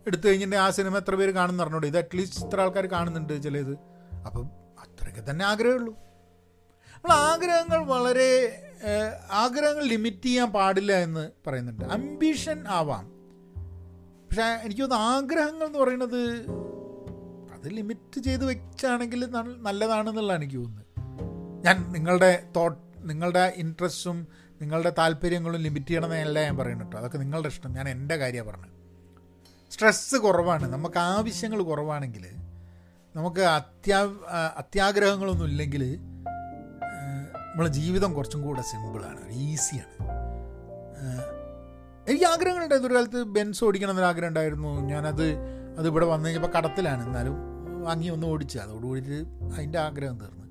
എടുത്തു 0.07 0.27
കഴിഞ്ഞിട്ടുണ്ടെങ്കിൽ 0.27 0.67
ആ 0.67 0.69
സിനിമ 0.69 0.97
എത്ര 0.97 1.15
പേര് 1.15 1.31
കാണുന്നു 1.31 1.63
പറഞ്ഞോളൂ 1.63 1.87
ഇത് 1.87 1.97
അറ്റ്ലീസ്റ്റ് 1.97 2.45
ഇത്ര 2.45 2.61
ആൾക്കാർ 2.61 2.85
കാണുന്നുണ്ട് 2.85 3.43
ചിലത്. 3.43 3.73
അപ്പം 4.25 4.45
അത്രയൊക്കെ 4.79 5.31
തന്നെ 5.31 5.45
ആഗ്രഹമുള്ളൂ. 5.45 5.93
നമ്മൾ 6.93 7.11
ആഗ്രഹങ്ങൾ 7.13 7.85
വളരെ 7.85 8.29
ആഗ്രഹങ്ങൾ 9.31 9.83
ലിമിറ്റ് 9.83 10.25
ചെയ്യാൻ 10.25 10.51
പാടില്ല 10.51 10.93
എന്ന് 10.93 11.31
പറയുന്നുണ്ട്. 11.47 11.85
അംബിഷൻ 11.85 12.67
ആവാം. 12.67 13.11
പക്ഷെ 14.27 14.43
എനിക്ക് 14.43 14.81
തോന്നുന്നു 14.81 15.05
ആഗ്രഹങ്ങൾ 15.05 15.65
എന്ന് 15.65 15.79
പറയുന്നത് 15.79 16.45
അത് 17.53 17.69
ലിമിറ്റ് 17.69 18.19
ചെയ്ത് 18.19 18.45
വെച്ചാണെങ്കിൽ 18.45 19.25
നല്ലതാണെന്നുള്ളതാണ് 19.59 20.43
എനിക്ക് 20.43 20.57
തോന്നുന്നത് 20.57 20.85
ഞാൻ 21.65 21.91
നിങ്ങളുടെ 21.91 22.47
തോട്ട് 22.55 23.09
നിങ്ങളുടെ 23.09 23.53
ഇൻട്രസ്റ്റും 23.55 24.27
നിങ്ങളുടെ 24.61 24.93
താല്പര്യങ്ങളും 24.97 25.61
ലിമിറ്റ് 25.61 25.87
ചെയ്യണമെന്നല്ല 25.87 26.41
ഞാൻ 26.41 26.57
പറയുന്നു 26.57 26.83
കേട്ടോ. 26.83 26.97
അതൊക്കെ 26.97 27.17
നിങ്ങളുടെ 27.17 27.47
ഇഷ്ടം. 27.47 27.73
ഞാൻ 27.73 27.89
എന്റെ 27.89 28.15
കാര്യമാണ് 28.15 28.51
പറഞ്ഞത്. 28.51 28.81
സ്ട്രെസ്സ് 29.71 30.15
കുറവാണ്. 30.15 30.73
നമുക്ക് 30.73 30.99
ആവശ്യങ്ങൾ 30.99 31.61
കുറവാണെങ്കിൽ 31.63 32.27
നമുക്ക് 33.15 33.39
അത്യാ 33.39 34.15
അത്യാഗ്രഹങ്ങളൊന്നും 34.57 35.45
ഇല്ലെങ്കിൽ 35.45 35.99
നമ്മളെ 37.51 37.69
ജീവിതം 37.69 38.13
കുറച്ചും 38.13 38.41
കൂടെ 38.41 38.61
സിമ്പിളാണ് 38.61 39.31
ഈസിയാണ്. 39.33 39.95
എനിക്ക് 42.09 42.25
ആഗ്രഹങ്ങളുണ്ടായിരുന്നു 42.25 42.87
ഒരു 42.87 42.95
കാലത്ത് 42.95 43.23
ബെൻസ് 43.23 43.63
ഓടിക്കണം 43.63 43.89
എന്നൊരു 43.89 44.07
ആഗ്രഹം 44.07 44.27
ഉണ്ടായിരുന്നു. 44.27 44.81
ഞാനത് 44.81 45.25
അത് 45.77 45.87
ഇവിടെ 45.87 46.05
വന്നു 46.05 46.25
കഴിഞ്ഞപ്പോൾ 46.29 46.57
കടത്തിലാണ്. 46.57 47.05
എന്നാലും 47.05 47.35
വാങ്ങി 47.81 48.07
ഒന്ന് 48.07 48.27
ഓടിച്ചു. 48.27 48.57
അതോടുകൂടിയിട്ട് 48.57 49.17
അതിന്റെ 49.55 49.79
ആഗ്രഹം 49.79 50.17
തീർന്നു. 50.19 50.47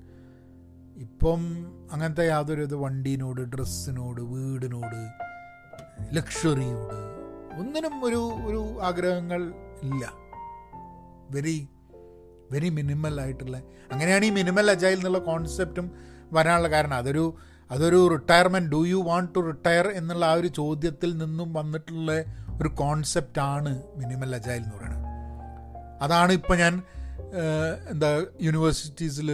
ഇപ്പം 1.01 1.41
അങ്ങനത്തെ 1.91 2.27
യാതൊരു 2.27 2.61
ഇത് 2.61 2.75
വണ്ടീനോട് 2.75 3.41
ഡ്രസ്സിനോട് 3.41 4.21
വീടിനോട് 4.21 4.99
ലക്ഷറിയോട് 6.17 6.99
ഒന്നിനും 7.59 8.05
ഒരു 8.05 8.21
ഒരു 8.47 8.61
ആഗ്രഹങ്ങൾ 8.81 9.41
ഇല്ല. 9.83 10.13
വെരി 11.31 11.67
വെരി 12.51 12.69
മിനിമൽ 12.69 13.21
ആയിട്ടുള്ള 13.21 13.57
അങ്ങനെയാണ് 13.91 14.25
ഈ 14.25 14.29
മിനിമൽ 14.29 14.71
അജൈൽ 14.71 14.97
എന്നുള്ള 14.97 15.19
കോൺസെപ്റ്റും 15.19 15.91
വരാനുള്ള 16.31 16.67
കാരണം 16.67 16.93
അതൊരു 16.93 17.35
അതൊരു 17.71 18.07
retirement 18.07 18.71
do 18.71 18.85
you 18.85 18.95
want 18.95 19.35
to 19.35 19.39
retire 19.39 19.87
എന്നുള്ള 19.87 20.25
ആ 20.25 20.33
ഒരു 20.33 20.47
ചോദ്യത്തിൽ 20.47 21.17
നിന്നും 21.17 21.53
വന്നിട്ടുള്ള 21.53 22.11
ഒരു 22.61 22.69
കോൺസെപ്റ്റാണ് 22.69 23.83
മിനിമൽ 23.95 24.35
അജൈൽ 24.35 24.63
എന്ന് 24.63 24.75
പറയുന്നത്. 24.77 25.07
അതാണ് 26.01 26.31
ഇപ്പം 26.31 26.57
ഞാൻ 26.57 26.81
എന്താ 27.89 28.25
യൂണിവേഴ്സിറ്റീസിൽ 28.41 29.31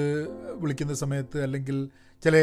വിളിക്കുന്ന 0.53 0.93
സമയത്ത് 0.93 1.41
അല്ലെങ്കിൽ 1.41 1.89
ചില 2.23 2.35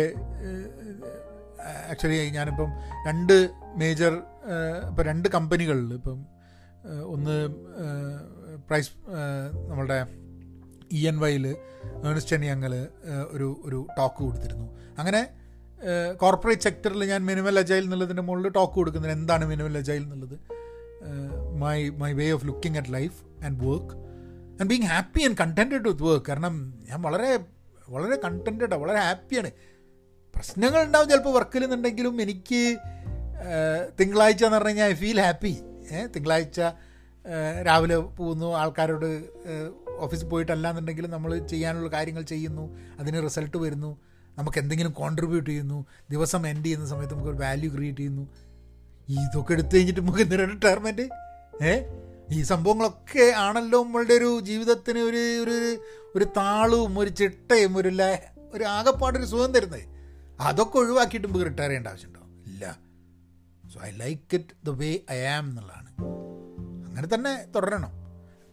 ആക്ച്വലി 1.91 2.31
ഞാനിപ്പം 2.31 2.71
രണ്ട് 3.07 3.49
മേജർ 3.77 4.15
ഇപ്പം 4.89 5.05
രണ്ട് 5.05 5.29
കമ്പനികളിൽ 5.29 5.95
ഇപ്പം 5.95 6.27
ഒന്ന് 7.07 7.37
പ്രൈസ് 8.69 8.91
നമ്മളുടെ 9.69 10.07
ഇ 10.99 11.07
എൻ 11.07 11.19
വൈയിൽ 11.19 11.47
ഏണിസ്റ്റൻ 12.09 12.41
ഞങ്ങൾ 12.41 12.73
ഒരു 13.31 13.49
ഒരു 13.65 13.87
ടോക്ക് 13.99 14.21
കൊടുത്തിരുന്നു. 14.23 14.67
അങ്ങനെ 14.99 15.23
കോർപ്പറേറ്റ് 16.23 16.63
സെക്ടറിൽ 16.63 17.05
ഞാൻ 17.05 17.21
മിനിമൽ 17.27 17.59
അജൈൽ 17.59 17.85
എന്നുള്ളതിന്റെ 17.85 18.23
മുകളിൽ 18.23 18.49
ടോക്ക് 18.49 18.75
കൊടുക്കുന്നത് 18.75 19.13
എന്താണ് 19.13 19.45
മിനിമൽ 19.45 19.79
അജൈൽ 19.79 20.03
എന്നുള്ളത്? 20.03 20.37
My 21.63 21.89
my 22.03 22.13
way 22.13 22.31
of 22.31 22.47
looking 22.47 22.79
at 22.79 22.93
life 22.95 23.45
and 23.45 23.59
work 23.67 23.95
and 24.61 24.69
being 24.71 24.83
happy 24.83 25.23
and 25.23 25.39
contented 25.41 25.89
with 25.89 26.03
work. 26.03 26.27
കാരണം 26.29 26.55
ഞാൻ 26.91 27.03
വളരെ 27.03 27.31
വളരെ 27.89 28.17
കണ്ടന്റഡാണ് 28.25 28.81
വളരെ 28.83 28.99
ഹാപ്പിയാണ്. 28.99 29.51
പ്രശ്നങ്ങൾ 30.35 30.81
ഉണ്ടാവും 30.83 31.09
ചിലപ്പോൾ 31.09 31.35
വർക്കിൽ 31.35 31.63
നിന്നുണ്ടെങ്കിലും 31.63 32.23
എനിക്ക് 32.23 32.63
തിങ്കളാഴ്ച 34.01 34.43
എന്ന് 34.45 34.57
പറഞ്ഞു 34.57 34.71
കഴിഞ്ഞാൽ 34.71 34.87
ഐ 34.87 34.95
ഫീൽ 34.95 35.21
ഹാപ്പി. 35.21 35.55
തിങ്കളാഴ്ച 36.17 36.61
രാവിലെ 37.67 37.97
പോകുന്നു 37.97 38.49
ആൾക്കാരോട് 38.57 39.11
ഓഫീസിൽ 39.99 40.25
പോയിട്ടല്ലാന്നുണ്ടെങ്കിലും 40.25 41.11
നമ്മൾ 41.11 41.39
ചെയ്യാനുള്ള 41.39 41.89
കാര്യങ്ങൾ 41.89 42.23
ചെയ്യുന്നു 42.23 42.77
അതിന് 42.99 43.23
റിസൾട്ട് 43.23 43.57
വരുന്നു 43.57 43.99
നമുക്ക് 44.39 44.59
എന്തെങ്കിലും 44.59 44.93
കോൺട്രിബ്യൂട്ട് 44.93 45.51
ചെയ്യുന്നു 45.51 45.87
ദിവസം 46.11 46.47
എൻഡ് 46.49 46.65
ചെയ്യുന്ന 46.67 46.87
സമയത്ത് 46.87 47.15
നമുക്ക് 47.15 47.31
ഒരു 47.31 47.37
വാല്യൂ 47.37 47.73
ക്രിയേറ്റ് 47.75 47.99
ചെയ്യുന്നു. 47.99 48.29
ഇതൊക്കെ 49.09 49.53
എടുത്തു 49.53 49.77
കഴിഞ്ഞിട്ട് 49.77 50.01
നമുക്ക് 50.01 50.19
എന്തിനാണ് 50.19 50.51
റിട്ടയർമെന്റ് 50.51 51.03
ഏ? 51.63 51.83
ഈ 52.31 52.43
സംഭവങ്ങളൊക്കെ 52.43 53.33
ആണല്ലോ 53.37 53.83
നമ്മളുടെ 53.83 54.15
ഒരു 54.15 54.41
ജീവിതത്തിന് 54.41 54.99
ഒരു 54.99 55.41
ഒരു 55.43 55.79
ഒരു 56.17 56.25
താളും 56.25 56.99
ഒരു 56.99 57.09
ചിട്ടയും 57.11 57.77
ഒരു 57.77 57.89
ല 57.89 58.03
ഒരു 58.55 58.65
ആകെപ്പാടൊരു 58.65 59.25
സുഖം 59.25 59.55
തരുന്നത് 59.55 59.83
അതൊക്കെ 60.41 60.79
ഒഴിവാക്കിയിട്ട് 60.79 61.29
നമുക്ക് 61.29 61.45
റിട്ടയർ 61.45 61.69
ചെയ്യേണ്ട 61.69 61.89
ആവശ്യമുണ്ടോ? 61.89 62.21
ഇല്ല. 62.47 62.79
So 63.75 63.81
I 63.81 63.91
like 63.91 64.35
it 64.35 64.67
the 64.67 64.71
way 64.71 64.99
I 65.11 65.21
am 65.21 65.49
എന്നുള്ളതാണ്. 65.49 65.91
അങ്ങനെ 66.87 67.15
തന്നെ 67.15 67.47
തുടരണം. 67.57 68.04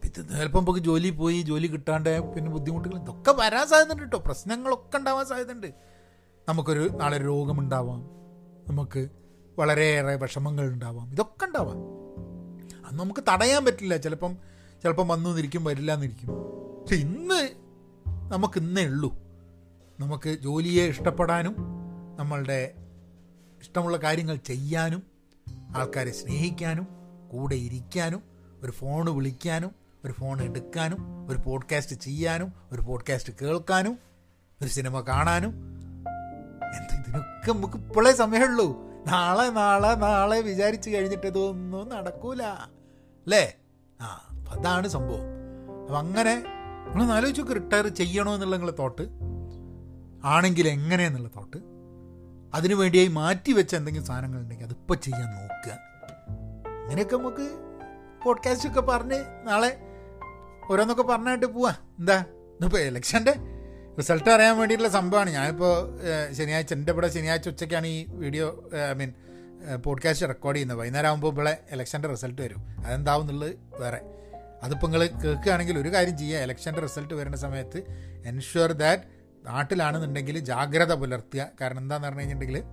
ചിലപ്പോൾ 0.08 0.58
നമുക്ക് 0.58 0.80
ജോലി 0.80 1.10
പോയി 1.10 1.42
ജോലി 1.42 1.66
കിട്ടാണ്ട് 1.66 2.34
പിന്നെ 2.34 2.50
ബുദ്ധിമുട്ടുകൾ 2.50 2.98
ഇതൊക്കെ 2.98 3.32
വരാൻ 3.32 3.66
സാധ്യതയുണ്ട് 3.66 4.02
കേട്ടോ 4.02 4.18
പ്രശ്നങ്ങളൊക്കെ 4.18 4.98
ഉണ്ടാവാൻ 4.98 5.26
സാധ്യതയുണ്ട്. 5.26 5.66
നമുക്കൊരു 6.48 6.88
നാളെ 6.88 7.18
രോഗമുണ്ടാവാം 7.18 8.00
നമുക്ക് 8.68 9.08
വളരെയേറെ 9.58 10.16
വിഷമങ്ങൾ 10.16 10.66
ഉണ്ടാവാം. 10.66 11.10
ഇതൊക്കെ 11.10 11.46
ഉണ്ടാവാം. 11.46 11.76
അന്ന് 12.86 13.04
നമുക്ക് 13.04 13.20
തടയാൻ 13.20 13.64
പറ്റില്ല. 13.64 13.96
ചിലപ്പം 13.96 14.36
ചിലപ്പം 14.82 15.08
വന്നു 15.08 15.28
നിന്നിരിക്കും 15.28 15.64
വരില്ല 15.64 15.94
എന്നിരിക്കും 15.94 16.28
പക്ഷെ 16.80 16.94
ഇന്ന് 16.94 17.50
നമുക്ക് 18.32 18.58
ഇന്നേ 18.58 18.84
ഉള്ളൂ. 18.84 19.14
നമുക്ക് 20.00 20.38
ജോലിയെ 20.40 20.84
ഇഷ്ടപ്പെടാനും 20.84 21.56
നമ്മളുടെ 22.16 22.74
ഇഷ്ടമുള്ള 23.60 23.96
കാര്യങ്ങൾ 23.96 24.36
ചെയ്യാനും 24.36 25.02
ആൾക്കാരെ 25.76 26.10
സ്നേഹിക്കാനും 26.10 26.86
കൂടെ 27.32 27.54
ഇരിക്കാനും 27.54 28.22
ഒരു 28.62 28.72
ഫോൺ 28.72 29.16
വിളിക്കാനും 29.16 29.81
ഒരു 30.04 30.12
ഫോൺ 30.12 30.42
എടുക്കാനും 30.42 31.26
ഒരു 31.30 31.38
പോഡ്കാസ്റ്റ് 31.38 31.96
ചെയ്യാനും 31.96 32.52
ഒരു 32.72 32.80
പോഡ്കാസ്റ്റ് 32.80 33.32
കേൾക്കാനും 33.42 33.98
ഒരു 34.62 34.68
സിനിമ 34.68 35.00
കാണാനും. 35.00 35.50
എന്താ 36.76 36.98
ഇതിനൊക്കെ 36.98 37.52
നമുക്ക് 37.52 37.76
ഇപ്പോഴേ 37.76 38.12
സമയമുള്ളൂ. 38.12 38.82
നാളെ 39.06 39.50
നാളെ 39.50 39.94
നാളെ 39.94 40.40
വിചാരിച്ചു 40.40 40.90
കഴിഞ്ഞിട്ട് 40.90 41.26
ഇതൊന്നും 41.26 41.88
നടക്കൂല. 41.88 42.42
അല്ലേ? 42.42 43.56
ആ 44.00 44.26
അപ്പം 44.30 44.60
അതാണ് 44.60 44.88
സംഭവം. 44.88 45.22
അപ്പം 45.82 45.98
അങ്ങനെ 45.98 46.34
നിങ്ങളൊന്ന് 46.84 47.14
ആലോചിച്ചു 47.14 47.42
റിട്ടയർ 47.42 47.88
ചെയ്യണോ 47.88 48.34
എന്നുള്ള 48.34 48.56
നിങ്ങളെ 48.56 48.76
തോട്ട് 48.78 49.08
ആണെങ്കിൽ 50.24 50.68
എങ്ങനെയെന്നുള്ള 50.68 51.28
തോട്ട് 51.28 51.56
അതിനു 52.56 52.74
വേണ്ടിയായി 52.74 53.08
മാറ്റി 53.08 53.52
വെച്ച 53.52 53.76
എന്തെങ്കിലും 53.76 54.06
സാധനങ്ങൾ 54.06 54.40
ഉണ്ടെങ്കിൽ 54.40 54.64
അതിപ്പോൾ 54.64 54.94
ചെയ്യാൻ 54.94 55.34
നോക്കുക. 55.34 55.72
അങ്ങനെയൊക്കെ 56.82 57.16
നമുക്ക് 57.16 57.72
പോഡ്കാസ്റ്റൊക്കെ 58.24 58.80
പറഞ്ഞ് 58.80 59.48
നാളെ 59.48 59.80
ഓരോന്നൊക്കെ 60.70 61.02
പറഞ്ഞായിട്ട് 61.02 61.46
പോവാ. 61.46 61.74
എന്താ? 61.98 62.18
ഇന്നിപ്പോൾ 62.30 62.78
ഇലക്ഷന്റെ 62.78 63.34
റിസൾട്ട് 63.98 64.30
അറിയാൻ 64.30 64.58
വേണ്ടിയിട്ടുള്ള 64.58 64.92
സംഭവമാണ്. 64.92 65.30
ഞാനിപ്പോൾ 65.30 65.98
ശനിയാഴ്ച 66.32 66.72
എന്റെ 66.72 66.92
ഇവിടെ 66.92 67.08
ശനിയാഴ്ച 67.08 67.48
ഉച്ചയ്ക്കാണ് 67.48 67.86
ഈ 67.86 68.06
video 68.08 68.70
I 68.90 68.94
mean 68.94 69.12
podcast 69.76 70.26
record 70.26 70.56
ചെയ്യുന്നത്. 70.56 70.78
വൈകുന്നേരം 70.78 71.08
ആകുമ്പോൾ 71.08 71.32
ഇവിടെ 71.32 71.60
ഇലക്ഷന്റെ 71.70 72.08
റിസൾട്ട് 72.08 72.42
വരും. 72.42 72.62
അതെന്താവും 72.86 73.22
എന്നുള്ളത് 73.22 73.56
വേറെ. 73.80 74.00
അതിപ്പോൾ 74.62 74.86
നിങ്ങൾ 74.86 75.06
കേൾക്കുകയാണെങ്കിൽ 75.06 75.78
ഒരു 75.78 75.88
കാര്യം 75.88 76.18
ചെയ്യുക 76.18 76.40
ഇലക്ഷന്റെ 76.40 76.80
റിസൾട്ട് 76.80 77.14
വരുന്ന 77.14 77.36
സമയത്ത് 77.36 77.82
എൻഷുർ 78.26 78.72
ദാറ്റ് 78.72 79.02
നാട്ടിലാണെന്നുണ്ടെങ്കിൽ 79.46 80.38
ജാഗ്രത 80.38 80.92
പുലർത്തുക. 80.92 81.48
കാരണം 81.60 81.78
എന്താണെന്ന് 81.78 82.08
പറഞ്ഞു 82.08 82.20
കഴിഞ്ഞിട്ടുണ്ടെങ്കിൽ 82.20 82.64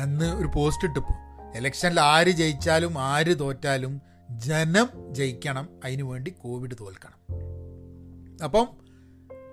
അന്ന് 0.00 0.36
ഒരു 0.36 0.50
പോസ്റ്റ് 0.54 0.88
ഇട്ടിപ്പോൾ 0.88 1.32
ഇലക്ഷനിൽ 1.56 2.00
ആര് 2.00 2.30
ജയിച്ചാലും 2.30 2.98
ആര് 2.98 3.38
തോറ്റാലും 3.38 4.11
ജനം 4.38 5.14
ജയിക്കണം 5.14 5.68
അതിനു 5.84 6.02
വേണ്ടി 6.02 6.30
കോവിഡ് 6.30 6.74
തോൽക്കണം. 6.80 7.34
അപ്പം 8.44 8.68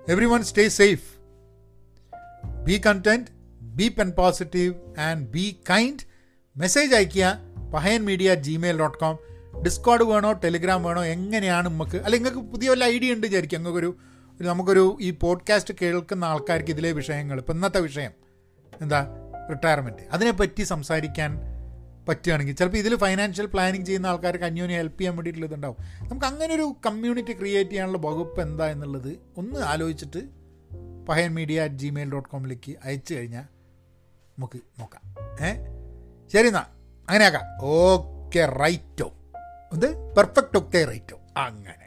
everyone 0.26 0.44
stay 0.44 0.70
safe 0.70 1.20
be 2.66 2.82
content 2.86 3.28
be 3.62 3.88
pen 3.88 4.12
positive 4.12 4.76
and 5.00 5.28
be 5.28 5.60
kind 5.70 6.00
message 6.58 6.96
അയയ്ക്കുക 6.96 7.38
Pahayan 7.74 8.06
media 8.06 8.36
Gmail 8.36 8.80
dot 8.80 8.98
com 8.98 9.18
Discord 9.64 10.04
വേണോ 10.04 10.32
ടെലിഗ്രാം 10.32 10.84
വേണോ 10.84 11.06
എങ്ങനെയാണ് 11.06 11.70
നമുക്ക് 11.70 11.98
അല്ലെങ്കിൽ 11.98 12.30
നിങ്ങൾക്ക് 12.30 12.52
പുതിയ 12.52 12.70
വല്ല 12.70 12.84
ഐഡിയ 12.84 13.14
ഉണ്ട് 13.14 13.28
വിചാരിക്കും. 13.28 13.74
ഒരു 13.74 13.96
നമുക്കൊരു 14.42 14.98
ഈ 15.02 15.12
പോഡ്കാസ്റ്റ് 15.12 15.74
കേൾക്കുന്ന 15.82 16.26
ആൾക്കാർക്ക് 16.26 16.70
ഇതിലെ 16.70 16.92
വിഷയങ്ങൾ 16.92 17.38
ഇപ്പം 17.38 17.54
ഇന്നത്തെ 17.54 17.80
വിഷയം 17.80 18.12
എന്താ 18.82 19.08
റിട്ടയർമെന്റ് 19.50 20.04
അതിനെപ്പറ്റി 20.12 20.64
സംസാരിക്കാൻ 20.64 21.38
പറ്റുകയാണെങ്കിൽ. 22.10 22.56
ചിലപ്പോൾ 22.56 22.78
ഇതിൽ 22.78 22.96
ഫൈനാൻഷ്യൽ 22.96 23.46
പ്ലാനിങ് 23.46 23.86
ചെയ്യുന്ന 23.86 24.08
ആൾക്കാർക്ക് 24.08 24.46
അന്യോന്യം 24.46 24.78
ഹെൽപ്പ് 24.78 25.00
ചെയ്യാൻ 25.00 25.16
വേണ്ടിയിട്ടുള്ള 25.16 25.46
ഇതുണ്ടാവും. 25.48 25.78
നമുക്ക് 26.10 26.26
അങ്ങനെ 26.26 26.56
ഒരു 26.56 26.76
കമ്മ്യൂണിറ്റി 26.86 27.34
ക്രിയേറ്റ് 27.34 27.72
ചെയ്യാനുള്ള 27.72 27.98
വകുപ്പ് 27.98 28.42
എന്താ 28.42 28.68
എന്നുള്ളത് 28.68 29.20
ഒന്ന് 29.38 29.60
ആലോചിച്ചിട്ട് 29.60 30.22
Pahayan 31.10 31.36
media 31.36 31.64
at 31.64 31.76
Gmail 31.76 32.12
dot 32.12 32.30
കോമിലേക്ക് 32.30 32.76
അയച്ചു 32.84 33.14
കഴിഞ്ഞാൽ 33.14 33.42
നമുക്ക് 34.38 34.60
നോക്കാം. 34.80 35.02
ഏ? 35.46 35.54
ശരി 36.34 36.48
എന്നാ 36.48 36.66
അങ്ങനെയാക്കാം. 37.08 37.42
ഓക്കെ 37.62 38.46
റൈറ്റോ 38.46 39.14
ഇത് 39.74 40.16
പെർഫെക്റ്റ് 40.16 40.58
ഒക്കെ 40.58 40.86
റൈറ്റോ 40.86 41.20
അങ്ങനെ. 41.38 41.79